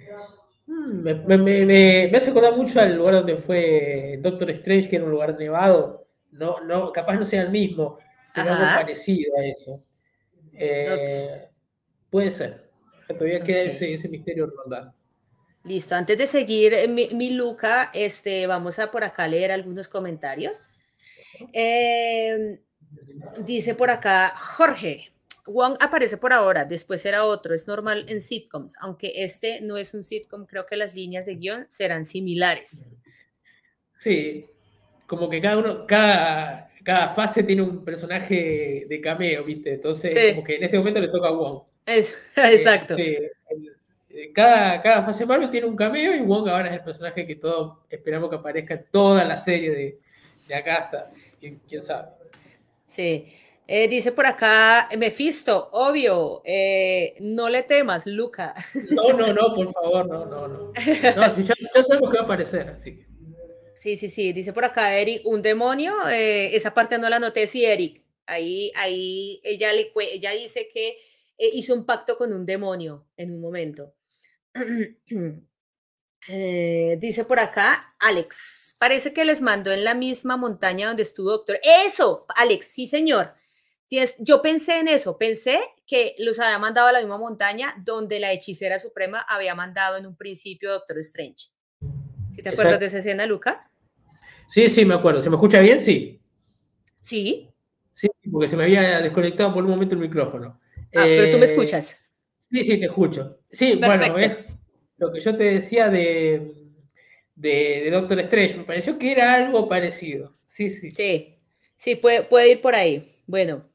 Mm, 0.66 1.02
me, 1.02 1.38
me, 1.38 1.64
me, 1.64 2.16
hace 2.16 2.30
acordar 2.30 2.56
mucho 2.56 2.80
al 2.80 2.96
lugar 2.96 3.14
donde 3.14 3.36
fue 3.36 4.18
Doctor 4.20 4.50
Strange, 4.50 4.88
que 4.88 4.96
era 4.96 5.04
un 5.04 5.12
lugar 5.12 5.38
nevado. 5.38 6.08
No, 6.32 6.60
no, 6.60 6.92
capaz 6.92 7.14
no 7.14 7.24
sea 7.24 7.42
el 7.42 7.50
mismo, 7.50 7.98
pero 8.34 8.52
algo 8.52 8.64
parecido 8.64 9.32
a 9.38 9.44
eso. 9.44 9.78
Eh, 10.52 11.48
puede 12.10 12.32
ser. 12.32 12.68
Todavía 13.06 13.40
queda 13.40 13.62
ese, 13.62 13.94
ese 13.94 14.08
misterio 14.08 14.46
rondando. 14.46 14.95
Listo, 15.66 15.96
antes 15.96 16.16
de 16.16 16.28
seguir 16.28 16.72
eh, 16.74 16.86
mi, 16.86 17.30
Luca, 17.30 17.90
este, 17.92 18.46
vamos 18.46 18.78
a 18.78 18.92
por 18.92 19.02
acá 19.02 19.26
leer 19.26 19.50
algunos 19.50 19.88
comentarios. 19.88 20.60
Em, 21.52 22.58
dice 23.44 23.74
por 23.74 23.90
acá 23.90 24.28
Jorge, 24.28 25.10
Wong 25.46 25.76
aparece 25.80 26.18
por 26.18 26.32
ahora, 26.32 26.64
después 26.64 27.02
será 27.02 27.24
otro, 27.24 27.52
es 27.52 27.66
normal 27.66 28.06
en 28.08 28.20
sitcoms, 28.20 28.74
aunque 28.80 29.24
este 29.24 29.60
no 29.60 29.76
es 29.76 29.92
un 29.92 30.04
sitcom, 30.04 30.46
creo 30.46 30.66
que 30.66 30.76
las 30.76 30.94
líneas 30.94 31.26
de 31.26 31.34
guion 31.34 31.66
serán 31.68 32.04
similares. 32.04 32.88
Sí, 33.96 34.46
como 35.06 35.28
que 35.28 35.40
cada 35.40 35.58
uno, 35.58 35.86
cada, 35.86 36.70
cada 36.84 37.08
fase 37.08 37.42
tiene 37.42 37.62
un 37.62 37.84
personaje 37.84 38.86
de 38.88 39.00
cameo, 39.00 39.42
¿viste? 39.42 39.74
Entonces, 39.74 40.34
como 40.34 40.44
que 40.44 40.56
en 40.56 40.64
este 40.64 40.78
momento 40.78 41.00
le 41.00 41.08
toca 41.08 41.28
a 41.28 41.32
Wong. 41.32 41.62
exacto. 41.86 42.96
Este, 42.96 43.35
cada, 44.34 44.80
cada 44.82 45.02
fase 45.02 45.26
Marvel 45.26 45.50
tiene 45.50 45.66
un 45.66 45.76
cameo 45.76 46.14
y 46.14 46.20
Wong 46.20 46.48
ahora 46.48 46.68
es 46.68 46.74
el 46.74 46.84
personaje 46.84 47.26
que 47.26 47.36
todos 47.36 47.78
esperamos 47.90 48.30
que 48.30 48.36
aparezca 48.36 48.74
en 48.74 48.86
toda 48.90 49.24
la 49.24 49.36
serie 49.36 49.70
de, 49.70 49.98
de 50.48 50.54
acá 50.54 50.76
hasta, 50.76 51.10
¿quién, 51.40 51.82
sabe. 51.82 52.08
Sí. 52.86 53.26
Eh, 53.68 53.88
dice 53.88 54.12
por 54.12 54.26
acá, 54.26 54.88
Mephisto, 54.96 55.70
obvio, 55.72 56.40
eh, 56.44 57.14
no 57.18 57.48
le 57.48 57.64
temas, 57.64 58.06
Luca. 58.06 58.54
No, 58.90 59.12
no, 59.12 59.32
no, 59.32 59.54
por 59.54 59.72
favor, 59.72 60.06
no, 60.06 60.24
no, 60.24 60.46
no. 60.46 60.72
No, 61.16 61.30
si 61.30 61.42
ya, 61.42 61.54
sabemos 61.82 62.10
que 62.10 62.16
va 62.16 62.22
a 62.22 62.24
aparecer, 62.24 62.68
así 62.68 62.96
que. 62.96 63.06
Sí, 63.76 63.96
sí, 63.96 64.08
sí, 64.08 64.32
dice 64.32 64.52
por 64.52 64.64
acá 64.64 64.96
Eric, 64.96 65.26
un 65.26 65.42
demonio, 65.42 65.92
eh, 66.08 66.54
esa 66.56 66.72
parte 66.72 66.96
no 66.96 67.10
la 67.10 67.18
noté, 67.18 67.46
sí, 67.46 67.64
Eric, 67.64 68.02
ahí, 68.26 68.72
ahí 68.76 69.40
ella, 69.42 69.72
le, 69.72 69.92
ella 70.12 70.30
dice 70.32 70.68
que 70.72 70.96
hizo 71.38 71.74
un 71.74 71.84
pacto 71.84 72.16
con 72.16 72.32
un 72.32 72.46
demonio 72.46 73.04
en 73.16 73.32
un 73.32 73.40
momento. 73.40 73.94
Eh, 76.28 76.96
dice 76.98 77.24
por 77.24 77.38
acá, 77.38 77.94
Alex, 78.00 78.74
parece 78.80 79.12
que 79.12 79.24
les 79.24 79.42
mandó 79.42 79.72
en 79.72 79.84
la 79.84 79.94
misma 79.94 80.36
montaña 80.36 80.88
donde 80.88 81.04
estuvo 81.04 81.30
doctor. 81.30 81.60
Eso, 81.62 82.26
Alex, 82.34 82.66
sí, 82.72 82.88
señor. 82.88 83.34
Yo 84.18 84.42
pensé 84.42 84.80
en 84.80 84.88
eso, 84.88 85.16
pensé 85.16 85.60
que 85.86 86.16
los 86.18 86.40
había 86.40 86.58
mandado 86.58 86.88
a 86.88 86.92
la 86.92 86.98
misma 86.98 87.18
montaña 87.18 87.74
donde 87.84 88.18
la 88.18 88.32
hechicera 88.32 88.80
suprema 88.80 89.20
había 89.28 89.54
mandado 89.54 89.96
en 89.96 90.06
un 90.06 90.16
principio 90.16 90.72
Doctor 90.72 90.98
Strange. 90.98 91.50
¿Sí 92.30 92.42
te 92.42 92.48
acuerdas 92.48 92.80
de 92.80 92.86
esa 92.86 92.98
escena, 92.98 93.24
Luca? 93.26 93.70
Sí, 94.48 94.68
sí, 94.68 94.84
me 94.84 94.94
acuerdo. 94.94 95.20
¿Se 95.20 95.30
me 95.30 95.36
escucha 95.36 95.60
bien? 95.60 95.78
Sí. 95.78 96.20
Sí. 97.00 97.48
Sí, 97.92 98.08
porque 98.30 98.48
se 98.48 98.56
me 98.56 98.64
había 98.64 99.00
desconectado 99.00 99.54
por 99.54 99.64
un 99.64 99.70
momento 99.70 99.94
el 99.94 100.00
micrófono. 100.00 100.60
Ah, 100.94 101.04
pero 101.06 101.30
tú 101.30 101.38
me 101.38 101.44
eh, 101.44 101.48
escuchas. 101.48 101.98
Sí, 102.50 102.62
sí, 102.62 102.78
te 102.78 102.86
escucho. 102.86 103.38
Sí, 103.50 103.74
bueno, 103.74 104.16
lo 104.98 105.12
que 105.12 105.20
yo 105.20 105.36
te 105.36 105.44
decía 105.44 105.88
de, 105.88 106.52
de, 107.34 107.88
Doctor 107.90 108.20
Strange, 108.20 108.56
me 108.58 108.64
pareció 108.64 108.98
que 108.98 109.12
era 109.12 109.34
algo 109.34 109.68
parecido. 109.68 110.36
Sí, 110.48 110.70
sí. 110.70 110.90
Sí, 110.90 111.36
sí, 111.76 111.96
puede, 111.96 112.22
puede 112.22 112.52
ir 112.52 112.60
por 112.60 112.74
ahí. 112.74 113.12
Bueno. 113.26 113.68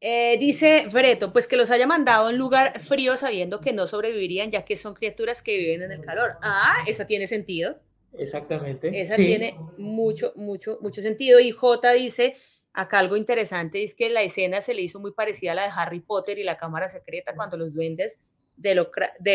Eh, 0.00 0.36
dice 0.38 0.86
Breto, 0.92 1.32
pues 1.32 1.46
que 1.46 1.56
los 1.56 1.70
haya 1.70 1.86
mandado 1.86 2.26
a 2.26 2.30
un 2.30 2.36
lugar 2.36 2.78
frío 2.78 3.16
sabiendo 3.16 3.60
que 3.62 3.72
no 3.72 3.86
sobrevivirían, 3.86 4.50
ya 4.50 4.64
que 4.64 4.76
son 4.76 4.94
criaturas 4.94 5.42
que 5.42 5.56
viven 5.56 5.82
en 5.82 5.92
el 5.92 6.02
calor. 6.02 6.36
Ah, 6.42 6.84
esa 6.86 7.06
tiene 7.06 7.26
sentido. 7.26 7.78
Exactamente. 8.16 9.00
Esa 9.00 9.16
tiene 9.16 9.56
mucho, 9.78 10.32
mucho, 10.36 10.78
mucho 10.82 11.02
sentido. 11.02 11.40
Y 11.40 11.50
J 11.50 11.92
dice, 11.94 12.36
Acá 12.74 12.98
algo 12.98 13.16
interesante 13.16 13.84
es 13.84 13.94
que 13.94 14.10
la 14.10 14.22
escena 14.22 14.60
se 14.60 14.74
le 14.74 14.82
hizo 14.82 14.98
muy 14.98 15.12
parecida 15.12 15.52
a 15.52 15.54
la 15.54 15.62
de 15.62 15.70
Harry 15.74 16.00
Potter 16.00 16.38
y 16.38 16.42
la 16.42 16.58
cámara 16.58 16.88
secreta 16.88 17.32
cuando 17.34 17.56
los 17.56 17.72
duendes 17.72 18.18
de, 18.56 18.74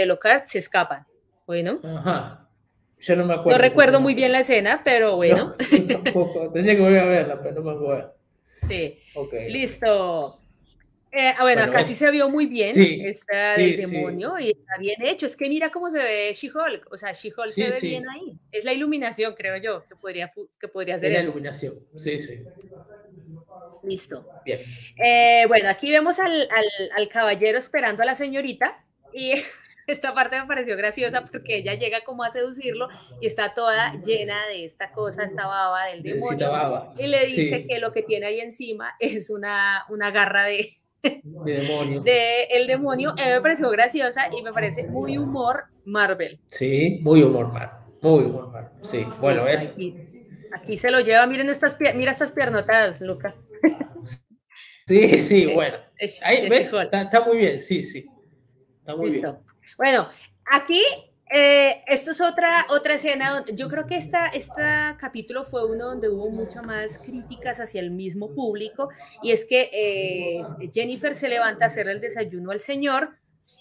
Lockhart 0.05 0.47
se 0.47 0.59
escapan. 0.59 1.05
Bueno. 1.47 1.79
Ajá. 1.83 2.49
Yo 2.99 3.15
no 3.15 3.25
me 3.25 3.33
acuerdo. 3.33 3.57
No 3.57 3.63
recuerdo 3.63 4.01
muy 4.01 4.13
bien 4.13 4.33
la 4.33 4.41
escena, 4.41 4.81
pero 4.83 5.15
bueno. 5.15 5.55
Tendría 6.53 6.75
que 6.75 6.81
volver 6.81 6.99
a 6.99 7.05
verla, 7.05 7.41
pero 7.41 7.61
no 7.61 7.71
me 7.71 7.71
acuerdo. 7.71 8.13
Sí. 8.67 8.99
Okay. 9.15 9.49
Listo. 9.49 10.38
Eh, 11.11 11.33
bueno, 11.41 11.63
acá 11.63 11.83
sí 11.83 11.95
se 11.95 12.09
vio 12.11 12.29
muy 12.29 12.45
bien 12.45 12.79
esta 13.05 13.57
del 13.57 13.77
demonio 13.77 14.37
y 14.39 14.51
está 14.51 14.77
bien 14.79 15.01
hecho. 15.01 15.25
Es 15.25 15.35
que 15.35 15.49
mira 15.49 15.71
cómo 15.71 15.91
se 15.91 15.97
ve 15.97 16.33
She-Hulk. 16.33 16.87
O 16.91 16.97
sea, 16.97 17.13
She-Hulk 17.13 17.51
se 17.51 17.69
ve 17.69 17.79
bien 17.81 18.07
ahí. 18.09 18.37
Es 18.51 18.63
la 18.63 18.73
iluminación, 18.73 19.33
creo 19.33 19.57
yo, 19.57 19.85
que 19.87 19.95
podría, 19.95 20.31
que 20.59 20.67
podría 20.67 20.99
ser. 20.99 21.11
Es 21.11 21.17
la 21.17 21.23
iluminación, 21.23 21.79
sí, 21.97 22.19
sí. 22.19 22.39
Listo. 23.83 24.27
Bien. 24.45 24.59
Eh, 25.03 25.45
bueno, 25.47 25.69
aquí 25.69 25.89
vemos 25.89 26.19
al, 26.19 26.47
al, 26.95 27.09
caballero 27.09 27.57
esperando 27.57 28.03
a 28.03 28.05
la 28.05 28.15
señorita 28.15 28.83
y 29.11 29.33
esta 29.87 30.13
parte 30.13 30.39
me 30.39 30.47
pareció 30.47 30.77
graciosa 30.77 31.25
porque 31.25 31.57
ella 31.57 31.73
llega 31.73 32.03
como 32.03 32.23
a 32.23 32.29
seducirlo 32.29 32.87
y 33.19 33.25
está 33.25 33.53
toda 33.55 33.95
llena 34.05 34.45
de 34.47 34.65
esta 34.65 34.91
cosa, 34.91 35.23
esta 35.23 35.47
baba 35.47 35.85
del 35.85 36.03
demonio. 36.03 36.93
Y 36.99 37.07
le 37.07 37.25
dice 37.25 37.65
que 37.65 37.79
lo 37.79 37.93
que 37.93 38.03
tiene 38.03 38.27
ahí 38.27 38.41
encima 38.41 38.95
es 38.99 39.31
una, 39.31 39.85
una 39.89 40.11
garra 40.11 40.43
de 40.43 40.73
demonio. 41.23 42.01
De 42.01 42.43
el 42.51 42.67
demonio. 42.67 43.13
me 43.15 43.41
pareció 43.41 43.69
graciosa 43.69 44.29
y 44.37 44.41
me 44.41 44.51
parece 44.53 44.87
muy 44.87 45.17
humor 45.17 45.65
Marvel. 45.85 46.39
Sí, 46.47 46.99
muy 47.01 47.23
humor 47.23 47.51
Marvel. 47.51 47.79
Muy 48.01 48.23
bueno, 48.25 48.69
sí. 48.83 49.05
Bueno, 49.19 49.47
es. 49.47 49.75
Aquí, 50.53 50.77
se 50.77 50.89
lo 50.89 50.99
lleva, 50.99 51.27
miren 51.27 51.49
estas, 51.49 51.77
mira 51.95 52.11
estas 52.11 52.31
piernotadas, 52.31 53.01
Luca. 53.01 53.35
Sí, 54.87 55.17
sí, 55.19 55.45
bueno. 55.53 55.77
Ahí, 56.23 56.49
¿ves? 56.49 56.73
Está, 56.73 57.21
muy 57.25 57.37
bien, 57.37 57.59
sí, 57.59 57.83
sí. 57.83 58.07
Está 58.79 58.95
muy 58.95 59.11
Listo. 59.11 59.43
Bueno, 59.77 60.07
aquí 60.51 60.81
eh, 61.31 61.83
esto 61.87 62.11
es 62.11 62.21
otra, 62.21 62.65
otra 62.69 62.95
escena. 62.95 63.45
Yo 63.53 63.69
creo 63.69 63.85
que 63.85 63.97
esta, 63.97 64.27
este 64.27 64.61
capítulo 64.99 65.45
fue 65.45 65.69
uno 65.69 65.85
donde 65.85 66.09
hubo 66.09 66.29
mucho 66.29 66.61
más 66.63 66.99
críticas 66.99 67.59
hacia 67.59 67.81
el 67.81 67.91
mismo 67.91 68.33
público. 68.33 68.89
Y 69.21 69.31
es 69.31 69.45
que 69.45 69.69
eh, 69.71 70.43
Jennifer 70.73 71.13
se 71.13 71.29
levanta 71.29 71.65
a 71.65 71.67
hacerle 71.67 71.93
el 71.93 72.01
desayuno 72.01 72.51
al 72.51 72.59
señor 72.59 73.11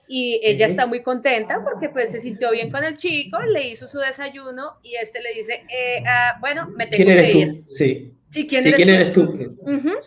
y 0.06 0.40
ella 0.42 0.66
está 0.66 0.86
muy 0.86 1.02
contenta 1.02 1.62
porque 1.62 1.90
pues 1.90 2.10
se 2.10 2.20
sintió 2.20 2.50
bien 2.50 2.70
con 2.70 2.82
el 2.82 2.96
chico, 2.96 3.38
le 3.42 3.68
hizo 3.68 3.86
su 3.86 3.98
desayuno 3.98 4.78
y 4.82 4.94
este 4.94 5.20
le 5.20 5.34
dice, 5.34 5.64
eh, 5.68 6.02
ah, 6.06 6.38
bueno, 6.40 6.68
me 6.74 6.86
tengo 6.86 7.10
que 7.10 7.32
ir. 7.32 7.64
Sí. 7.68 8.17
Sí, 8.30 8.46
¿quién, 8.46 8.66
eres, 8.66 9.12
tú? 9.12 9.38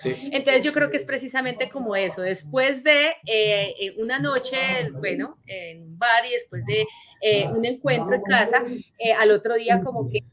Entonces 0.04 0.64
yo 0.64 0.74
creo 0.74 0.92
que 0.92 0.98
es 0.98 1.06
precisamente 1.06 1.70
como 1.70 1.96
eso, 1.96 2.22
después 2.22 2.84
de 2.84 3.08
eh, 3.26 3.74
eh, 3.80 3.96
una 3.98 4.20
noche, 4.20 4.58
bueno, 4.94 5.38
en 5.48 5.82
un 5.82 5.98
bar 5.98 6.24
y 6.30 6.34
después 6.34 6.64
de 6.66 6.86
un 7.52 7.66
encuentro 7.66 8.16
en 8.16 8.22
casa, 8.22 8.64
al 9.20 9.32
otro 9.32 9.56
día 9.56 9.82
como 9.84 10.10
que 10.10 10.24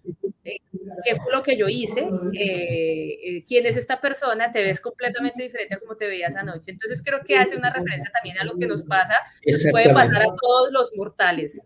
qué 1.05 1.16
fue 1.16 1.32
lo 1.32 1.43
que 1.43 1.57
yo 1.57 1.66
hice, 1.68 2.09
eh, 2.32 3.18
eh, 3.22 3.45
quién 3.47 3.66
es 3.66 3.76
esta 3.76 4.01
persona, 4.01 4.51
te 4.51 4.62
ves 4.62 4.80
completamente 4.80 5.43
diferente 5.43 5.74
a 5.74 5.78
como 5.78 5.97
te 5.97 6.07
veías 6.07 6.34
anoche. 6.36 6.70
Entonces 6.70 7.03
creo 7.05 7.20
que 7.24 7.36
hace 7.36 7.57
una 7.57 7.70
referencia 7.70 8.11
también 8.12 8.39
a 8.39 8.45
lo 8.45 8.57
que 8.57 8.66
nos 8.66 8.82
pasa, 8.82 9.14
nos 9.45 9.66
puede 9.70 9.93
pasar 9.93 10.22
a 10.22 10.36
todos 10.41 10.72
los 10.72 10.93
mortales. 10.97 11.61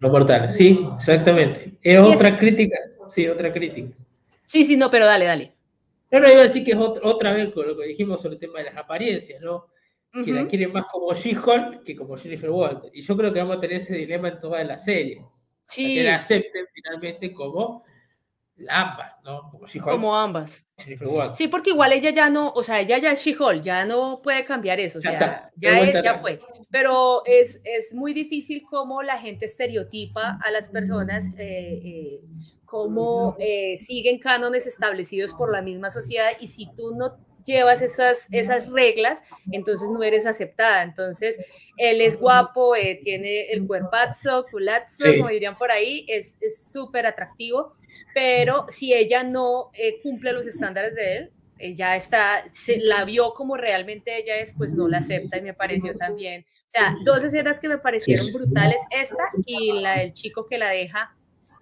Los 0.00 0.12
mortales, 0.12 0.54
sí, 0.54 0.86
exactamente. 0.96 1.72
Es 1.82 1.98
otra 1.98 2.38
crítica, 2.38 2.78
sí, 3.08 3.28
otra 3.28 3.52
crítica. 3.52 3.96
Sí, 4.46 4.64
sí, 4.64 4.76
no, 4.76 4.90
pero 4.90 5.06
dale, 5.06 5.24
dale. 5.24 5.52
No, 6.20 6.28
iba 6.28 6.40
a 6.40 6.44
decir 6.44 6.64
que 6.64 6.72
es 6.72 6.78
otra, 6.78 7.32
vez 7.32 7.52
con 7.52 7.66
lo 7.66 7.76
que 7.76 7.86
dijimos 7.86 8.20
sobre 8.20 8.34
el 8.34 8.40
tema 8.40 8.58
de 8.58 8.66
las 8.66 8.76
apariencias, 8.76 9.40
¿no? 9.40 9.66
Que 10.12 10.32
la 10.32 10.46
quieren 10.46 10.72
más 10.72 10.84
como 10.86 11.12
She-Hulk 11.12 11.82
que 11.82 11.96
como 11.96 12.16
Jennifer 12.16 12.50
Walter. 12.50 12.90
Y 12.94 13.02
yo 13.02 13.16
creo 13.16 13.32
que 13.32 13.40
vamos 13.40 13.56
a 13.56 13.60
tener 13.60 13.78
ese 13.78 13.96
dilema 13.96 14.28
en 14.28 14.38
toda 14.38 14.62
la 14.62 14.78
serie. 14.78 15.24
Sí. 15.66 15.96
Que 15.96 16.04
la 16.04 16.16
acepten 16.16 16.66
finalmente 16.72 17.32
como 17.32 17.84
ambas, 18.68 19.18
¿no? 19.24 19.50
Como, 19.82 20.16
ambas. 20.16 20.64
Sí, 21.34 21.48
porque 21.48 21.70
igual 21.70 21.92
ella 21.92 22.10
ya 22.10 22.30
no, 22.30 22.50
o 22.50 22.62
sea, 22.62 22.80
ella 22.80 22.98
ya 22.98 23.12
es 23.12 23.20
she 23.24 23.36
ya 23.60 23.84
no 23.84 24.20
puede 24.22 24.44
cambiar 24.44 24.78
eso, 24.78 24.98
o 24.98 25.00
sea, 25.00 25.50
ya, 25.56 26.00
ya, 26.00 26.18
fue. 26.18 26.40
Pero 26.70 27.22
es, 27.26 27.60
es 27.64 27.94
muy 27.94 28.12
difícil 28.14 28.62
cómo 28.68 29.02
la 29.02 29.18
gente 29.18 29.46
estereotipa 29.46 30.38
a 30.40 30.50
las 30.50 30.68
personas, 30.68 31.26
eh, 31.36 31.80
eh, 31.84 32.20
cómo 32.74 33.36
eh, 33.38 33.78
siguen 33.78 34.18
cánones 34.18 34.66
establecidos 34.66 35.32
por 35.32 35.52
la 35.52 35.62
misma 35.62 35.92
sociedad 35.92 36.30
y 36.40 36.48
si 36.48 36.66
tú 36.74 36.92
no 36.96 37.16
llevas 37.44 37.80
esas, 37.82 38.26
esas 38.32 38.68
reglas, 38.68 39.22
entonces 39.52 39.90
no 39.90 40.02
eres 40.02 40.26
aceptada. 40.26 40.82
Entonces, 40.82 41.36
él 41.76 42.00
es 42.00 42.18
guapo, 42.18 42.74
eh, 42.74 42.98
tiene 43.00 43.52
el 43.52 43.64
cuerpazo, 43.64 44.44
culazo, 44.50 45.04
como 45.18 45.28
dirían 45.28 45.56
por 45.56 45.70
ahí, 45.70 46.04
es 46.08 46.36
súper 46.72 47.06
atractivo, 47.06 47.76
pero 48.12 48.66
si 48.68 48.92
ella 48.92 49.22
no 49.22 49.70
eh, 49.74 50.00
cumple 50.02 50.32
los 50.32 50.48
estándares 50.48 50.96
de 50.96 51.16
él, 51.16 51.30
ella 51.60 51.94
está, 51.94 52.42
se 52.50 52.80
la 52.80 53.04
vio 53.04 53.34
como 53.34 53.56
realmente 53.56 54.18
ella 54.18 54.38
es, 54.38 54.52
pues 54.52 54.74
no 54.74 54.88
la 54.88 54.98
acepta 54.98 55.38
y 55.38 55.42
me 55.42 55.54
pareció 55.54 55.96
también. 55.96 56.44
O 56.66 56.70
sea, 56.70 56.96
dos 57.04 57.22
escenas 57.22 57.60
que 57.60 57.68
me 57.68 57.78
parecieron 57.78 58.32
brutales, 58.32 58.80
esta 58.90 59.30
y 59.46 59.70
la 59.80 59.98
del 59.98 60.12
chico 60.12 60.46
que 60.46 60.58
la 60.58 60.70
deja 60.70 61.14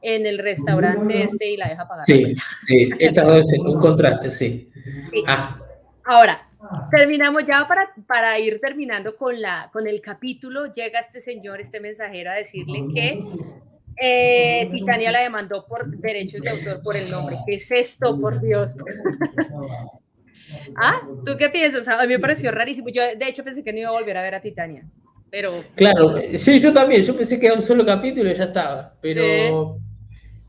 en 0.03 0.27
el 0.27 0.39
restaurante 0.39 1.23
este 1.23 1.53
y 1.53 1.57
la 1.57 1.69
deja 1.69 1.89
pagar. 1.89 2.05
Sí, 2.05 2.35
sí, 2.67 2.91
estas 2.99 3.27
dos, 3.27 3.53
un 3.65 3.81
contraste, 3.81 4.31
sí. 4.31 4.71
Ah, 5.27 5.59
Ahora, 6.05 6.47
terminamos 6.91 7.45
ya 7.47 7.67
para, 7.67 7.93
para 8.07 8.39
ir 8.39 8.61
terminando 8.61 9.17
con, 9.17 9.41
la, 9.41 9.71
con 9.73 9.87
el 9.87 10.01
capítulo. 10.01 10.73
Llega 10.73 11.01
este 11.01 11.21
señor, 11.21 11.61
este 11.61 11.81
mensajero, 11.81 12.31
a 12.31 12.35
decirle 12.35 12.85
que 12.93 13.23
eh, 14.01 14.69
Titania 14.73 15.13
la 15.13 15.21
demandó 15.21 15.67
por 15.67 15.87
derechos 15.87 16.43
de 16.43 16.51
autor 16.51 16.81
por 16.83 16.97
el 16.97 17.11
nombre. 17.11 17.37
¿Qué 17.47 17.55
es 17.55 17.71
esto, 17.71 18.21
por 18.21 18.41
Dios? 18.41 18.77
¿Ah? 20.77 21.01
¿Tú 21.25 21.37
qué 21.39 21.49
piensas? 21.49 21.87
A 21.89 22.03
mí 22.03 22.09
me 22.09 22.19
pareció 22.19 22.51
rarísimo. 22.51 22.89
Yo, 22.89 23.03
de 23.17 23.29
hecho, 23.29 23.45
pensé 23.45 23.63
que 23.63 23.73
no 23.73 23.79
iba 23.79 23.89
a 23.91 23.93
volver 23.93 24.17
a 24.17 24.23
ver 24.23 24.35
a 24.35 24.41
Titania. 24.41 24.85
Pero... 25.31 25.65
Claro, 25.77 26.15
sí, 26.37 26.59
yo 26.59 26.73
también. 26.73 27.03
Yo 27.03 27.17
pensé 27.17 27.39
que 27.39 27.47
era 27.47 27.55
un 27.55 27.63
solo 27.63 27.87
capítulo 27.87 28.31
y 28.31 28.35
ya 28.35 28.45
estaba. 28.45 28.95
Pero. 29.01 29.79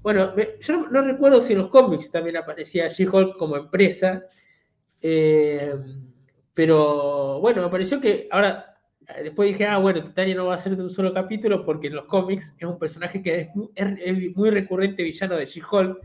Bueno, 0.04 0.36
yo 0.60 0.88
no, 0.92 1.02
recuerdo 1.02 1.42
si 1.42 1.54
en 1.54 1.60
los 1.60 1.70
cómics 1.70 2.12
también 2.12 2.38
aparecía 2.38 2.90
She-Hulk 2.90 3.38
como 3.38 3.58
empresa 3.58 4.24
eh, 5.06 5.76
pero 6.54 7.40
bueno, 7.42 7.62
me 7.62 7.70
pareció 7.70 8.00
que 8.00 8.28
ahora, 8.32 8.78
después 9.22 9.50
dije, 9.50 9.68
ah, 9.68 9.78
bueno, 9.78 10.02
Titania 10.02 10.36
no 10.36 10.46
va 10.46 10.56
a 10.56 10.58
ser 10.58 10.78
de 10.78 10.84
un 10.84 10.90
solo 10.90 11.14
capítulo 11.14 11.66
porque 11.66 11.88
en 11.88 11.96
los 11.96 12.06
cómics 12.06 12.56
es 12.58 12.66
un 12.66 12.80
personaje 12.80 13.22
que 13.22 13.52
es 13.76 14.36
muy, 14.36 14.50
recurrente 14.50 15.04
villano 15.04 15.36
de 15.36 15.46
She-Hulk. 15.46 16.00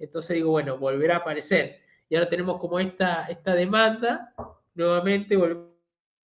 Entonces 0.00 0.34
digo, 0.34 0.50
bueno, 0.50 0.78
volverá 0.78 1.16
a 1.16 1.18
aparecer. 1.18 1.80
Y 2.08 2.16
ahora 2.16 2.28
tenemos 2.28 2.58
como 2.58 2.80
esta, 2.80 3.26
esta 3.26 3.54
demanda, 3.54 4.34
nuevamente 4.74 5.36
volvemos 5.36 5.70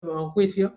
a 0.02 0.20
un 0.20 0.30
juicio, 0.30 0.76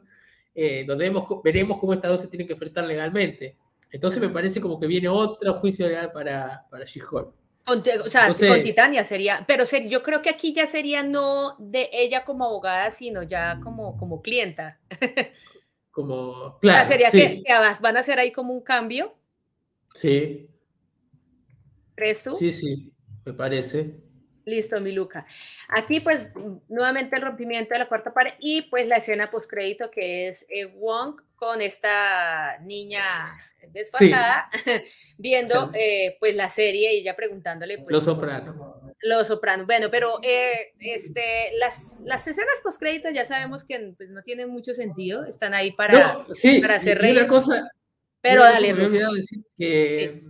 eh, 0.55 0.85
donde 0.87 1.11
veremos 1.43 1.79
cómo 1.79 1.93
estas 1.93 2.11
dos 2.11 2.21
se 2.21 2.27
tienen 2.27 2.47
que 2.47 2.53
enfrentar 2.53 2.85
legalmente. 2.85 3.57
Entonces 3.93 4.19
me 4.19 4.29
parece 4.29 4.59
como 4.59 4.79
que 4.79 4.87
viene 4.87 5.07
otro 5.07 5.53
juicio 5.59 5.87
legal 5.87 6.11
para, 6.11 6.65
para 6.71 6.83
She-Hulk. 6.83 7.31
Con, 7.63 7.79
o 7.79 8.07
sea, 8.07 8.27
con 8.27 8.61
Titania 8.61 9.05
sería, 9.05 9.45
pero 9.47 9.63
yo 9.87 10.01
creo 10.01 10.21
que 10.21 10.31
aquí 10.31 10.51
ya 10.51 10.65
sería 10.67 11.03
no 11.03 11.55
de 11.59 11.89
ella 11.93 12.25
como 12.25 12.43
abogada, 12.43 12.89
sino 12.89 13.21
ya 13.21 13.59
como, 13.63 13.95
como 13.95 14.21
clienta. 14.21 14.79
Como, 15.91 16.57
claro. 16.59 16.81
O 16.81 16.85
sea, 16.85 16.85
sería 16.85 17.11
que, 17.11 17.43
van 17.79 17.95
a 17.95 17.99
hacer 17.99 18.17
ahí 18.17 18.31
como 18.31 18.51
un 18.51 18.61
cambio. 18.61 19.13
Sí. 19.93 20.49
¿Crees 21.93 22.23
tú? 22.23 22.35
Sí, 22.35 22.51
sí, 22.51 22.91
me 23.23 23.33
parece. 23.33 24.01
Listo, 24.45 24.81
mi 24.81 24.91
Luca. 24.91 25.25
Aquí, 25.69 26.01
pues, 26.01 26.31
nuevamente 26.67 27.15
el 27.15 27.21
rompimiento 27.21 27.73
de 27.73 27.79
la 27.79 27.87
cuarta 27.87 28.13
pared 28.13 28.33
y, 28.39 28.63
pues, 28.63 28.87
la 28.87 28.97
escena 28.97 29.31
postcrédito 29.31 29.89
que 29.89 30.27
es 30.27 30.45
eh, 30.49 30.65
Wong 30.65 31.21
con 31.35 31.61
esta 31.61 32.59
niña 32.59 33.33
desfasada 33.71 34.49
viendo, 35.17 35.71
eh, 35.73 36.17
pues, 36.19 36.35
la 36.35 36.49
serie 36.49 36.93
y 36.93 36.99
ella 36.99 37.15
preguntándole, 37.15 37.77
pues, 37.77 37.91
Los 37.91 38.03
Sopranos. 38.03 38.55
Los 39.01 39.27
Sopranos. 39.27 39.65
Bueno, 39.65 39.87
pero 39.89 40.19
eh, 40.23 40.73
este, 40.79 41.51
las, 41.57 42.01
las 42.05 42.27
escenas 42.27 42.59
postcrédito 42.61 43.09
ya 43.09 43.23
sabemos 43.23 43.63
que 43.63 43.93
pues, 43.95 44.09
no 44.09 44.23
tienen 44.23 44.49
mucho 44.49 44.73
sentido, 44.73 45.23
están 45.23 45.53
ahí 45.53 45.71
para, 45.71 46.25
para 46.61 46.75
hacer 46.75 46.97
reír. 46.97 47.19
Una 47.19 47.27
cosa, 47.29 47.71
pero 48.19 48.43
dale. 48.43 48.73
me 48.73 48.83
he 48.83 48.85
olvidado 48.87 49.13
decir 49.13 49.39
que, 49.57 50.21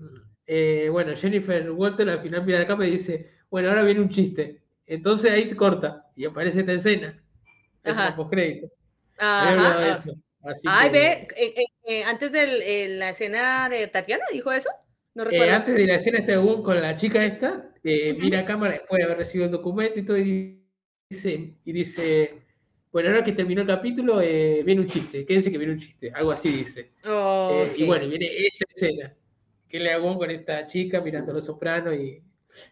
bueno, 0.91 1.15
Jennifer 1.15 1.71
Walter 1.71 2.09
al 2.09 2.21
final 2.21 2.45
mira 2.45 2.61
acá 2.61 2.75
me 2.75 2.85
dice 2.85 3.33
bueno, 3.53 3.69
ahora 3.69 3.83
viene 3.83 4.01
un 4.01 4.09
chiste. 4.09 4.63
Entonces 4.87 5.31
ahí 5.31 5.47
te 5.47 5.55
corta 5.55 6.07
y 6.15 6.25
aparece 6.25 6.61
esta 6.61 6.73
escena. 6.73 7.23
Ajá. 7.83 8.15
postcrédito. 8.15 8.67
Ajá. 9.19 10.03
Ay, 10.65 10.89
ve, 10.89 11.27
eh, 11.37 11.53
eh, 11.85 12.03
antes 12.03 12.31
de 12.31 12.97
la 12.97 13.09
escena 13.09 13.69
de 13.69 13.85
Tatiana, 13.89 14.23
¿dijo 14.31 14.51
eso? 14.51 14.71
No 15.13 15.21
eh, 15.21 15.25
recuerdo. 15.25 15.53
antes 15.53 15.75
de 15.75 15.85
la 15.85 15.95
escena 15.97 16.17
este 16.17 16.35
con 16.35 16.81
la 16.81 16.97
chica 16.97 17.23
esta, 17.23 17.69
mira 17.83 18.39
a 18.39 18.45
cámara 18.45 18.73
después 18.73 18.97
de 18.97 19.05
haber 19.05 19.19
recibido 19.19 19.45
el 19.45 19.51
documento 19.51 19.99
y 19.99 20.05
todo, 20.05 20.17
y 20.17 20.59
dice, 21.07 21.53
y 21.63 21.71
dice 21.71 22.39
bueno, 22.91 23.09
ahora 23.09 23.23
que 23.23 23.33
terminó 23.33 23.61
el 23.61 23.67
capítulo, 23.67 24.17
viene 24.17 24.81
un 24.81 24.87
chiste, 24.87 25.27
quédense 25.27 25.51
que 25.51 25.59
viene 25.59 25.73
un 25.73 25.79
chiste, 25.79 26.11
algo 26.15 26.31
así 26.31 26.51
dice. 26.51 26.89
Y 27.75 27.85
bueno, 27.85 28.07
viene 28.07 28.25
esta 28.25 28.65
escena, 28.75 29.13
que 29.69 29.79
le 29.79 29.91
hago 29.91 30.17
con 30.17 30.31
esta 30.31 30.65
chica 30.65 31.01
mirando 31.01 31.33
a 31.33 31.35
los 31.35 31.45
sopranos 31.45 31.93
y 31.93 32.19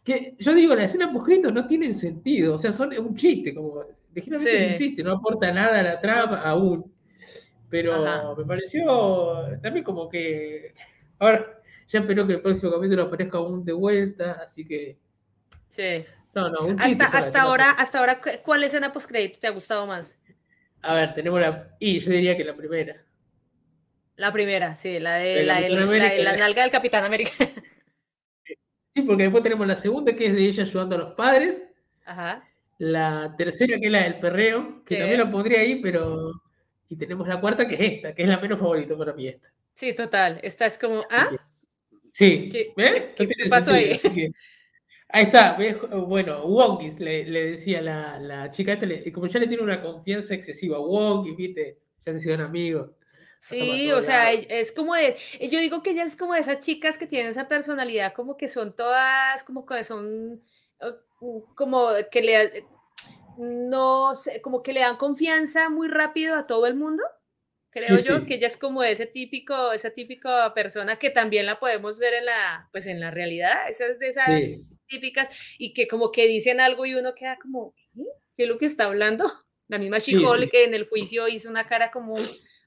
que 0.03 0.35
yo 0.39 0.53
digo, 0.53 0.75
las 0.75 0.85
escenas 0.85 1.13
poscritos 1.13 1.53
no 1.53 1.67
tienen 1.67 1.95
sentido, 1.95 2.55
o 2.55 2.59
sea, 2.59 2.71
son 2.71 2.97
un 2.97 3.15
chiste, 3.15 3.53
como 3.53 3.83
ligeramente 4.13 4.65
es 4.65 4.71
un 4.71 4.77
chiste, 4.77 5.03
no 5.03 5.13
aporta 5.13 5.51
nada 5.51 5.79
a 5.79 5.83
la 5.83 5.99
trama 5.99 6.41
aún. 6.41 6.91
Pero 7.69 8.35
me 8.35 8.45
pareció 8.45 9.57
también 9.61 9.85
como 9.85 10.09
que. 10.09 10.73
Ahora, 11.19 11.61
ya 11.87 11.99
espero 11.99 12.27
que 12.27 12.33
el 12.33 12.41
próximo 12.41 12.71
capítulo 12.73 13.03
aparezca 13.03 13.37
aún 13.37 13.63
de 13.63 13.71
vuelta, 13.71 14.41
así 14.43 14.65
que. 14.65 14.97
Sí. 15.69 16.03
No, 16.33 16.49
no, 16.49 16.65
un 16.65 16.77
chiste 16.77 17.03
hasta, 17.03 17.17
hasta 17.17 17.41
ahora, 17.41 17.71
hasta 17.71 17.99
ahora, 17.99 18.21
¿cuál 18.43 18.63
escena 18.63 18.93
postcrédito 18.93 19.39
te 19.39 19.47
ha 19.47 19.51
gustado 19.51 19.85
más? 19.85 20.17
A 20.81 20.93
ver, 20.93 21.13
tenemos 21.13 21.39
la. 21.39 21.75
Y 21.79 21.99
yo 21.99 22.11
diría 22.11 22.35
que 22.35 22.43
la 22.43 22.55
primera. 22.55 23.03
La 24.17 24.31
primera, 24.33 24.75
sí, 24.75 24.99
la 24.99 25.15
de 25.15 25.43
la, 25.43 25.61
la 25.61 26.37
nalga 26.37 26.63
del 26.63 26.71
Capitán 26.71 27.05
América. 27.05 27.31
Sí, 28.93 29.01
porque 29.03 29.23
después 29.23 29.43
tenemos 29.43 29.67
la 29.67 29.77
segunda, 29.77 30.13
que 30.15 30.27
es 30.27 30.33
de 30.33 30.45
ella 30.45 30.63
ayudando 30.63 30.95
a 30.95 30.99
los 30.99 31.13
padres. 31.13 31.63
Ajá. 32.05 32.47
La 32.77 33.35
tercera, 33.37 33.79
que 33.79 33.85
es 33.85 33.91
la 33.91 34.03
del 34.03 34.19
perreo, 34.19 34.83
que 34.85 34.97
también 34.97 35.19
la 35.19 35.31
pondría 35.31 35.59
ahí, 35.59 35.81
pero. 35.81 36.41
Y 36.89 36.97
tenemos 36.97 37.27
la 37.27 37.39
cuarta, 37.39 37.67
que 37.67 37.75
es 37.75 37.81
esta, 37.81 38.13
que 38.13 38.23
es 38.23 38.27
la 38.27 38.39
menos 38.39 38.59
favorita 38.59 38.97
para 38.97 39.13
mí 39.13 39.27
esta. 39.27 39.53
Sí, 39.75 39.93
total. 39.95 40.39
Esta 40.43 40.65
es 40.65 40.77
como. 40.77 41.05
¿Ah? 41.09 41.29
Sí, 42.11 42.49
¿qué, 42.49 42.73
pasó 43.49 43.71
ahí? 43.71 43.99
ahí 45.09 45.23
está, 45.23 45.57
bueno, 46.07 46.45
Wongis 46.45 46.99
le, 46.99 47.23
le, 47.25 47.51
decía 47.51 47.81
la, 47.81 48.19
la 48.19 48.51
chica, 48.51 48.73
este, 48.73 49.11
como 49.11 49.27
ya 49.27 49.39
le 49.39 49.47
tiene 49.47 49.63
una 49.63 49.81
confianza 49.81 50.33
excesiva 50.33 50.79
Wongis, 50.79 51.37
viste, 51.37 51.77
ya 52.05 52.11
se 52.11 52.19
hicieron 52.19 52.41
amigos. 52.41 52.89
Sí, 53.41 53.91
o 53.91 54.03
sea, 54.03 54.31
es 54.31 54.71
como 54.71 54.93
de, 54.93 55.17
yo 55.39 55.59
digo 55.59 55.81
que 55.81 55.91
ella 55.91 56.03
es 56.03 56.15
como 56.15 56.35
de 56.35 56.41
esas 56.41 56.59
chicas 56.59 56.99
que 56.99 57.07
tienen 57.07 57.31
esa 57.31 57.47
personalidad, 57.47 58.13
como 58.13 58.37
que 58.37 58.47
son 58.47 58.75
todas, 58.75 59.43
como 59.43 59.65
que 59.65 59.83
son, 59.83 60.43
como 61.55 61.87
que 62.11 62.21
le, 62.21 62.65
no 63.37 64.15
sé, 64.15 64.41
como 64.41 64.61
que 64.61 64.73
le 64.73 64.81
dan 64.81 64.95
confianza 64.95 65.69
muy 65.69 65.87
rápido 65.87 66.35
a 66.35 66.45
todo 66.45 66.67
el 66.67 66.75
mundo. 66.75 67.03
Creo 67.71 67.97
yo 67.97 68.25
que 68.25 68.35
ella 68.35 68.47
es 68.47 68.57
como 68.57 68.83
ese 68.83 69.07
típico, 69.07 69.71
esa 69.71 69.89
típica 69.89 70.53
persona 70.53 70.99
que 70.99 71.09
también 71.09 71.45
la 71.45 71.59
podemos 71.59 71.97
ver 71.97 72.13
en 72.13 72.25
la, 72.25 72.69
pues 72.71 72.85
en 72.85 72.99
la 72.99 73.09
realidad, 73.09 73.69
esas 73.69 73.97
de 73.97 74.09
esas 74.09 74.69
típicas 74.85 75.29
y 75.57 75.73
que 75.73 75.87
como 75.87 76.11
que 76.11 76.27
dicen 76.27 76.59
algo 76.59 76.85
y 76.85 76.93
uno 76.93 77.15
queda 77.15 77.39
como, 77.41 77.73
¿qué, 77.95 78.03
¿Qué 78.35 78.43
es 78.43 78.49
lo 78.49 78.57
que 78.57 78.65
está 78.65 78.83
hablando? 78.83 79.31
La 79.67 79.79
misma 79.79 80.01
Chihol 80.01 80.49
que 80.49 80.65
en 80.65 80.73
el 80.73 80.87
juicio 80.87 81.27
hizo 81.27 81.49
una 81.49 81.67
cara 81.67 81.91
como, 81.91 82.17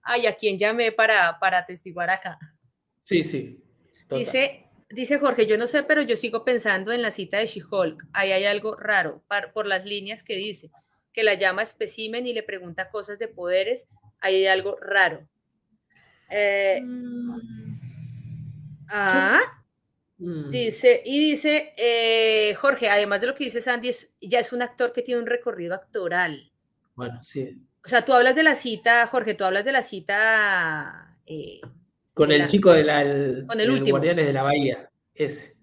ay, 0.04 0.26
¿a 0.26 0.36
quién 0.36 0.58
llamé 0.58 0.92
para, 0.92 1.38
para 1.38 1.58
atestiguar 1.58 2.10
acá? 2.10 2.38
Sí, 3.02 3.24
sí. 3.24 3.60
Dice, 4.10 4.66
dice 4.90 5.18
Jorge, 5.18 5.46
yo 5.46 5.58
no 5.58 5.66
sé, 5.66 5.82
pero 5.82 6.02
yo 6.02 6.16
sigo 6.16 6.44
pensando 6.44 6.92
en 6.92 7.02
la 7.02 7.10
cita 7.10 7.38
de 7.38 7.46
She-Hulk. 7.46 8.06
Ahí 8.12 8.32
hay 8.32 8.44
algo 8.44 8.76
raro 8.76 9.22
por 9.52 9.66
las 9.66 9.84
líneas 9.84 10.22
que 10.22 10.36
dice, 10.36 10.70
que 11.12 11.24
la 11.24 11.34
llama 11.34 11.62
especimen 11.62 12.26
y 12.26 12.32
le 12.32 12.42
pregunta 12.42 12.90
cosas 12.90 13.18
de 13.18 13.28
poderes 13.28 13.88
ahí 14.24 14.36
hay 14.36 14.46
algo 14.46 14.76
raro. 14.80 15.26
Eh, 16.30 16.80
mm. 16.82 17.78
ah, 18.88 19.40
mm. 20.18 20.50
dice, 20.50 21.02
y 21.04 21.30
dice 21.30 21.74
eh, 21.76 22.54
Jorge, 22.54 22.88
además 22.88 23.20
de 23.20 23.26
lo 23.28 23.34
que 23.34 23.44
dice 23.44 23.60
Sandy, 23.60 23.90
ya 24.20 24.40
es 24.40 24.52
un 24.52 24.62
actor 24.62 24.92
que 24.92 25.02
tiene 25.02 25.20
un 25.20 25.26
recorrido 25.26 25.74
actoral. 25.74 26.50
Bueno, 26.94 27.22
sí. 27.22 27.60
O 27.84 27.88
sea, 27.88 28.04
tú 28.04 28.14
hablas 28.14 28.34
de 28.34 28.42
la 28.42 28.54
cita, 28.54 29.06
Jorge, 29.06 29.34
tú 29.34 29.44
hablas 29.44 29.64
de 29.64 29.72
la 29.72 29.82
cita. 29.82 31.18
Eh, 31.26 31.60
con 32.14 32.32
el 32.32 32.46
chico 32.46 32.72
de 32.72 32.84
la, 32.84 33.02
con 33.46 33.60
el, 33.60 33.70
último. 33.70 33.98
Guardianes 33.98 34.26
de 34.26 34.32
la 34.32 34.42
Bahía, 34.42 34.90
ese. 35.14 35.54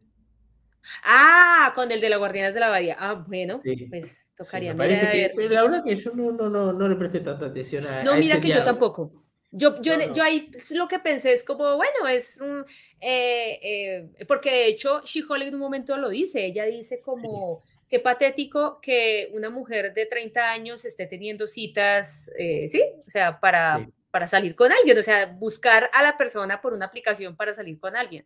Ah, 1.04 1.72
con 1.74 1.92
el 1.92 2.02
de 2.02 2.10
los 2.10 2.20
Guardianes 2.20 2.54
de 2.54 2.60
la 2.60 2.70
Bahía. 2.70 2.98
Ah, 3.00 3.26
bueno, 3.28 3.62
pues 3.90 4.28
Tocaría 4.36 4.76
pero 4.76 5.50
la 5.50 5.64
verdad 5.64 5.84
que 5.84 5.96
yo 5.96 6.12
no, 6.14 6.32
no, 6.32 6.50
no, 6.50 6.74
no 6.74 6.88
le 6.88 6.96
presté 6.96 7.20
tanta 7.20 7.48
atención 7.48 7.86
a 7.86 8.04
No, 8.04 8.16
mira 8.16 8.40
que 8.42 8.50
yo 8.50 8.64
tampoco. 8.64 9.12
Yo, 9.54 9.82
yo, 9.82 9.94
yo 10.14 10.24
ahí 10.24 10.50
lo 10.72 10.88
que 10.88 11.00
pensé 11.00 11.34
es 11.34 11.44
como, 11.44 11.76
bueno, 11.76 12.08
es 12.10 12.40
un... 12.40 12.66
Eh, 13.02 13.60
eh, 13.62 14.26
porque 14.26 14.50
de 14.50 14.68
hecho, 14.68 15.02
She-Hulk 15.04 15.42
en 15.42 15.56
un 15.56 15.60
momento 15.60 15.98
lo 15.98 16.08
dice, 16.08 16.46
ella 16.46 16.66
dice 16.66 17.02
como, 17.02 17.62
qué 17.92 18.00
patético 18.00 18.80
que 18.82 19.30
una 19.34 19.50
mujer 19.50 19.94
de 19.94 20.06
30 20.06 20.50
años 20.50 20.86
esté 20.86 21.08
teniendo 21.08 21.46
citas, 21.46 22.32
eh, 22.39 22.66
¿sí? 22.70 22.82
O 23.06 23.10
sea, 23.10 23.42
para, 23.42 23.86
para 24.10 24.30
salir 24.30 24.56
con 24.56 24.72
alguien, 24.72 24.98
o 24.98 25.04
sea, 25.04 25.26
buscar 25.26 25.89
a 25.94 26.02
la 26.02 26.18
persona 26.18 26.62
por 26.62 26.74
una 26.74 26.86
aplicación 26.86 27.36
para 27.36 27.54
salir 27.54 27.78
con 27.78 27.98
alguien. 27.98 28.26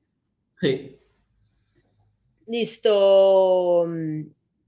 Sí. 0.62 1.00
Listo. 2.46 3.88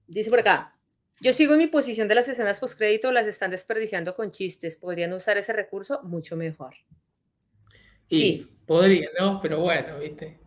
Dice 0.07 0.31
por 0.31 0.39
acá, 0.39 0.75
yo 1.21 1.31
sigo 1.31 1.53
en 1.53 1.59
mi 1.59 1.67
posición 1.67 2.07
de 2.07 2.15
las 2.15 2.27
escenas 2.27 2.59
postcrédito, 2.59 3.11
las 3.11 3.27
están 3.27 3.51
desperdiciando 3.51 4.15
con 4.15 4.31
chistes. 4.31 4.77
Podrían 4.77 5.13
usar 5.13 5.37
ese 5.37 5.53
recurso 5.53 6.01
mucho 6.01 6.35
mejor. 6.35 6.73
Y 8.09 8.19
sí. 8.19 8.51
Podría, 8.65 9.09
¿no? 9.19 9.39
Pero 9.43 9.59
bueno, 9.59 9.99
¿viste? 9.99 10.39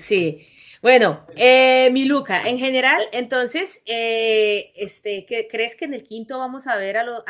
Sí. 0.00 0.46
Bueno, 0.82 1.26
eh, 1.36 1.90
mi 1.92 2.06
Luca, 2.06 2.48
en 2.48 2.58
general, 2.58 3.02
entonces, 3.12 3.82
eh, 3.86 4.72
este, 4.76 5.26
¿qué, 5.26 5.46
¿crees 5.50 5.76
que 5.76 5.84
en 5.84 5.94
el 5.94 6.04
quinto 6.04 6.38
vamos 6.38 6.66
a 6.66 6.76
ver 6.76 6.96
al, 6.96 7.22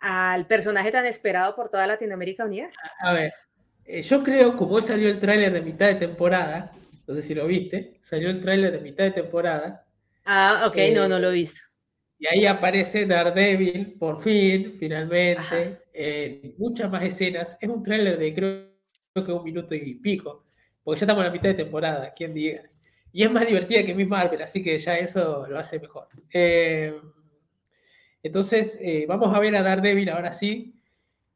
al, 0.00 0.46
personaje 0.46 0.90
tan 0.90 1.04
esperado 1.04 1.54
por 1.54 1.68
toda 1.68 1.86
Latinoamérica 1.86 2.44
Unida? 2.44 2.70
A, 3.00 3.12
ver, 3.12 3.32
eh, 3.84 4.02
yo 4.02 4.22
creo, 4.22 4.56
como 4.56 4.76
hoy 4.76 4.82
salió 4.82 5.08
el 5.08 5.20
tráiler 5.20 5.52
de 5.52 5.60
mitad 5.60 5.86
de 5.88 5.96
temporada, 5.96 6.72
no 7.06 7.14
sé 7.14 7.22
si 7.22 7.34
lo 7.34 7.46
viste, 7.46 7.98
salió 8.00 8.30
el 8.30 8.40
tráiler 8.40 8.72
de 8.72 8.80
mitad 8.80 9.04
de 9.04 9.10
temporada, 9.10 9.84
Ah, 10.24 10.64
ok, 10.66 10.76
no, 10.94 11.08
no 11.08 11.18
lo 11.18 11.30
he 11.30 11.34
visto. 11.34 11.60
Y 12.18 12.26
ahí 12.28 12.46
aparece 12.46 13.06
Daredevil, 13.06 13.94
por 13.98 14.22
fin, 14.22 14.76
finalmente. 14.78 15.82
Eh, 15.92 16.54
muchas 16.58 16.90
más 16.90 17.02
escenas. 17.02 17.56
Es 17.60 17.68
un 17.68 17.82
tráiler 17.82 18.18
de 18.18 18.34
creo, 18.34 19.26
que 19.26 19.32
un 19.32 19.44
minuto 19.44 19.74
y 19.74 19.94
pico, 19.94 20.41
porque 20.82 21.00
ya 21.00 21.04
estamos 21.04 21.22
en 21.22 21.26
la 21.28 21.32
mitad 21.32 21.48
de 21.48 21.54
temporada, 21.54 22.12
quién 22.14 22.34
diga. 22.34 22.62
Y 23.12 23.22
es 23.24 23.30
más 23.30 23.46
divertida 23.46 23.84
que 23.84 23.94
Miss 23.94 24.08
Marvel, 24.08 24.42
así 24.42 24.62
que 24.62 24.78
ya 24.78 24.96
eso 24.98 25.46
lo 25.46 25.58
hace 25.58 25.78
mejor. 25.78 26.08
Eh, 26.32 26.98
entonces, 28.22 28.78
eh, 28.80 29.04
vamos 29.06 29.34
a 29.34 29.38
ver 29.38 29.54
a 29.56 29.62
Daredevil 29.62 30.08
ahora 30.08 30.32
sí. 30.32 30.74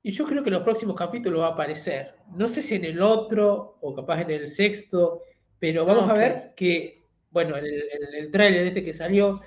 Y 0.02 0.12
yo 0.12 0.24
creo 0.26 0.42
que 0.42 0.50
en 0.50 0.54
los 0.54 0.62
próximos 0.62 0.96
capítulos 0.96 1.40
va 1.40 1.48
a 1.48 1.52
aparecer. 1.52 2.14
No 2.34 2.48
sé 2.48 2.62
si 2.62 2.76
en 2.76 2.84
el 2.84 3.02
otro 3.02 3.78
o 3.80 3.94
capaz 3.94 4.22
en 4.22 4.30
el 4.30 4.48
sexto, 4.48 5.22
pero 5.58 5.84
vamos 5.84 6.08
a 6.08 6.14
ver 6.14 6.54
que 6.56 6.96
bueno, 7.36 7.54
en 7.58 7.66
el, 7.66 8.30
tráiler 8.30 8.66
este 8.66 8.82
que 8.82 8.94
salió, 8.94 9.42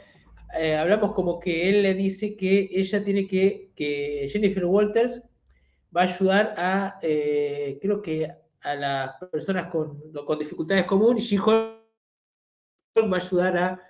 eh, 0.60 0.76
hablamos 0.76 1.14
como 1.16 1.39
que 1.39 1.70
él 1.70 1.82
le 1.82 1.95
dice 1.95 2.36
que 2.36 2.70
ella 2.72 3.04
tiene 3.04 3.28
que, 3.28 3.72
que 3.76 4.30
Jennifer 4.32 4.64
Walters 4.64 5.24
va 5.95 6.02
a 6.02 6.04
ayudar 6.04 6.54
a, 6.56 7.00
eh, 7.02 7.80
creo 7.82 8.04
que 8.04 8.32
a 8.62 8.76
las 8.76 9.16
personas 9.32 9.72
con, 9.72 10.01
con 10.26 10.39
dificultades 10.39 10.86
comunes 10.86 11.24
y 11.26 11.38
She-Hulk 11.38 11.80
va 13.12 13.18
a 13.18 13.20
ayudar 13.20 13.57
a, 13.57 13.82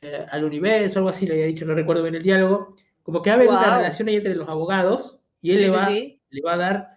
eh, 0.00 0.26
al 0.30 0.44
universo, 0.44 0.98
algo 0.98 1.10
así 1.10 1.26
le 1.26 1.34
había 1.34 1.46
dicho, 1.46 1.66
no 1.66 1.74
recuerdo 1.74 2.02
bien 2.02 2.14
el 2.14 2.22
diálogo, 2.22 2.74
como 3.02 3.20
que 3.20 3.30
va 3.30 3.34
a 3.34 3.38
haber 3.38 3.48
una 3.48 3.76
relación 3.76 4.08
ahí 4.08 4.16
entre 4.16 4.34
los 4.34 4.48
abogados 4.48 5.20
y 5.42 5.52
él 5.52 5.62
le, 5.62 5.70
va, 5.70 5.88
le 5.90 6.42
va 6.42 6.54
a 6.54 6.56
dar 6.56 6.88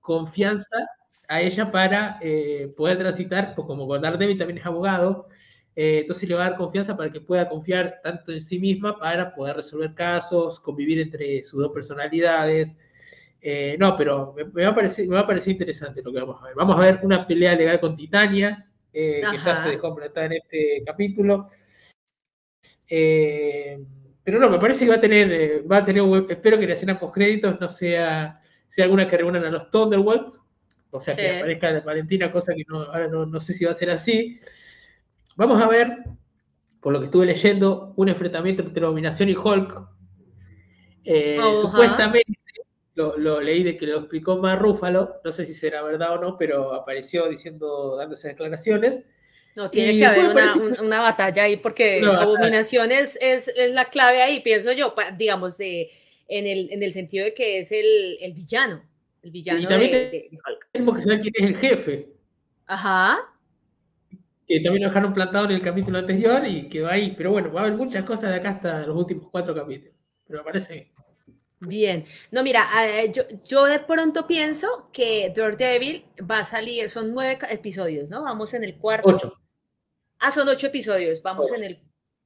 confianza 0.00 0.76
a 1.28 1.40
ella 1.40 1.70
para 1.70 2.20
poder 2.76 2.98
transitar, 2.98 3.54
pues 3.54 3.66
como 3.66 3.86
David 3.98 4.38
también 4.38 4.58
es 4.58 4.66
abogado, 4.66 5.28
eh, 5.76 6.00
entonces 6.00 6.28
le 6.28 6.34
va 6.36 6.46
a 6.46 6.50
dar 6.50 6.58
confianza 6.58 6.96
para 6.96 7.10
que 7.10 7.20
pueda 7.20 7.48
confiar 7.48 8.00
tanto 8.02 8.32
en 8.32 8.40
sí 8.40 8.58
misma 8.58 8.98
para 8.98 9.34
poder 9.34 9.56
resolver 9.56 9.94
casos, 9.94 10.60
convivir 10.60 11.00
entre 11.00 11.42
sus 11.42 11.60
dos 11.62 11.72
personalidades. 11.72 12.78
Eh, 13.46 13.76
no, 13.78 13.94
pero 13.94 14.34
me, 14.34 14.64
va 14.64 14.70
a 14.70 14.74
parecer, 14.74 15.06
me 15.06 15.16
va 15.16 15.20
a 15.20 15.26
parecer 15.26 15.52
interesante 15.52 16.00
lo 16.02 16.10
que 16.10 16.20
vamos 16.20 16.40
a 16.40 16.46
ver. 16.46 16.54
Vamos 16.56 16.76
a 16.76 16.80
ver 16.80 17.00
una 17.02 17.26
pelea 17.26 17.54
legal 17.54 17.78
con 17.78 17.94
Titania, 17.94 18.66
eh, 18.90 19.20
que 19.30 19.36
ya 19.36 19.62
se 19.62 19.68
dejó 19.68 19.88
completar 19.88 20.24
en 20.24 20.40
este 20.42 20.82
capítulo. 20.86 21.50
pero 22.88 24.40
no, 24.40 24.48
me 24.48 24.58
parece 24.58 24.86
que 24.86 24.90
va 24.90 24.96
a 24.96 25.00
tener, 25.00 25.70
va 25.70 25.76
a 25.76 25.84
tener, 25.84 26.02
espero 26.30 26.58
que 26.58 26.66
la 26.66 26.72
escena 26.72 26.98
post 26.98 27.12
créditos 27.12 27.60
no 27.60 27.68
sea, 27.68 28.40
sea 28.66 28.86
alguna 28.86 29.06
que 29.06 29.18
reúnan 29.18 29.44
a 29.44 29.50
los 29.50 29.70
Thunderbolts, 29.70 30.40
o 30.90 30.98
sea, 30.98 31.14
que 31.14 31.38
aparezca 31.38 31.80
Valentina, 31.80 32.32
cosa 32.32 32.54
que 32.54 32.64
no, 32.66 32.80
ahora 32.80 33.08
no, 33.08 33.26
no 33.26 33.40
sé 33.40 33.52
si 33.52 33.66
va 33.66 33.72
a 33.72 33.74
ser 33.74 33.90
así. 33.90 34.40
Vamos 35.36 35.60
a 35.60 35.68
ver, 35.68 35.98
por 36.80 36.94
lo 36.94 37.00
que 37.00 37.06
estuve 37.06 37.26
leyendo, 37.26 37.92
un 37.96 38.08
enfrentamiento 38.08 38.62
entre 38.62 38.86
Dominación 38.86 39.28
y 39.28 39.36
Hulk. 39.36 39.86
Eh, 41.04 41.38
supuestamente, 41.60 42.23
lo, 42.94 43.40
leí 43.40 43.62
de 43.62 43.76
que 43.76 43.86
lo 43.86 44.00
explicó 44.00 44.36
más 44.38 44.58
Rúfalo, 44.58 45.20
no 45.24 45.32
sé 45.32 45.46
si 45.46 45.54
será 45.54 45.82
verdad 45.82 46.14
o 46.14 46.20
no, 46.20 46.38
pero 46.38 46.74
apareció 46.74 47.28
diciendo, 47.28 47.96
dándose 47.96 48.28
declaraciones. 48.28 49.02
No, 49.56 49.70
tiene 49.70 49.98
que 49.98 50.06
haber 50.06 50.26
una, 50.80 51.00
batalla 51.00 51.44
ahí 51.44 51.56
porque 51.56 52.02
Abominación 52.04 52.90
es, 52.90 53.16
es, 53.20 53.52
la 53.72 53.84
clave 53.86 54.22
ahí, 54.22 54.40
pienso 54.40 54.72
yo, 54.72 54.94
digamos, 55.16 55.56
de, 55.58 55.90
en, 56.28 56.46
el, 56.46 56.72
en 56.72 56.82
el 56.82 56.92
sentido 56.92 57.24
de 57.24 57.34
que 57.34 57.58
es 57.58 57.70
el, 57.70 58.18
el 58.20 58.32
villano. 58.32 58.82
El 59.22 59.30
villano 59.30 59.60
y 59.60 59.66
también 59.66 59.92
de, 59.92 60.30
tenemos 60.72 60.96
que 60.96 61.02
saber 61.02 61.20
quién 61.20 61.34
es 61.36 61.42
el 61.42 61.56
jefe. 61.56 62.08
Ajá 62.66 63.30
que 64.46 64.60
también 64.60 64.82
lo 64.82 64.88
dejaron 64.88 65.14
plantado 65.14 65.46
en 65.46 65.52
el 65.52 65.62
capítulo 65.62 65.98
anterior 65.98 66.46
y 66.46 66.68
quedó 66.68 66.88
ahí. 66.88 67.14
Pero 67.16 67.30
bueno, 67.30 67.52
va 67.52 67.62
a 67.62 67.64
haber 67.64 67.78
muchas 67.78 68.04
cosas 68.04 68.30
de 68.30 68.36
acá 68.36 68.50
hasta 68.50 68.86
los 68.86 68.96
últimos 68.96 69.28
cuatro 69.30 69.54
capítulos. 69.54 69.94
Pero 70.26 70.40
me 70.40 70.44
parece 70.44 70.92
bien. 71.66 72.04
No, 72.30 72.42
mira, 72.42 72.66
eh, 72.86 73.10
yo, 73.12 73.22
yo, 73.44 73.64
de 73.64 73.80
pronto 73.80 74.26
pienso 74.26 74.88
que 74.92 75.32
Daredevil 75.34 76.04
va 76.30 76.40
a 76.40 76.44
salir, 76.44 76.88
son 76.88 77.12
nueve 77.12 77.38
episodios, 77.50 78.10
¿no? 78.10 78.22
Vamos 78.24 78.54
en 78.54 78.64
el 78.64 78.76
cuarto. 78.76 79.08
Ocho. 79.08 79.40
Ah, 80.18 80.30
son 80.30 80.48
ocho 80.48 80.68
episodios, 80.68 81.22
vamos 81.22 81.52
en 81.52 81.64
el... 81.64 81.80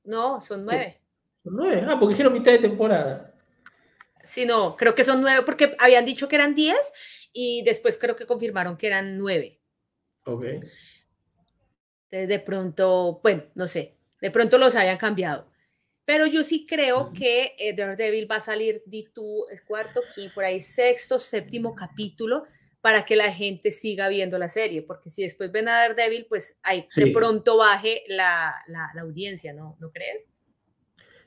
No, 0.04 0.40
son 0.40 0.64
nueve. 0.64 1.00
Son 1.42 1.56
nueve, 1.56 1.84
ah, 1.88 1.96
porque 1.98 2.14
dijeron 2.14 2.32
mitad 2.32 2.52
de 2.52 2.58
temporada. 2.58 3.34
Sí, 4.22 4.44
no, 4.46 4.76
creo 4.76 4.94
que 4.94 5.04
son 5.04 5.20
nueve 5.20 5.42
porque 5.44 5.76
habían 5.78 6.04
dicho 6.04 6.28
que 6.28 6.36
eran 6.36 6.54
diez 6.54 6.92
y 7.32 7.62
después 7.64 7.98
creo 7.98 8.14
que 8.14 8.26
confirmaron 8.26 8.76
que 8.76 8.86
eran 8.86 9.16
nueve. 9.18 9.60
Ok 10.24 10.44
de 12.10 12.38
pronto, 12.38 13.20
bueno, 13.22 13.44
no 13.54 13.68
sé, 13.68 13.96
de 14.20 14.30
pronto 14.30 14.58
los 14.58 14.74
hayan 14.74 14.98
cambiado. 14.98 15.46
Pero 16.08 16.24
yo 16.24 16.42
sí 16.42 16.64
creo 16.66 17.12
que 17.12 17.54
eh, 17.58 17.74
Daredevil 17.74 18.30
va 18.30 18.36
a 18.36 18.40
salir 18.40 18.82
de 18.86 19.04
tu 19.14 19.44
cuarto, 19.66 20.00
por 20.34 20.42
ahí 20.42 20.58
sexto, 20.62 21.18
séptimo 21.18 21.74
capítulo. 21.74 22.44
para 22.80 23.04
que 23.04 23.14
la 23.14 23.30
gente 23.30 23.70
siga 23.70 24.08
viendo 24.08 24.38
la 24.38 24.48
serie, 24.48 24.80
porque 24.80 25.10
si 25.10 25.22
después 25.22 25.52
ven 25.52 25.68
a 25.68 25.72
Daredevil, 25.72 26.24
pues 26.26 26.56
ahí 26.62 26.86
de 26.96 27.08
pronto 27.08 27.58
baje 27.58 28.04
la, 28.06 28.54
la, 28.68 28.88
la, 28.94 29.02
audiencia, 29.02 29.52
¿no? 29.52 29.76
¿No 29.80 29.90
crees? 29.90 30.26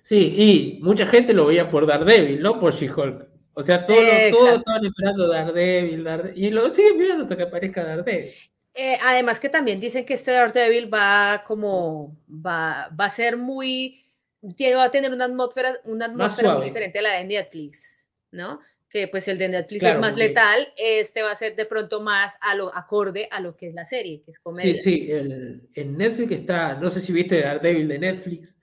Sí, 0.01 0.33
y 0.35 0.79
mucha 0.81 1.05
gente 1.05 1.33
lo 1.33 1.45
veía 1.45 1.69
por 1.69 1.85
Daredevil, 1.85 2.41
no 2.41 2.59
por 2.59 2.73
She-Hulk. 2.73 3.27
O 3.53 3.61
sea, 3.61 3.85
todos 3.85 3.99
todo 4.31 4.55
estaban 4.55 4.85
esperando 4.85 5.27
Daredevil, 5.27 6.03
Daredevil, 6.03 6.43
y 6.43 6.49
lo 6.49 6.69
siguen 6.71 6.97
viendo 6.97 7.23
hasta 7.23 7.37
que 7.37 7.43
aparezca 7.43 7.83
Daredevil. 7.83 8.31
Eh, 8.73 8.97
además 9.03 9.39
que 9.39 9.49
también 9.49 9.79
dicen 9.79 10.05
que 10.05 10.15
este 10.15 10.31
Daredevil 10.31 10.91
va 10.91 11.43
como, 11.45 12.17
va, 12.27 12.89
va 12.99 13.05
a 13.05 13.09
ser 13.09 13.37
muy, 13.37 14.01
va 14.41 14.83
a 14.83 14.91
tener 14.91 15.11
una 15.11 15.25
atmósfera, 15.25 15.79
una 15.85 16.05
atmósfera 16.05 16.55
muy 16.55 16.65
diferente 16.65 16.99
a 16.99 17.01
la 17.01 17.17
de 17.17 17.25
Netflix, 17.25 18.05
¿no? 18.31 18.59
Que 18.89 19.07
pues 19.07 19.27
el 19.27 19.37
de 19.37 19.49
Netflix 19.49 19.83
es 19.83 19.99
más 19.99 20.17
letal, 20.17 20.67
este 20.75 21.21
va 21.21 21.31
a 21.31 21.35
ser 21.35 21.55
de 21.55 21.65
pronto 21.65 22.01
más 22.01 22.35
a 22.41 22.55
lo 22.55 22.75
acorde 22.75 23.29
a 23.31 23.39
lo 23.39 23.55
que 23.55 23.67
es 23.67 23.73
la 23.73 23.85
serie, 23.85 24.21
que 24.21 24.31
es 24.31 24.39
comedia. 24.39 24.73
Sí, 24.73 24.79
sí, 24.79 25.11
el, 25.11 25.69
en 25.73 25.97
Netflix 25.97 26.31
está, 26.33 26.75
no 26.75 26.89
sé 26.89 26.99
si 26.99 27.13
viste 27.13 27.41
Daredevil 27.41 27.87
de 27.87 27.99
Netflix, 27.99 28.57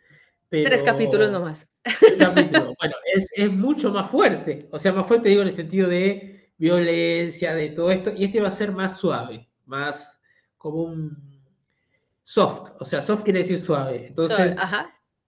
pero... 0.49 0.69
Tres 0.69 0.83
capítulos 0.83 1.31
nomás. 1.31 1.67
Bueno, 2.19 2.95
es, 3.15 3.31
es 3.35 3.51
mucho 3.51 3.91
más 3.91 4.11
fuerte, 4.11 4.69
o 4.71 4.79
sea, 4.79 4.93
más 4.93 5.07
fuerte 5.07 5.31
digo 5.31 5.41
en 5.41 5.49
el 5.49 5.55
sentido 5.55 5.89
de 5.89 6.53
violencia, 6.59 7.55
de 7.55 7.71
todo 7.71 7.91
esto, 7.91 8.13
y 8.15 8.25
este 8.25 8.41
va 8.41 8.49
a 8.49 8.51
ser 8.51 8.73
más 8.73 8.99
suave 8.99 9.49
más 9.69 10.21
como 10.57 10.83
un 10.83 11.41
soft, 12.25 12.73
o 12.81 12.85
sea, 12.85 13.01
soft 13.01 13.23
quiere 13.23 13.41
decir 13.41 13.61
suave. 13.61 14.07
Entonces, 14.09 14.57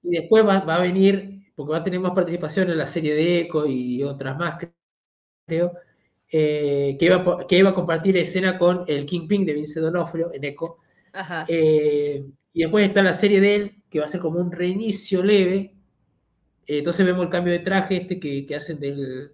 y 0.03 0.11
después 0.11 0.47
va, 0.47 0.59
a 0.59 0.81
venir, 0.81 1.53
porque 1.55 1.73
va 1.73 1.79
a 1.79 1.83
tener 1.83 2.01
más 2.01 2.13
participación 2.13 2.71
en 2.71 2.79
la 2.79 2.87
serie 2.87 3.15
de 3.15 3.41
Echo 3.41 3.67
y 3.67 4.03
otras 4.03 4.37
más, 4.39 4.59
creo, 5.47 5.73
eh, 6.33 6.97
que, 6.99 7.07
iba, 7.07 7.47
que 7.47 7.59
iba 7.59 7.71
a 7.71 7.75
compartir 7.75 8.17
escena 8.17 8.59
con 8.59 8.85
el 8.87 9.05
Kingpin 9.07 9.45
de 9.45 9.55
Vince 9.55 9.81
Donofrio 9.81 10.33
en 10.33 10.45
Echo. 10.45 10.77
Eh, 11.49 12.25
y 12.53 12.61
después 12.61 12.87
está 12.87 13.03
la 13.03 13.15
serie 13.15 13.41
de 13.41 13.55
él, 13.57 13.83
que 13.91 13.99
va 13.99 14.07
a 14.07 14.09
ser 14.09 14.21
como 14.21 14.39
un 14.41 14.53
reinicio 14.53 15.23
leve. 15.23 15.75
Eh, 16.67 16.79
entonces 16.79 17.05
vemos 17.05 17.25
el 17.25 17.31
cambio 17.31 17.53
de 17.53 17.59
traje 17.61 17.97
este 17.97 18.21
que, 18.21 18.47
que 18.47 18.57
hacen 18.57 18.79
del, 18.79 19.33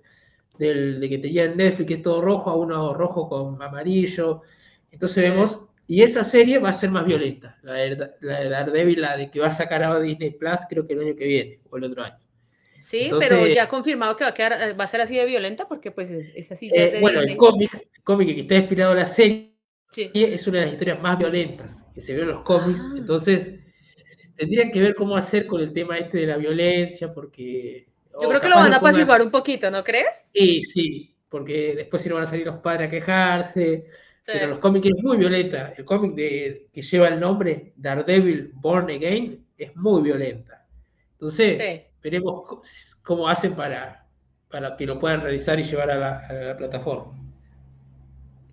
del, 0.58 1.00
de 1.00 1.08
que 1.08 1.18
tenía 1.18 1.44
en 1.44 1.56
Netflix, 1.56 1.88
que 1.88 1.94
es 1.94 2.02
todo 2.02 2.22
rojo, 2.22 2.50
a 2.50 2.56
uno 2.56 2.94
rojo 2.94 3.28
con 3.28 3.60
amarillo. 3.62 4.42
Entonces 4.90 5.24
vemos, 5.24 5.65
y 5.88 6.02
esa 6.02 6.24
serie 6.24 6.58
va 6.58 6.70
a 6.70 6.72
ser 6.72 6.90
más 6.90 7.04
violenta, 7.04 7.58
la 7.62 7.74
de, 7.74 8.10
la 8.20 8.40
de 8.40 8.48
Daredevil, 8.48 9.00
la 9.00 9.16
de 9.16 9.30
que 9.30 9.40
va 9.40 9.46
a 9.46 9.50
sacar 9.50 9.82
a 9.84 10.00
Disney 10.00 10.30
Plus, 10.30 10.60
creo 10.68 10.86
que 10.86 10.94
el 10.94 11.00
año 11.00 11.16
que 11.16 11.26
viene 11.26 11.60
o 11.70 11.76
el 11.76 11.84
otro 11.84 12.02
año. 12.02 12.18
Sí, 12.80 13.10
pero 13.18 13.46
ya 13.46 13.68
confirmado 13.68 14.16
que 14.16 14.24
va 14.24 14.30
a, 14.30 14.34
quedar, 14.34 14.52
eh, 14.52 14.72
va 14.72 14.84
a 14.84 14.88
ser 14.88 15.00
así 15.00 15.16
de 15.16 15.24
violenta 15.24 15.66
porque 15.66 15.90
pues 15.90 16.10
es 16.10 16.52
así. 16.52 16.70
Eh, 16.74 16.98
bueno, 17.00 17.20
el 17.20 17.36
cómic, 17.36 17.72
el 17.74 18.02
cómic 18.02 18.34
que 18.34 18.40
está 18.42 18.56
inspirado 18.56 18.92
en 18.92 18.98
la 18.98 19.06
serie 19.06 19.56
es 19.96 20.46
una 20.46 20.58
de 20.58 20.64
las 20.66 20.72
historias 20.72 21.00
más 21.00 21.18
violentas 21.18 21.84
que 21.94 22.02
se 22.02 22.14
ve 22.14 22.22
en 22.22 22.28
los 22.28 22.42
cómics, 22.42 22.80
ah. 22.84 22.94
entonces 22.96 23.52
tendrían 24.34 24.70
que 24.70 24.80
ver 24.80 24.94
cómo 24.94 25.16
hacer 25.16 25.46
con 25.46 25.60
el 25.60 25.72
tema 25.72 25.98
este 25.98 26.18
de 26.18 26.26
la 26.26 26.36
violencia 26.36 27.12
porque... 27.12 27.86
Yo 28.20 28.28
creo 28.28 28.40
que 28.40 28.48
lo 28.48 28.56
van 28.56 28.72
a 28.72 28.76
apaciguar 28.76 29.22
un 29.22 29.30
poquito, 29.30 29.70
¿no 29.70 29.84
crees? 29.84 30.24
Sí, 30.34 30.62
sí, 30.64 31.14
porque 31.28 31.74
después 31.76 32.02
si 32.02 32.08
no 32.08 32.14
van 32.14 32.24
a 32.24 32.26
salir 32.26 32.46
los 32.46 32.58
padres 32.58 32.88
a 32.88 32.90
quejarse, 32.90 33.86
pero 34.26 34.48
los 34.48 34.58
cómics 34.58 34.88
es 34.88 35.02
muy 35.02 35.16
violenta. 35.16 35.72
El 35.76 35.84
cómic 35.84 36.14
de, 36.14 36.68
que 36.72 36.82
lleva 36.82 37.08
el 37.08 37.20
nombre 37.20 37.72
Daredevil 37.76 38.50
Born 38.54 38.90
Again 38.90 39.46
es 39.56 39.76
muy 39.76 40.02
violenta. 40.02 40.66
Entonces, 41.12 41.84
veremos 42.02 42.96
cómo 43.02 43.28
hacen 43.28 43.54
para, 43.54 44.06
para 44.50 44.76
que 44.76 44.86
lo 44.86 44.98
puedan 44.98 45.20
realizar 45.22 45.58
y 45.60 45.62
llevar 45.62 45.90
a 45.90 45.96
la, 45.96 46.56
plataforma. 46.56 47.14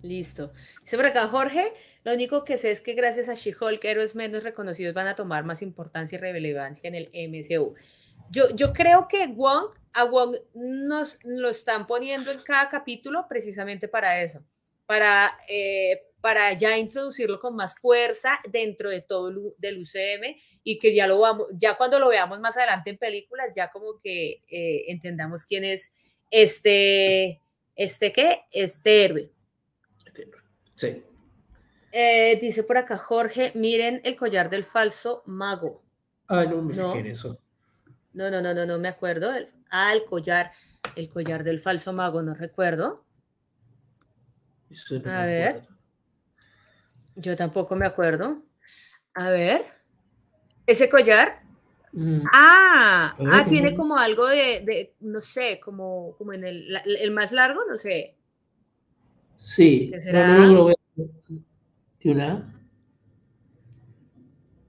Listo. 0.02 0.52
Dice 0.82 0.96
por 0.96 1.06
acá 1.06 1.26
Jorge, 1.26 1.72
lo 2.04 2.12
único 2.12 2.44
que 2.44 2.58
sé 2.58 2.70
es 2.70 2.80
que 2.80 2.94
gracias 2.94 3.28
a 3.28 3.34
She-Hulk, 3.34 3.84
héroes 3.84 4.14
menos 4.14 4.44
reconocidos 4.44 4.94
van 4.94 5.08
a 5.08 5.16
tomar 5.16 5.44
más 5.44 5.62
importancia 5.62 6.16
y 6.16 6.20
relevancia 6.20 6.88
en 6.88 6.94
el 6.94 7.10
MCU. 7.12 7.74
Yo, 8.30 8.48
yo 8.54 8.72
creo 8.72 9.06
que 9.08 9.26
Wong, 9.26 9.66
a 9.92 10.04
Wong 10.04 10.36
nos 10.54 11.18
lo 11.24 11.48
están 11.48 11.86
poniendo 11.86 12.30
en 12.30 12.38
cada 12.40 12.68
capítulo 12.68 13.26
precisamente 13.28 13.88
para 13.88 14.22
eso 14.22 14.44
para, 14.86 15.38
eh, 15.48 16.02
para 16.20 16.52
ya 16.54 16.76
introducirlo 16.78 17.40
con 17.40 17.54
más 17.54 17.76
fuerza 17.78 18.40
dentro 18.50 18.90
de 18.90 19.02
todo 19.02 19.28
el, 19.28 19.54
del 19.58 19.82
UCM 19.82 20.36
y 20.62 20.78
que 20.78 20.94
ya 20.94 21.06
lo 21.06 21.20
vamos, 21.20 21.48
ya 21.52 21.76
cuando 21.76 21.98
lo 21.98 22.08
veamos 22.08 22.40
más 22.40 22.56
adelante 22.56 22.90
en 22.90 22.98
películas, 22.98 23.50
ya 23.54 23.70
como 23.70 23.98
que 23.98 24.42
eh, 24.48 24.84
entendamos 24.88 25.44
quién 25.44 25.64
es 25.64 25.92
este, 26.30 27.40
este 27.76 28.12
qué, 28.12 28.42
este 28.50 29.04
héroe. 29.04 29.30
Este 30.06 30.28
sí. 30.74 31.02
Eh, 31.92 32.38
dice 32.40 32.64
por 32.64 32.76
acá 32.76 32.96
Jorge, 32.96 33.52
miren 33.54 34.00
el 34.04 34.16
collar 34.16 34.50
del 34.50 34.64
falso 34.64 35.22
mago. 35.26 35.82
Ah, 36.26 36.44
no 36.44 36.62
me 36.62 36.74
no. 36.74 36.94
eso. 36.94 37.38
No, 38.12 38.30
no, 38.30 38.40
no, 38.40 38.54
no, 38.54 38.66
no 38.66 38.78
me 38.78 38.88
acuerdo. 38.88 39.30
Ah, 39.70 39.92
el 39.92 40.04
collar, 40.04 40.52
el 40.96 41.08
collar 41.08 41.44
del 41.44 41.60
falso 41.60 41.92
mago, 41.92 42.22
no 42.22 42.34
recuerdo 42.34 43.04
a 45.06 45.24
ver. 45.24 45.66
Yo 47.16 47.36
tampoco 47.36 47.76
me 47.76 47.86
acuerdo. 47.86 48.42
A 49.14 49.30
ver. 49.30 49.66
Ese 50.66 50.88
collar. 50.88 51.42
Mm. 51.92 52.22
Ah, 52.32 53.16
ah, 53.18 53.46
tiene 53.48 53.76
como 53.76 53.96
algo 53.96 54.26
de, 54.26 54.94
no 55.00 55.20
sé, 55.20 55.60
como, 55.60 56.16
como 56.18 56.32
en 56.32 56.44
el, 56.44 56.76
el, 56.84 57.10
más 57.12 57.30
largo, 57.30 57.60
no 57.68 57.78
sé. 57.78 58.16
Sí. 59.36 59.92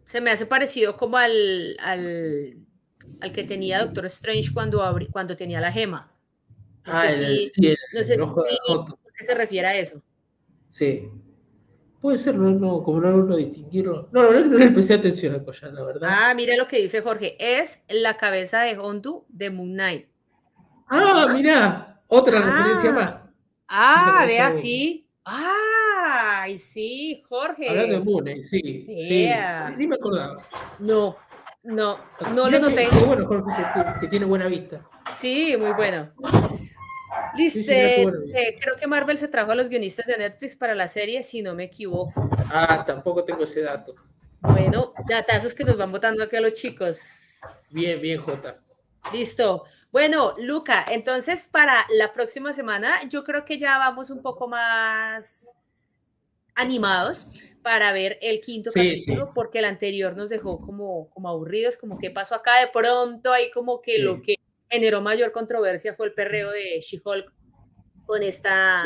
Se 0.06 0.22
me 0.22 0.30
hace 0.30 0.46
parecido 0.46 0.96
como 0.98 1.18
al, 1.18 1.76
al, 1.80 2.58
al 3.22 3.32
que 3.32 3.44
tenía 3.44 3.84
Doctor 3.84 4.06
Strange 4.06 4.54
cuando, 4.54 4.84
cuando 5.12 5.36
tenía 5.36 5.60
la 5.60 5.72
gema. 5.72 6.12
No 6.86 6.94
ah, 6.94 7.10
sé 7.10 7.50
si, 7.52 7.76
no 7.94 8.04
sé, 8.04 8.18
qué 9.16 9.26
se 9.26 9.36
refiere 9.36 9.68
a 9.68 9.78
eso. 9.78 10.02
Sí. 10.70 11.10
Puede 12.02 12.18
ser, 12.18 12.36
no, 12.36 12.52
no, 12.52 12.84
como 12.84 13.02
no, 13.02 13.12
no 13.18 13.36
distinguirlo. 13.36 14.10
No, 14.12 14.32
no, 14.32 14.46
no, 14.46 14.58
le 14.58 14.70
presté 14.70 14.94
atención 14.94 15.34
al 15.34 15.44
collar, 15.44 15.74
la 15.74 15.84
verdad. 15.84 16.10
Ah, 16.12 16.34
mira 16.36 16.56
lo 16.56 16.68
que 16.68 16.80
dice 16.80 17.02
Jorge. 17.02 17.36
Es 17.40 17.82
la 17.90 18.16
cabeza 18.18 18.62
de 18.62 18.78
Hondu 18.78 19.26
de 19.28 19.50
Moon 19.50 19.74
Knight. 19.74 20.08
Ah, 20.88 21.28
mira, 21.34 22.04
otra 22.08 22.40
ah. 22.40 22.58
referencia 22.58 22.92
más. 22.92 23.16
Ah, 23.68 24.24
vea, 24.28 24.52
sí. 24.52 25.10
Ah, 25.26 26.46
sí, 26.60 27.24
Jorge. 27.28 27.70
Hablando 27.70 27.94
de 27.96 28.02
Moon 28.02 28.24
Knight, 28.24 28.44
sí. 28.44 28.62
sí. 28.62 29.30
Ni 29.78 29.88
me 29.88 29.96
acordaba. 29.96 30.38
No, 30.78 31.18
no, 31.64 31.98
no 32.36 32.50
lo 32.50 32.60
noté. 32.60 32.88
Que, 32.88 33.06
bueno, 33.06 33.26
Jorge, 33.26 33.52
que 34.00 34.08
tiene 34.08 34.26
buena 34.26 34.46
vista. 34.46 34.86
Sí, 35.16 35.56
muy 35.58 35.72
bueno. 35.72 36.12
Listo, 37.38 37.72
eh, 37.72 38.58
creo 38.60 38.76
que 38.80 38.88
Marvel 38.88 39.18
se 39.18 39.28
trajo 39.28 39.52
a 39.52 39.56
los 39.56 39.70
guionistas 39.70 40.06
de 40.06 40.18
Netflix 40.18 40.56
para 40.56 40.76
la 40.76 40.88
serie, 40.88 41.24
si 41.24 41.42
no 41.42 41.54
me 41.54 41.66
equivoco. 41.66 42.30
Ah, 42.50 42.84
tampoco 42.86 43.24
tengo 43.24 43.44
ese 43.44 43.62
dato. 43.62 43.96
Bueno, 44.42 44.94
datazos 45.08 45.54
que 45.54 45.64
nos 45.64 45.78
van 45.78 45.92
votando 45.92 46.24
aquí 46.24 46.36
a 46.36 46.42
los 46.42 46.54
chicos. 46.54 47.00
Bien, 47.72 48.00
bien, 48.00 48.22
Jota. 48.22 48.60
Listo. 49.12 49.66
Bueno, 49.92 50.34
Luca, 50.38 50.86
entonces 50.90 51.48
para 51.48 51.86
la 51.90 52.12
próxima 52.12 52.54
semana 52.54 53.08
yo 53.10 53.24
creo 53.24 53.46
que 53.46 53.58
ya 53.58 53.78
vamos 53.78 54.10
un 54.10 54.22
poco 54.22 54.48
más 54.48 55.54
animados 56.56 57.28
para 57.62 57.92
ver 57.92 58.18
el 58.22 58.42
quinto 58.42 58.72
capítulo, 58.74 59.30
porque 59.34 59.60
el 59.60 59.66
anterior 59.66 60.16
nos 60.16 60.30
dejó 60.30 60.60
como, 60.60 61.10
como 61.10 61.30
aburridos, 61.30 61.78
como 61.78 61.98
qué 61.98 62.12
pasó 62.12 62.36
acá 62.36 62.60
de 62.60 62.68
pronto, 62.68 63.32
hay 63.32 63.52
como 63.52 63.82
que 63.82 64.00
lo 64.00 64.22
que 64.22 64.36
generó 64.70 65.02
mayor 65.02 65.32
controversia 65.32 65.96
fue 65.96 66.08
el 66.08 66.14
perreo 66.14 66.52
de 66.52 66.82
She-Hulk 66.82 67.32
con 68.06 68.24
esta, 68.24 68.84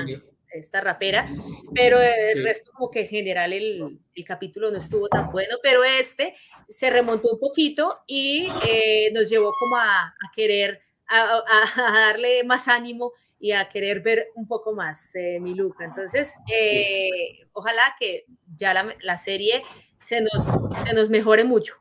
esta 0.52 0.82
rapera, 0.82 1.26
pero 1.74 1.98
el 2.00 2.44
resto 2.44 2.72
como 2.74 2.90
que 2.90 3.02
en 3.02 3.08
general 3.08 3.54
el, 3.54 4.00
el, 4.16 4.26
capítulo 4.26 4.72
no 4.72 4.78
estuvo 4.78 5.08
tan 5.10 5.32
bueno, 5.32 5.56
pero 5.62 5.84
este 5.84 6.36
se 6.68 6.90
remontó 6.90 7.30
un 7.34 7.40
poquito 7.40 8.00
y 8.08 8.50
eh, 8.68 9.12
nos 9.14 9.30
llevó 9.30 9.52
como 9.58 9.76
a, 9.78 10.08
a 10.08 10.32
querer, 10.36 10.82
a, 11.08 11.44
a, 11.76 11.92
darle 12.00 12.44
más 12.44 12.68
ánimo 12.68 13.12
y 13.40 13.52
a 13.52 13.70
querer 13.70 14.02
ver 14.02 14.28
un 14.36 14.48
poco 14.48 14.74
más 14.74 15.16
eh, 15.16 15.40
mi 15.40 15.54
Luca. 15.54 15.86
Entonces, 15.86 16.34
eh, 16.54 17.48
ojalá 17.54 17.96
que 18.00 18.26
ya 18.56 18.74
la, 18.74 18.96
la 19.02 19.18
serie 19.18 19.64
se 20.02 20.22
nos, 20.22 20.46
se 20.86 20.94
nos 20.94 21.10
mejore 21.10 21.44
mucho. 21.44 21.76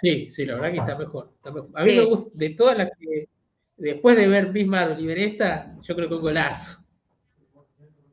Sí, 0.00 0.30
sí, 0.30 0.44
la 0.44 0.54
verdad 0.54 0.72
que 0.72 0.78
está 0.78 0.96
mejor. 0.96 1.32
A 1.74 1.84
mí 1.84 1.94
me 1.94 2.04
gusta, 2.04 2.30
de 2.32 2.50
todas 2.50 2.78
las 2.78 2.90
que, 2.98 3.28
después 3.76 4.16
de 4.16 4.28
ver 4.28 4.50
Miss 4.52 4.66
Marvel 4.66 5.00
y 5.00 5.06
ver 5.06 5.18
esta, 5.18 5.74
yo 5.82 5.94
creo 5.94 6.08
que 6.08 6.14
un 6.14 6.22
golazo. 6.22 6.78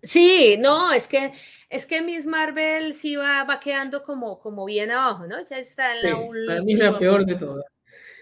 Sí, 0.04 0.56
no, 0.60 0.92
es 0.94 1.08
que 1.08 1.32
es 1.70 1.86
que 1.86 2.02
Miss 2.02 2.26
Marvel 2.26 2.94
sí 2.94 3.16
va, 3.16 3.44
va 3.44 3.60
quedando 3.60 4.04
como, 4.04 4.38
como 4.40 4.66
bien 4.66 4.92
abajo, 4.92 5.28
¿no? 5.28 5.38
Ya 5.50 5.58
está 5.58 5.96
en 5.96 6.04
la 6.04 6.18
para 6.48 6.62
mí 6.62 6.74
es 6.74 6.80
la 6.80 6.98
peor 6.98 7.26
de 7.26 7.36
todas. 7.36 7.66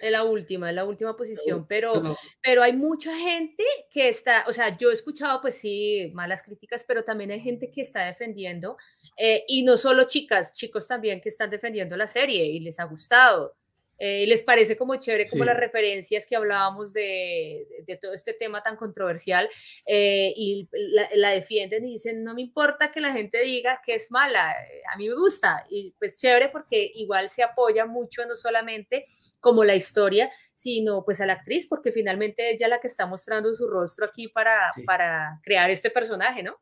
Es 0.06 0.12
la 0.12 0.24
última, 0.24 0.70
es 0.70 0.76
la 0.76 0.86
última 0.86 1.18
posición, 1.18 1.66
pero, 1.68 2.16
pero 2.40 2.62
hay 2.62 2.74
mucha 2.74 3.18
gente 3.18 3.64
que 3.90 4.08
está, 4.08 4.44
o 4.48 4.54
sea, 4.54 4.78
yo 4.78 4.92
he 4.92 4.94
escuchado, 4.94 5.42
pues 5.42 5.58
sí, 5.58 6.12
malas 6.14 6.44
críticas, 6.44 6.86
pero 6.88 7.04
también 7.04 7.32
hay 7.32 7.40
gente 7.40 7.72
que 7.72 7.82
está 7.82 8.06
defendiendo, 8.06 8.78
eh, 9.18 9.44
y 9.48 9.64
no 9.64 9.78
solo 9.78 10.04
chicas, 10.04 10.54
chicos 10.54 10.88
también 10.88 11.22
que 11.22 11.30
están 11.30 11.50
defendiendo 11.50 11.98
la 11.98 12.06
serie 12.06 12.46
y 12.46 12.60
les 12.60 12.80
ha 12.80 12.84
gustado. 12.84 13.56
Eh, 13.98 14.28
les 14.28 14.44
parece 14.44 14.78
como 14.78 14.98
chévere 14.98 15.28
como 15.28 15.44
las 15.44 15.58
referencias 15.58 16.28
que 16.28 16.36
hablábamos 16.36 16.94
de, 16.94 17.66
de, 17.88 17.96
todo 17.96 18.14
este 18.14 18.34
tema 18.34 18.62
tan 18.62 18.76
controversial 18.76 19.50
eh, 19.88 20.34
y 20.36 20.68
la, 20.72 21.10
la, 21.16 21.30
defienden 21.32 21.86
y 21.86 21.94
dicen, 21.94 22.22
no 22.22 22.36
me 22.36 22.42
importa 22.42 22.92
que 22.92 23.00
la 23.00 23.14
gente 23.14 23.42
diga 23.42 23.80
que 23.84 23.96
es 23.96 24.12
mala, 24.12 24.54
a 24.94 24.98
mí 24.98 25.08
me 25.08 25.16
gusta 25.16 25.64
y 25.70 25.96
pues 25.98 26.20
chévere 26.20 26.50
porque 26.50 26.92
igual 26.96 27.30
se 27.30 27.42
apoya 27.42 27.86
mucho 27.86 28.26
no 28.28 28.36
solamente 28.36 29.08
como 29.46 29.64
la 29.64 29.76
historia, 29.76 30.32
sino 30.56 31.06
pues 31.06 31.22
a 31.22 31.28
la 31.28 31.34
actriz, 31.34 31.68
porque 31.68 31.92
finalmente 31.92 32.50
ella 32.50 32.66
es 32.66 32.70
la 32.72 32.80
que 32.80 32.88
está 32.88 33.06
mostrando 33.06 33.54
su 33.54 33.68
rostro 33.68 34.08
aquí 34.08 34.28
para, 34.28 34.58
para 34.88 35.40
crear 35.44 35.70
este 35.70 35.92
personaje, 35.92 36.42
¿no? 36.42 36.56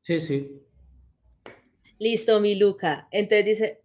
Sí, 0.00 0.18
sí. 0.18 0.62
Listo, 1.98 2.40
mi 2.40 2.54
Luca. 2.54 3.06
Entonces 3.10 3.44
dice, 3.44 3.82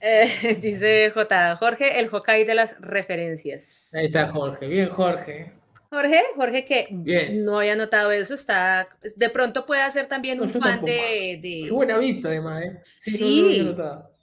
eh, 0.00 0.58
dice 0.60 1.12
J. 1.14 1.56
Jorge, 1.56 2.00
el 2.00 2.08
Hawkeye 2.08 2.44
de 2.44 2.56
las 2.56 2.80
referencias. 2.80 3.94
Ahí 3.94 4.06
está 4.06 4.26
Jorge, 4.32 4.66
bien 4.66 4.88
Jorge. 4.88 5.52
Jorge, 5.90 6.20
Jorge 6.34 6.64
que 6.64 6.88
no 7.30 7.60
había 7.60 7.76
notado 7.76 8.10
eso, 8.10 8.34
está, 8.34 8.88
de 9.14 9.30
pronto 9.30 9.64
puede 9.64 9.88
ser 9.92 10.06
también 10.08 10.40
un 10.40 10.48
fan 10.48 10.84
de, 10.84 11.38
Qué 11.40 11.70
buena 11.70 11.96
vista 11.98 12.26
además, 12.26 12.64
¿eh? 12.64 12.82
Sí, 12.98 13.72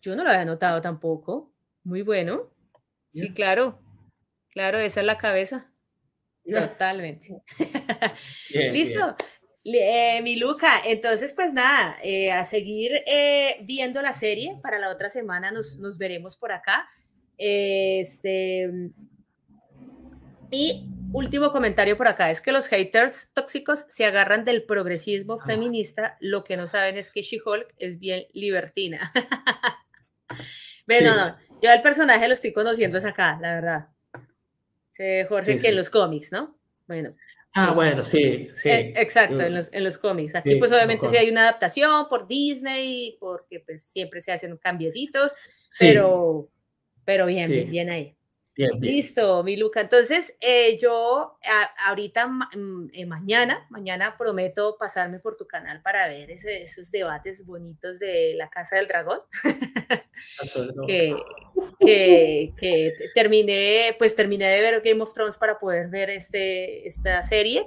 yo 0.02 0.14
no 0.18 0.26
lo 0.26 0.30
había 0.30 0.44
notado 0.44 0.82
tampoco. 0.82 1.54
Muy 1.86 2.02
bueno. 2.02 2.52
Sí, 3.12 3.34
claro. 3.34 3.80
Claro, 4.50 4.80
esa 4.80 5.02
es 5.02 5.06
la 5.06 5.18
cabeza. 5.18 5.72
Totalmente. 6.50 7.42
Listo. 8.72 9.16
Eh, 9.64 10.22
mi 10.24 10.38
Luca, 10.38 10.82
entonces 10.86 11.34
pues 11.34 11.54
nada, 11.54 11.96
eh, 12.04 12.32
a 12.32 12.46
seguir 12.46 12.94
eh, 13.06 13.58
viendo 13.62 14.02
la 14.02 14.12
serie, 14.12 14.58
para 14.62 14.80
la 14.80 14.90
otra 14.90 15.10
semana 15.12 15.52
nos, 15.52 15.78
nos 15.78 16.00
veremos 16.00 16.36
por 16.36 16.52
acá. 16.52 16.90
Este, 17.38 18.70
y 20.50 20.88
último 21.14 21.52
comentario 21.52 21.96
por 21.96 22.08
acá, 22.08 22.32
es 22.32 22.42
que 22.42 22.52
los 22.52 22.68
haters 22.68 23.30
tóxicos 23.34 23.86
se 23.90 24.06
agarran 24.06 24.46
del 24.46 24.64
progresismo 24.64 25.40
ah. 25.42 25.46
feminista, 25.46 26.18
lo 26.20 26.44
que 26.44 26.58
no 26.58 26.68
saben 26.68 26.98
es 26.98 27.12
que 27.12 27.22
She-Hulk 27.22 27.74
es 27.78 28.00
bien 28.00 28.26
libertina. 28.34 29.12
bueno, 30.88 31.16
no, 31.16 31.38
yo 31.62 31.72
al 31.72 31.82
personaje 31.82 32.28
lo 32.28 32.34
estoy 32.34 32.54
conociendo 32.54 32.98
es 32.98 33.06
acá, 33.06 33.38
la 33.42 33.56
verdad. 33.56 33.88
Jorge, 35.28 35.58
que 35.58 35.70
en 35.70 35.76
los 35.76 35.90
cómics, 35.90 36.32
¿no? 36.32 36.58
Bueno. 36.88 37.16
Ah, 37.54 37.74
bueno, 37.74 38.04
sí, 38.04 38.50
sí. 38.54 38.70
Eh, 38.70 38.94
exacto, 38.96 39.42
en 39.42 39.56
los, 39.56 39.70
en 39.74 39.84
los 39.84 39.98
cómics. 39.98 40.36
Aquí 40.36 40.56
pues 40.56 40.72
obviamente 40.72 41.10
sí 41.10 41.18
hay 41.18 41.30
una 41.30 41.42
adaptación 41.42 42.08
por 42.08 42.28
Disney, 42.28 43.18
porque 43.20 43.60
pues 43.60 43.84
siempre 43.84 44.22
se 44.22 44.32
hacen 44.32 44.56
cambiecitos, 44.58 45.34
pero, 45.78 46.50
pero 47.04 47.26
bien, 47.26 47.50
bien, 47.50 47.70
bien 47.70 47.90
ahí. 47.90 48.16
Listo, 48.80 49.44
mi 49.44 49.58
Luca. 49.58 49.82
Entonces, 49.82 50.36
eh, 50.40 50.78
yo 50.78 51.38
ahorita, 51.86 52.28
mm, 52.28 52.90
eh, 52.94 53.06
mañana, 53.06 53.66
mañana 53.70 54.18
prometo 54.18 54.78
pasarme 54.80 55.20
por 55.20 55.38
tu 55.38 55.48
canal 55.48 55.82
para 55.82 56.08
ver 56.08 56.32
esos 56.32 56.92
debates 56.92 57.46
bonitos 57.46 58.00
de 58.00 58.34
la 58.36 58.50
Casa 58.50 58.76
del 58.76 58.88
Dragón. 58.88 59.20
que, 60.88 62.54
que, 62.58 62.94
terminé, 63.16 63.96
pues 63.98 64.16
terminé 64.16 64.48
de 64.48 64.62
ver 64.62 64.82
Game 64.82 65.02
of 65.02 65.14
Thrones 65.14 65.38
para 65.38 65.60
poder 65.60 65.90
ver 65.90 66.10
este, 66.10 66.88
esta 66.88 67.24
serie. 67.24 67.66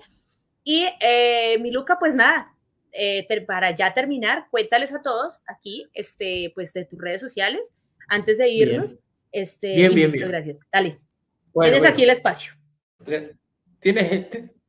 Y 0.62 0.86
eh, 1.00 1.58
mi 1.60 1.70
Luca, 1.70 1.98
pues 1.98 2.14
nada, 2.14 2.54
para 3.46 3.72
ya 3.72 3.92
terminar, 3.92 4.46
cuéntales 4.50 4.94
a 4.94 5.02
todos 5.02 5.40
aquí, 5.46 5.90
este, 5.94 6.52
pues 6.54 6.72
de 6.72 6.84
tus 6.84 7.00
redes 7.00 7.20
sociales, 7.20 7.72
antes 8.08 8.38
de 8.38 8.48
irnos. 8.48 8.96
Este, 9.34 9.74
bien, 9.74 9.92
bien, 9.92 10.12
bien. 10.12 10.28
Gracias. 10.28 10.60
Dale. 10.72 11.00
Tienes 11.60 11.84
aquí 11.84 12.04
el 12.04 12.10
espacio. 12.10 12.52
Tienes 13.80 14.28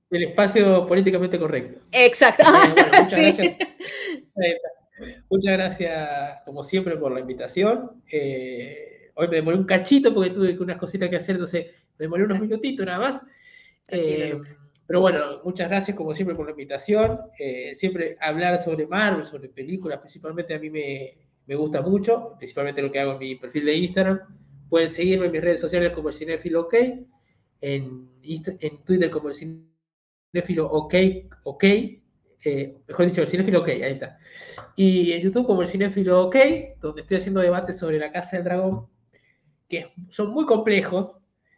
el 0.09 0.24
espacio 0.24 0.88
políticamente 0.88 1.38
correcto. 1.38 1.82
Exacto. 1.91 2.43
muchas, 2.51 2.89
gracias. 2.89 3.57
muchas 5.30 5.53
gracias, 5.53 6.39
como 6.45 6.63
siempre, 6.63 6.97
por 6.97 7.11
la 7.11 7.20
invitación. 7.20 8.03
Eh, 8.11 9.11
hoy 9.13 9.28
me 9.28 9.36
demoré 9.36 9.57
un 9.57 9.66
cachito 9.66 10.11
porque 10.11 10.32
tuve 10.32 10.57
unas 10.57 10.78
cositas 10.78 11.09
que 11.09 11.18
hacer, 11.18 11.36
entonces 11.36 11.68
me 11.99 12.05
demoré 12.05 12.24
unos 12.24 12.39
minutitos 12.39 12.88
nada 12.88 12.99
más. 12.99 13.22
Eh, 13.88 14.36
pero 14.88 14.99
bueno, 14.99 15.41
muchas 15.43 15.70
gracias 15.70 15.95
como 15.95 16.11
siempre 16.16 16.36
por 16.36 16.45
la 16.45 16.51
invitación. 16.51 17.20
Eh, 17.38 17.76
siempre 17.76 18.18
hablar 18.20 18.57
sobre 18.57 18.88
Marvel, 18.88 19.26
sobre 19.26 19.49
películas, 19.49 19.99
principalmente 19.99 20.55
a 20.55 20.59
mí 20.59 20.72
me, 20.72 21.18
me 21.45 21.55
gusta 21.55 21.84
mucho, 21.84 22.34
principalmente 22.39 22.82
lo 22.82 22.91
que 22.91 22.99
hago 22.99 23.13
en 23.13 23.20
mi 23.20 23.36
perfil 23.36 23.66
de 23.66 23.76
Instagram. 23.76 24.45
Pueden 24.70 24.89
seguirme 24.89 25.28
en 25.28 25.32
mis 25.32 25.41
redes 25.41 25.59
sociales 25.59 25.91
como 25.91 26.09
el 26.09 26.16
Cinefilo 26.16 26.61
OK, 26.61 26.74
en, 27.61 28.09
en 28.22 28.84
Twitter 28.84 29.09
como 29.09 29.30
el 29.30 29.36
Cinefilo 29.36 30.68
OK, 30.68 30.95
OK 31.43 31.63
eh, 32.45 32.78
mejor 32.88 33.07
dicho, 33.07 33.22
el 33.22 33.28
Cinefilo 33.28 33.61
OK, 33.61 33.70
ahí 33.70 33.93
está. 33.93 34.20
Y 34.76 35.11
en 35.13 35.22
YouTube 35.22 35.47
como 35.47 35.63
el 35.63 35.68
Cinefilo 35.68 36.26
OK, 36.26 36.36
donde 36.80 37.01
estoy 37.01 37.18
haciendo 37.18 37.41
debates 37.41 37.80
sobre 37.80 37.97
la 37.97 38.11
Casa 38.11 38.38
del 38.38 38.45
Dragón, 38.45 38.88
que 39.68 39.91
son 40.09 40.32
muy 40.32 40.45
complejos. 40.45 41.16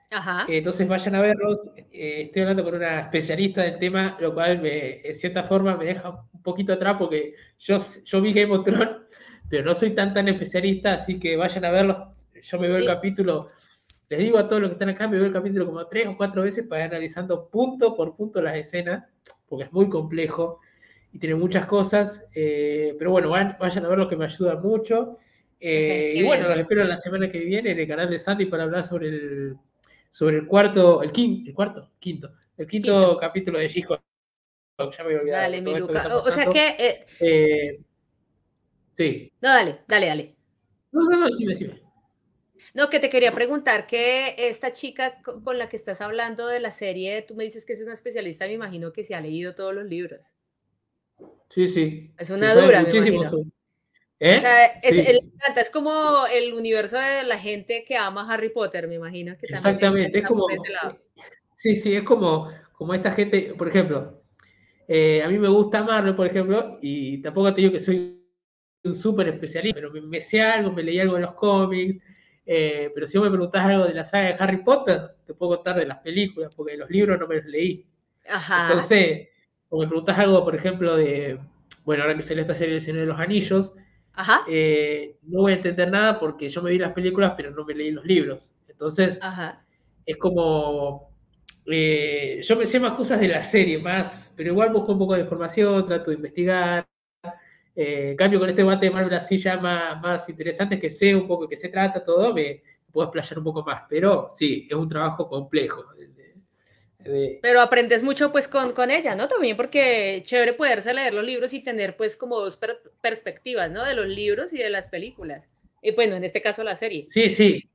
Ajá. 0.10 0.46
entonces 0.48 0.88
vayan 0.88 1.16
a 1.16 1.22
verlos. 1.22 1.70
Eh, 1.92 2.24
estoy 2.28 2.44
hablando 2.44 2.64
con 2.64 2.76
una 2.76 3.02
especialista 3.02 3.64
del 3.64 3.78
tema, 3.78 4.18
lo 4.22 4.34
cual 4.34 4.62
me, 4.62 5.02
en 5.02 5.16
cierta 5.16 5.44
forma 5.44 5.76
me 5.76 5.84
deja 5.84 6.26
un 6.32 6.42
poquito 6.42 6.72
atrás 6.72 6.96
porque 6.98 7.34
yo, 7.60 7.78
yo 8.06 8.22
vi 8.22 8.32
Game 8.32 8.56
of 8.56 8.64
Thrones, 8.64 8.90
pero 9.50 9.66
no 9.66 9.76
soy 9.76 9.90
tan 9.90 10.14
tan 10.14 10.30
especialista, 10.30 10.94
así 10.94 11.20
que 11.20 11.36
vayan 11.36 11.66
a 11.66 11.72
verlos 11.72 11.98
yo 12.42 12.60
me 12.60 12.68
veo 12.68 12.78
el 12.78 12.86
capítulo, 12.86 13.50
les 14.10 14.20
digo 14.20 14.38
a 14.38 14.48
todos 14.48 14.62
los 14.62 14.70
que 14.70 14.74
están 14.74 14.90
acá, 14.90 15.08
me 15.08 15.18
veo 15.18 15.26
el 15.26 15.34
capítulo 15.34 15.66
como 15.66 15.86
tres 15.88 16.08
o 16.08 16.18
cuatro 16.18 16.44
veces 16.44 16.66
para 16.68 16.86
ir 16.86 16.92
analizando 16.92 17.50
punto 17.50 17.96
por 17.96 18.16
punto 18.16 18.42
las 18.42 18.56
escenas, 18.56 19.06
porque 19.48 19.66
es 19.66 19.72
muy 19.72 19.90
complejo 19.90 20.60
y 21.12 21.20
tiene 21.20 21.36
muchas 21.36 21.66
cosas, 21.66 22.24
eh, 22.34 22.96
pero 22.98 23.12
bueno, 23.12 23.30
vayan 23.30 23.86
a 23.86 23.88
ver 23.88 23.98
lo 23.98 24.10
que 24.10 24.16
me 24.16 24.26
ayuda 24.26 24.56
mucho. 24.56 25.18
Eh, 25.60 26.14
y 26.16 26.24
bueno, 26.24 26.48
los 26.48 26.58
espero 26.58 26.84
la 26.84 26.98
semana 26.98 27.32
que 27.32 27.40
viene 27.40 27.72
en 27.72 27.80
el 27.80 27.88
canal 27.88 28.10
de 28.10 28.20
Sandy 28.20 28.46
para 28.46 28.64
hablar 28.64 28.84
sobre 28.84 29.10
el, 29.10 29.58
sobre 30.12 30.38
el 30.38 30.48
cuarto, 30.48 31.02
el 31.02 31.12
quinto, 31.12 31.50
el 31.50 31.56
cuarto, 31.56 31.92
quinto, 32.00 32.32
el 32.58 32.68
quinto, 32.68 33.18
capítulo 33.18 33.60
de 33.60 33.70
Gisco. 33.70 34.00
Ya 34.78 35.04
me 35.04 35.18
voy 35.18 35.32
Dale, 35.32 35.62
mi 35.62 35.76
Luca. 35.76 36.16
O, 36.18 36.30
sea 36.30 36.46
que. 36.46 37.06
Eh, 37.20 37.80
sí. 38.96 39.34
No, 39.42 39.50
dale, 39.50 39.80
dale, 39.88 40.06
dale. 40.06 40.36
No, 40.92 41.02
no, 41.10 41.18
no, 41.18 41.26
decime, 41.26 41.54
decime. 41.54 41.87
No, 42.74 42.90
que 42.90 43.00
te 43.00 43.10
quería 43.10 43.32
preguntar 43.32 43.88
que 43.88 44.36
esta 44.38 44.74
chica 44.74 45.22
con 45.22 45.58
la 45.58 45.70
que 45.70 45.78
estás 45.78 46.02
hablando 46.02 46.48
de 46.48 46.60
la 46.60 46.72
serie, 46.72 47.22
tú 47.22 47.36
me 47.36 47.44
dices 47.44 47.66
que 47.66 47.74
es 47.74 47.82
una 47.82 47.94
especialista, 47.94 48.46
me 48.46 48.54
imagino 48.54 48.92
que 48.94 49.04
se 49.04 49.16
ha 49.16 49.22
leído 49.22 49.56
todos 49.56 49.74
los 49.74 49.86
libros. 49.86 50.34
Sí, 51.50 51.68
sí. 51.68 52.12
Es 52.18 52.30
una 52.30 52.54
dura, 52.54 52.84
me 52.84 52.90
imagino. 52.90 53.52
¿Eh? 54.20 54.38
O 54.38 54.42
sea, 54.42 54.66
es, 55.62 55.70
como 55.70 56.26
el 56.26 56.54
universo 56.54 56.98
de 56.98 57.24
la 57.24 57.38
gente 57.38 57.86
que 57.88 57.96
ama 57.96 58.28
Harry 58.32 58.50
Potter, 58.50 58.88
me 58.88 58.96
imagino 58.96 59.38
que 59.38 59.46
Exactamente, 59.46 60.20
es 60.20 60.28
como. 60.28 60.48
Sí, 61.56 61.76
sí, 61.76 61.96
es 61.96 62.04
como, 62.04 62.52
como 62.74 62.94
esta 62.94 63.12
gente, 63.12 63.54
por 63.58 63.68
ejemplo, 63.68 64.24
eh, 64.88 65.22
a 65.24 65.28
mí 65.28 65.38
me 65.38 65.48
gusta 65.48 65.84
Marvel, 65.84 66.16
por 66.16 66.28
ejemplo, 66.28 66.78
y 66.82 67.22
tampoco 67.22 67.54
te 67.54 67.62
digo 67.62 67.74
que 67.74 67.80
soy 67.80 68.24
un 68.84 68.96
súper 68.96 69.28
especialista, 69.28 69.76
pero 69.76 69.92
me, 69.92 70.02
me, 70.02 70.22
sé 70.22 70.42
algo, 70.42 70.72
me 70.72 70.84
leí 70.84 71.00
algo 71.00 71.16
de 71.16 71.22
los 71.22 71.34
cómics, 71.34 72.00
eh, 72.48 72.92
pero 72.96 73.06
si 73.06 73.18
vos 73.18 73.28
me 73.28 73.32
preguntás 73.32 73.66
algo 73.66 73.86
de 73.86 73.94
la 73.94 74.06
saga 74.06 74.30
de 74.30 74.36
Harry 74.40 74.64
Potter, 74.64 75.16
te 75.26 75.34
puedo 75.34 75.58
contar 75.58 75.76
de 75.76 75.86
las 75.86 76.00
películas, 76.00 76.54
porque 76.56 76.78
los 76.78 76.90
libros 76.90 77.20
no 77.20 77.28
me 77.28 77.36
los 77.36 77.46
leí. 77.46 77.86
Ajá. 78.28 78.70
Entonces, 78.70 79.28
o 79.70 79.82
me 79.82 79.88
preguntás 79.88 80.18
algo, 80.18 80.44
por 80.46 80.56
ejemplo, 80.56 80.96
de, 80.96 81.40
bueno, 81.84 82.04
ahora 82.04 82.16
que 82.16 82.24
salió 82.24 82.42
esta 82.42 82.56
serie 82.56 82.76
El 82.76 82.82
Señor 82.82 83.02
de 83.02 83.08
los 83.08 83.20
Anillos, 83.20 83.74
Ajá. 84.14 84.42
Eh, 84.48 85.16
no 85.24 85.42
voy 85.42 85.52
a 85.52 85.56
entender 85.56 85.92
nada 85.92 86.20
porque 86.20 86.50
yo 86.50 86.64
me 86.64 86.72
vi 86.72 86.80
las 86.80 86.94
películas, 86.94 87.34
pero 87.38 87.52
no 87.52 87.64
me 87.66 87.76
leí 87.76 87.92
los 87.92 88.04
libros. 88.04 88.52
Entonces, 88.68 89.20
Ajá. 89.22 89.64
es 90.08 90.18
como, 90.18 91.12
eh, 91.68 92.42
yo 92.44 92.56
me 92.56 92.66
sé 92.66 92.80
más 92.80 92.94
cosas 92.94 93.20
de 93.20 93.28
la 93.28 93.44
serie, 93.44 93.78
más, 93.78 94.34
pero 94.36 94.50
igual 94.50 94.72
busco 94.74 94.94
un 94.94 95.00
poco 95.00 95.14
de 95.14 95.22
información, 95.22 95.86
trato 95.86 96.10
de 96.10 96.18
investigar, 96.18 96.88
eh, 97.80 98.16
cambio 98.18 98.40
con 98.40 98.50
este 98.50 98.64
debate 98.64 98.88
de 98.88 98.92
Marvel 98.92 99.14
así 99.14 99.38
ya 99.38 99.58
más, 99.58 100.28
interesante, 100.28 100.80
que 100.80 100.90
sé 100.90 101.16
un 101.16 101.28
poco 101.28 101.48
que 101.48 101.56
se 101.56 101.70
trata 101.70 102.04
todo, 102.04 102.34
me 102.34 102.64
puedo 102.92 103.06
explayar 103.06 103.38
un 103.38 103.44
poco 103.44 103.64
más, 103.64 103.84
pero 103.88 104.30
sí, 104.32 104.68
es 104.68 104.76
un 104.76 104.90
trabajo 104.90 105.30
complejo. 105.30 105.86
Pero 107.40 107.62
aprendes 107.62 108.02
mucho 108.02 108.32
pues 108.32 108.48
con, 108.48 108.74
con 108.74 108.90
ella, 108.90 109.14
¿no? 109.14 109.28
También 109.28 109.56
porque 109.56 110.24
chévere 110.26 110.54
poderse 110.54 110.92
leer 110.92 111.14
los 111.14 111.24
libros 111.24 111.54
y 111.54 111.64
tener 111.64 111.96
pues 111.96 112.18
como 112.18 112.40
dos 112.40 112.60
perspectivas, 113.00 113.70
¿no? 113.70 113.86
De 113.86 113.94
los 113.94 114.08
libros 114.08 114.52
y 114.54 114.58
de 114.58 114.72
las 114.72 114.88
películas. 114.88 115.48
Y 115.84 115.92
bueno, 115.92 116.16
en 116.16 116.24
este 116.24 116.42
caso 116.42 116.64
la 116.64 116.76
serie. 116.76 117.06
Sí, 117.12 117.30
sí. 117.30 117.70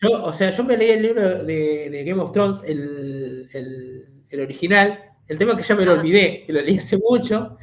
Yo, 0.00 0.24
o 0.24 0.32
sea, 0.32 0.50
yo 0.50 0.64
me 0.64 0.78
leí 0.78 0.90
el 0.90 1.02
libro 1.02 1.44
de, 1.44 2.02
Game 2.06 2.22
of 2.22 2.32
Thrones, 2.32 2.60
el, 2.64 3.50
el, 3.52 4.40
original. 4.40 5.04
El 5.28 5.36
tema 5.36 5.54
que 5.54 5.62
ya 5.62 5.74
me 5.74 5.84
lo 5.84 5.92
olvidé, 5.92 6.44
que 6.46 6.52
lo 6.54 6.62
leí 6.62 6.78
hace 6.78 6.96
mucho. 6.96 7.58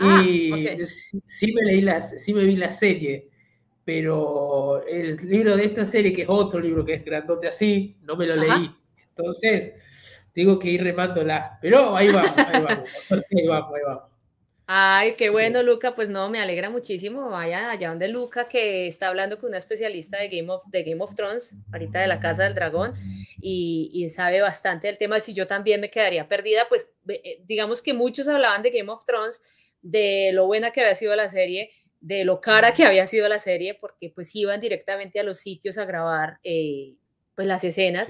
Ah, 0.00 0.22
y 0.26 0.84
sí, 0.84 1.52
me 1.52 1.62
leí 1.62 1.80
las, 1.80 2.20
sí 2.22 2.34
me 2.34 2.44
vi 2.44 2.56
la 2.56 2.72
serie, 2.72 3.28
pero 3.84 4.84
el 4.86 5.16
libro 5.28 5.56
de 5.56 5.64
esta 5.64 5.84
serie, 5.84 6.12
que 6.12 6.22
es 6.22 6.28
otro 6.28 6.60
libro 6.60 6.84
que 6.84 6.94
es 6.94 7.04
grandote 7.04 7.48
así, 7.48 7.96
no 8.02 8.16
me 8.16 8.26
lo 8.26 8.36
leí. 8.36 8.70
Entonces, 9.16 9.74
tengo 10.32 10.58
que 10.58 10.70
ir 10.70 10.82
remándola. 10.82 11.58
Pero 11.62 11.96
ahí 11.96 12.08
vamos, 12.08 12.32
ahí 12.36 12.62
vamos, 12.62 12.88
ahí 13.10 13.46
vamos, 13.46 13.74
ahí 13.74 13.82
vamos. 13.86 14.14
Ay, 14.66 15.14
qué 15.16 15.28
bueno, 15.28 15.62
Luca. 15.62 15.94
Pues 15.94 16.08
no, 16.08 16.30
me 16.30 16.40
alegra 16.40 16.70
muchísimo. 16.70 17.28
Vayan 17.28 17.66
allá 17.66 17.90
donde 17.90 18.08
Luca, 18.08 18.48
que 18.48 18.86
está 18.86 19.08
hablando 19.08 19.38
con 19.38 19.48
una 19.48 19.58
especialista 19.58 20.18
de 20.18 20.28
Game 20.28 20.50
of, 20.50 20.64
de 20.66 20.82
Game 20.82 21.02
of 21.02 21.14
Thrones, 21.14 21.54
ahorita 21.70 22.00
de 22.00 22.06
la 22.06 22.18
Casa 22.18 22.44
del 22.44 22.54
Dragón, 22.54 22.94
y, 23.40 24.08
sabe 24.08 24.40
bastante 24.40 24.86
del 24.86 24.96
tema. 24.96 25.20
Si 25.20 25.34
yo 25.34 25.46
también 25.46 25.80
me 25.80 25.90
quedaría 25.90 26.28
perdida, 26.28 26.62
pues 26.68 26.90
eh, 27.08 27.42
digamos 27.44 27.82
que 27.82 27.92
muchos 27.92 28.26
hablaban 28.26 28.62
de 28.62 28.70
Game 28.70 28.90
of 28.90 29.04
Thrones, 29.04 29.40
de 29.84 30.30
lo 30.32 30.46
buena 30.46 30.72
que 30.72 30.80
había 30.80 30.94
sido 30.94 31.14
la 31.14 31.28
serie, 31.28 31.70
de 32.00 32.24
lo 32.24 32.40
cara 32.40 32.74
que 32.74 32.84
había 32.84 33.06
sido 33.06 33.28
la 33.28 33.38
serie, 33.38 33.74
porque 33.74 34.10
pues 34.10 34.34
iban 34.34 34.60
directamente 34.60 35.20
a 35.20 35.22
los 35.22 35.38
sitios 35.38 35.78
a 35.78 35.84
grabar 35.84 36.38
eh, 36.42 36.94
pues 37.36 37.46
las 37.46 37.62
escenas. 37.64 38.08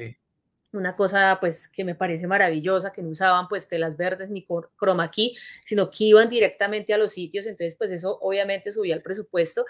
Una 0.72 0.96
cosa 0.96 1.38
pues 1.40 1.68
que 1.68 1.84
me 1.84 1.94
parece 1.94 2.26
maravillosa, 2.26 2.90
que 2.90 3.02
no 3.02 3.10
usaban 3.10 3.46
pues 3.48 3.68
telas 3.68 3.96
verdes 3.96 4.30
ni 4.30 4.44
chroma 4.76 5.10
key, 5.10 5.36
sino 5.62 5.90
que 5.90 6.04
iban 6.04 6.28
directamente 6.28 6.92
a 6.92 6.98
los 6.98 7.12
sitios, 7.12 7.46
entonces 7.46 7.76
pues 7.76 7.92
eso 7.92 8.18
obviamente 8.20 8.72
subía 8.72 8.94
el 8.94 9.02
presupuesto. 9.02 9.64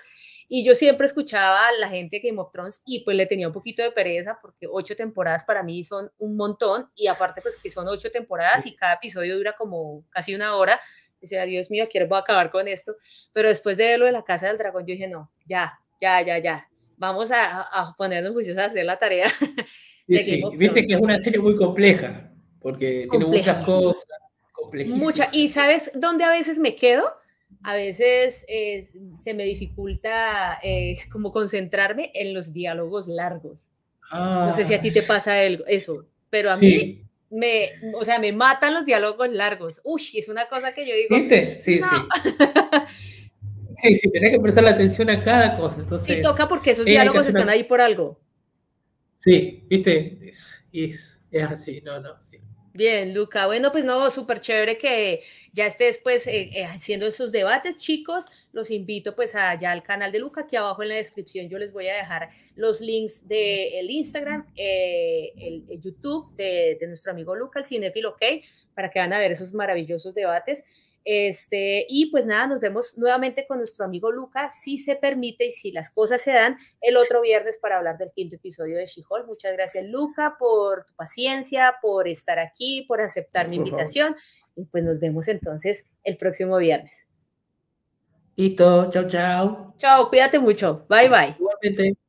Y 0.48 0.64
yo 0.64 0.74
siempre 0.74 1.06
escuchaba 1.06 1.68
a 1.68 1.72
la 1.78 1.88
gente 1.88 2.20
de 2.20 2.28
Game 2.28 2.40
of 2.40 2.52
Thrones 2.52 2.82
y 2.84 3.00
pues 3.00 3.16
le 3.16 3.26
tenía 3.26 3.48
un 3.48 3.52
poquito 3.54 3.82
de 3.82 3.92
pereza 3.92 4.38
porque 4.40 4.66
ocho 4.70 4.94
temporadas 4.94 5.44
para 5.44 5.62
mí 5.62 5.84
son 5.84 6.10
un 6.18 6.36
montón. 6.36 6.90
Y 6.94 7.06
aparte 7.06 7.40
pues 7.40 7.56
que 7.56 7.70
son 7.70 7.88
ocho 7.88 8.10
temporadas 8.10 8.66
y 8.66 8.74
cada 8.74 8.94
episodio 8.94 9.36
dura 9.36 9.54
como 9.56 10.04
casi 10.10 10.34
una 10.34 10.56
hora, 10.56 10.80
decía 11.24 11.44
Dios 11.44 11.70
mío, 11.70 11.88
quiero 11.90 12.14
acabar 12.16 12.50
con 12.50 12.68
esto, 12.68 12.94
pero 13.32 13.48
después 13.48 13.76
de 13.76 13.98
lo 13.98 14.06
de 14.06 14.12
la 14.12 14.22
Casa 14.22 14.48
del 14.48 14.58
Dragón 14.58 14.86
yo 14.86 14.92
dije 14.92 15.08
no, 15.08 15.30
ya, 15.46 15.78
ya, 16.00 16.22
ya, 16.22 16.38
ya, 16.38 16.68
vamos 16.96 17.30
a, 17.30 17.62
a 17.62 17.94
ponernos 17.96 18.32
juicios 18.32 18.56
a 18.58 18.66
hacer 18.66 18.84
la 18.84 18.96
tarea 18.96 19.28
Sí, 20.06 20.42
Viste 20.56 20.86
que 20.86 20.94
es 20.94 21.00
una 21.00 21.18
serie 21.18 21.40
muy 21.40 21.56
compleja, 21.56 22.30
porque 22.60 23.08
tiene 23.10 23.26
muchas 23.26 23.64
cosas. 23.64 24.06
Mucha. 24.86 25.28
Y 25.32 25.48
sabes 25.48 25.90
dónde 25.94 26.24
a 26.24 26.30
veces 26.30 26.58
me 26.58 26.76
quedo? 26.76 27.10
A 27.62 27.74
veces 27.74 28.44
eh, 28.48 28.88
se 29.20 29.32
me 29.32 29.44
dificulta 29.44 30.58
eh, 30.62 30.98
como 31.12 31.32
concentrarme 31.32 32.10
en 32.14 32.34
los 32.34 32.52
diálogos 32.52 33.08
largos. 33.08 33.70
no 34.12 34.52
sé 34.52 34.66
si 34.66 34.74
a 34.74 34.80
ti 34.80 34.90
te 34.92 35.00
ah. 35.00 35.04
pasa 35.08 35.42
eso, 35.42 36.06
pero 36.28 36.50
a 36.50 36.56
mí 36.56 37.02
me, 37.34 37.72
o 37.94 38.04
sea, 38.04 38.18
me 38.18 38.32
matan 38.32 38.74
los 38.74 38.84
diálogos 38.84 39.28
largos. 39.30 39.80
Uy, 39.84 40.02
es 40.14 40.28
una 40.28 40.46
cosa 40.46 40.72
que 40.72 40.86
yo 40.86 40.94
digo. 40.94 41.16
¿Viste? 41.16 41.58
Sí, 41.58 41.80
sí. 41.80 41.82
Sí, 43.82 43.96
sí, 43.96 44.10
tenés 44.10 44.30
que 44.30 44.40
prestar 44.40 44.66
atención 44.66 45.10
a 45.10 45.22
cada 45.22 45.56
cosa. 45.56 45.76
Entonces, 45.80 46.16
sí, 46.16 46.22
toca 46.22 46.48
porque 46.48 46.70
esos 46.70 46.86
diálogos 46.86 47.26
están 47.26 47.48
ahí 47.48 47.64
por 47.64 47.80
algo. 47.80 48.18
Sí, 49.18 49.64
viste, 49.68 50.18
es, 50.22 50.64
es, 50.72 51.20
así, 51.50 51.82
no, 51.84 52.00
no, 52.00 52.22
sí. 52.22 52.38
Bien, 52.76 53.14
Luca. 53.14 53.46
Bueno, 53.46 53.70
pues 53.70 53.84
no, 53.84 54.10
súper 54.10 54.40
chévere 54.40 54.76
que 54.76 55.20
ya 55.52 55.64
estés 55.64 56.00
pues 56.02 56.26
eh, 56.26 56.50
eh, 56.52 56.64
haciendo 56.64 57.06
esos 57.06 57.30
debates, 57.30 57.76
chicos. 57.76 58.24
Los 58.52 58.72
invito 58.72 59.14
pues 59.14 59.36
allá 59.36 59.70
al 59.70 59.84
canal 59.84 60.10
de 60.10 60.18
Luca, 60.18 60.40
aquí 60.40 60.56
abajo 60.56 60.82
en 60.82 60.88
la 60.88 60.96
descripción 60.96 61.48
yo 61.48 61.60
les 61.60 61.72
voy 61.72 61.86
a 61.86 61.94
dejar 61.94 62.30
los 62.56 62.80
links 62.80 63.28
del 63.28 63.88
Instagram, 63.88 64.50
eh, 64.56 65.32
el, 65.36 65.80
YouTube 65.80 66.34
de, 66.34 66.76
de, 66.80 66.88
nuestro 66.88 67.12
amigo 67.12 67.36
Luca, 67.36 67.60
el 67.60 67.64
Cinefil, 67.64 68.06
ok, 68.06 68.22
para 68.74 68.90
que 68.90 68.98
van 68.98 69.12
a 69.12 69.20
ver 69.20 69.30
esos 69.30 69.52
maravillosos 69.52 70.12
debates. 70.12 70.64
Este, 71.04 71.84
y 71.88 72.06
pues 72.10 72.24
nada, 72.24 72.46
nos 72.46 72.60
vemos 72.60 72.96
nuevamente 72.96 73.46
con 73.46 73.58
nuestro 73.58 73.84
amigo 73.84 74.10
Luca, 74.10 74.50
si 74.50 74.78
se 74.78 74.96
permite 74.96 75.46
y 75.46 75.50
si 75.50 75.70
las 75.70 75.90
cosas 75.90 76.22
se 76.22 76.32
dan, 76.32 76.56
el 76.80 76.96
otro 76.96 77.20
viernes 77.20 77.58
para 77.58 77.76
hablar 77.76 77.98
del 77.98 78.10
quinto 78.12 78.36
episodio 78.36 78.78
de 78.78 78.86
She-Hulk. 78.86 79.26
Muchas 79.26 79.52
gracias, 79.52 79.84
Luca, 79.86 80.36
por 80.38 80.84
tu 80.86 80.94
paciencia, 80.94 81.76
por 81.82 82.08
estar 82.08 82.38
aquí, 82.38 82.84
por 82.88 83.00
aceptar 83.00 83.48
mi 83.48 83.56
invitación. 83.56 84.16
Y 84.56 84.64
pues 84.64 84.84
nos 84.84 84.98
vemos 84.98 85.28
entonces 85.28 85.86
el 86.04 86.16
próximo 86.16 86.56
viernes. 86.56 87.06
Listo, 88.36 88.90
chao, 88.90 89.06
chao. 89.06 89.74
Chao, 89.78 90.08
cuídate 90.08 90.38
mucho. 90.38 90.86
Bye, 90.88 91.08
bye. 91.08 91.36
Igualmente. 91.38 92.03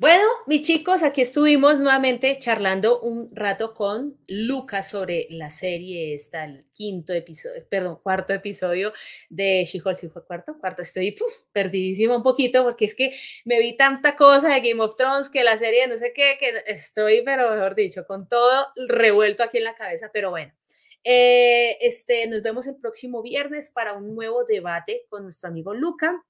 Bueno, 0.00 0.22
mis 0.46 0.62
chicos, 0.62 1.02
aquí 1.02 1.22
estuvimos 1.22 1.80
nuevamente 1.80 2.38
charlando 2.38 3.00
un 3.00 3.34
rato 3.34 3.74
con 3.74 4.16
Lucas 4.28 4.90
sobre 4.90 5.26
la 5.28 5.50
serie, 5.50 6.14
está 6.14 6.44
el 6.44 6.64
quinto 6.72 7.12
episodio, 7.12 7.66
perdón, 7.68 7.98
cuarto 8.00 8.32
episodio 8.32 8.92
de 9.28 9.64
She-Hulk, 9.64 9.96
¿sí 9.96 10.08
fue 10.08 10.24
cuarto? 10.24 10.56
Cuarto, 10.60 10.82
estoy 10.82 11.16
perdidísima 11.52 12.16
un 12.16 12.22
poquito 12.22 12.62
porque 12.62 12.84
es 12.84 12.94
que 12.94 13.12
me 13.44 13.58
vi 13.58 13.76
tanta 13.76 14.16
cosa 14.16 14.54
de 14.54 14.60
Game 14.60 14.80
of 14.80 14.94
Thrones 14.94 15.28
que 15.30 15.42
la 15.42 15.58
serie 15.58 15.88
no 15.88 15.96
sé 15.96 16.12
qué, 16.12 16.36
que 16.38 16.62
estoy, 16.66 17.22
pero 17.24 17.50
mejor 17.52 17.74
dicho, 17.74 18.06
con 18.06 18.28
todo 18.28 18.68
revuelto 18.76 19.42
aquí 19.42 19.58
en 19.58 19.64
la 19.64 19.74
cabeza, 19.74 20.10
pero 20.12 20.30
bueno. 20.30 20.52
Eh, 21.02 21.76
este, 21.80 22.28
nos 22.28 22.42
vemos 22.42 22.68
el 22.68 22.76
próximo 22.76 23.20
viernes 23.20 23.70
para 23.70 23.94
un 23.94 24.14
nuevo 24.14 24.44
debate 24.44 25.06
con 25.08 25.24
nuestro 25.24 25.48
amigo 25.48 25.74
Luca 25.74 26.24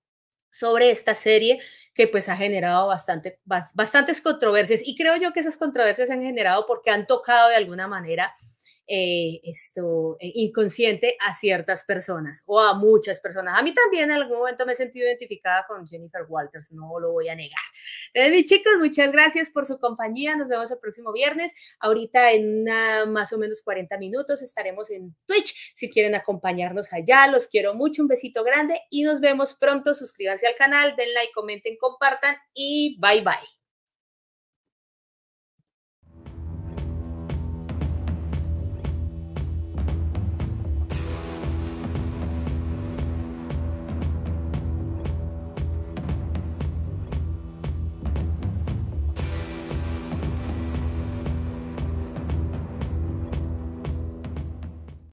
sobre 0.59 0.91
esta 0.91 1.15
serie 1.15 1.61
que 1.95 2.09
pues 2.09 2.29
ha 2.29 2.37
generado 2.37 2.87
bastante, 2.87 3.41
bastantes 3.45 4.21
controversias. 4.21 4.83
Y 4.85 4.97
creo 4.97 5.17
yo 5.17 5.33
que 5.33 5.41
esas 5.41 5.57
controversias 5.57 6.11
han 6.11 6.23
generado 6.23 6.67
porque 6.67 6.91
han 6.91 7.07
tocado 7.07 7.49
de 7.49 7.57
alguna 7.57 7.89
manera 7.89 8.37
eh, 8.89 9.41
esto 9.45 10.17
eh, 10.19 10.33
inconsciente 10.35 11.17
a 11.21 11.35
ciertas 11.35 11.85
personas 11.85 12.43
o 12.47 12.59
a 12.61 12.75
muchas 12.75 13.21
personas. 13.21 13.59
A 13.59 13.63
mí 13.63 13.75
también 13.75 14.11
en 14.11 14.13
algún 14.13 14.39
momento 14.39 14.65
me 14.65 14.73
he 14.73 14.77
sentido 14.77 15.07
identificada 15.07 15.67
con 15.69 15.87
Jennifer 15.87 16.23
Walters, 16.29 16.73
no 16.73 16.99
lo 16.99 17.13
voy 17.13 17.29
a 17.29 17.35
negar. 17.35 17.59
Entonces, 18.13 18.33
mis 18.33 18.47
chicos, 18.47 18.73
muchas 18.79 19.13
gracias 19.13 19.51
por 19.51 19.67
su 19.67 19.79
compañía. 19.79 20.37
Nos 20.37 20.49
vemos 20.49 20.71
el 20.71 20.79
próximo 20.79 21.13
viernes. 21.13 21.53
Ahorita 21.81 22.33
en 22.33 22.65
más 23.11 23.33
o 23.33 23.39
menos 23.39 23.63
40 23.63 23.99
minutos 23.99 24.43
estaremos 24.43 24.91
en 24.91 25.15
Twitch. 25.27 25.55
Si 25.75 25.91
quieren 25.91 26.15
acompañarnos 26.15 26.93
allá, 26.93 27.27
los 27.27 27.49
quiero 27.49 27.75
mucho. 27.75 28.03
Un 28.03 28.09
besito 28.09 28.45
grande 28.45 28.81
y 28.91 29.03
nos 29.03 29.21
vemos 29.21 29.55
pronto. 29.55 29.95
Suscríbanse 29.95 30.47
al 30.47 30.55
canal, 30.57 30.95
den 30.97 31.13
like, 31.15 31.33
comenten, 31.33 31.77
compartan 31.79 32.37
y 32.55 32.99
bye 33.01 33.21
bye. 33.21 33.58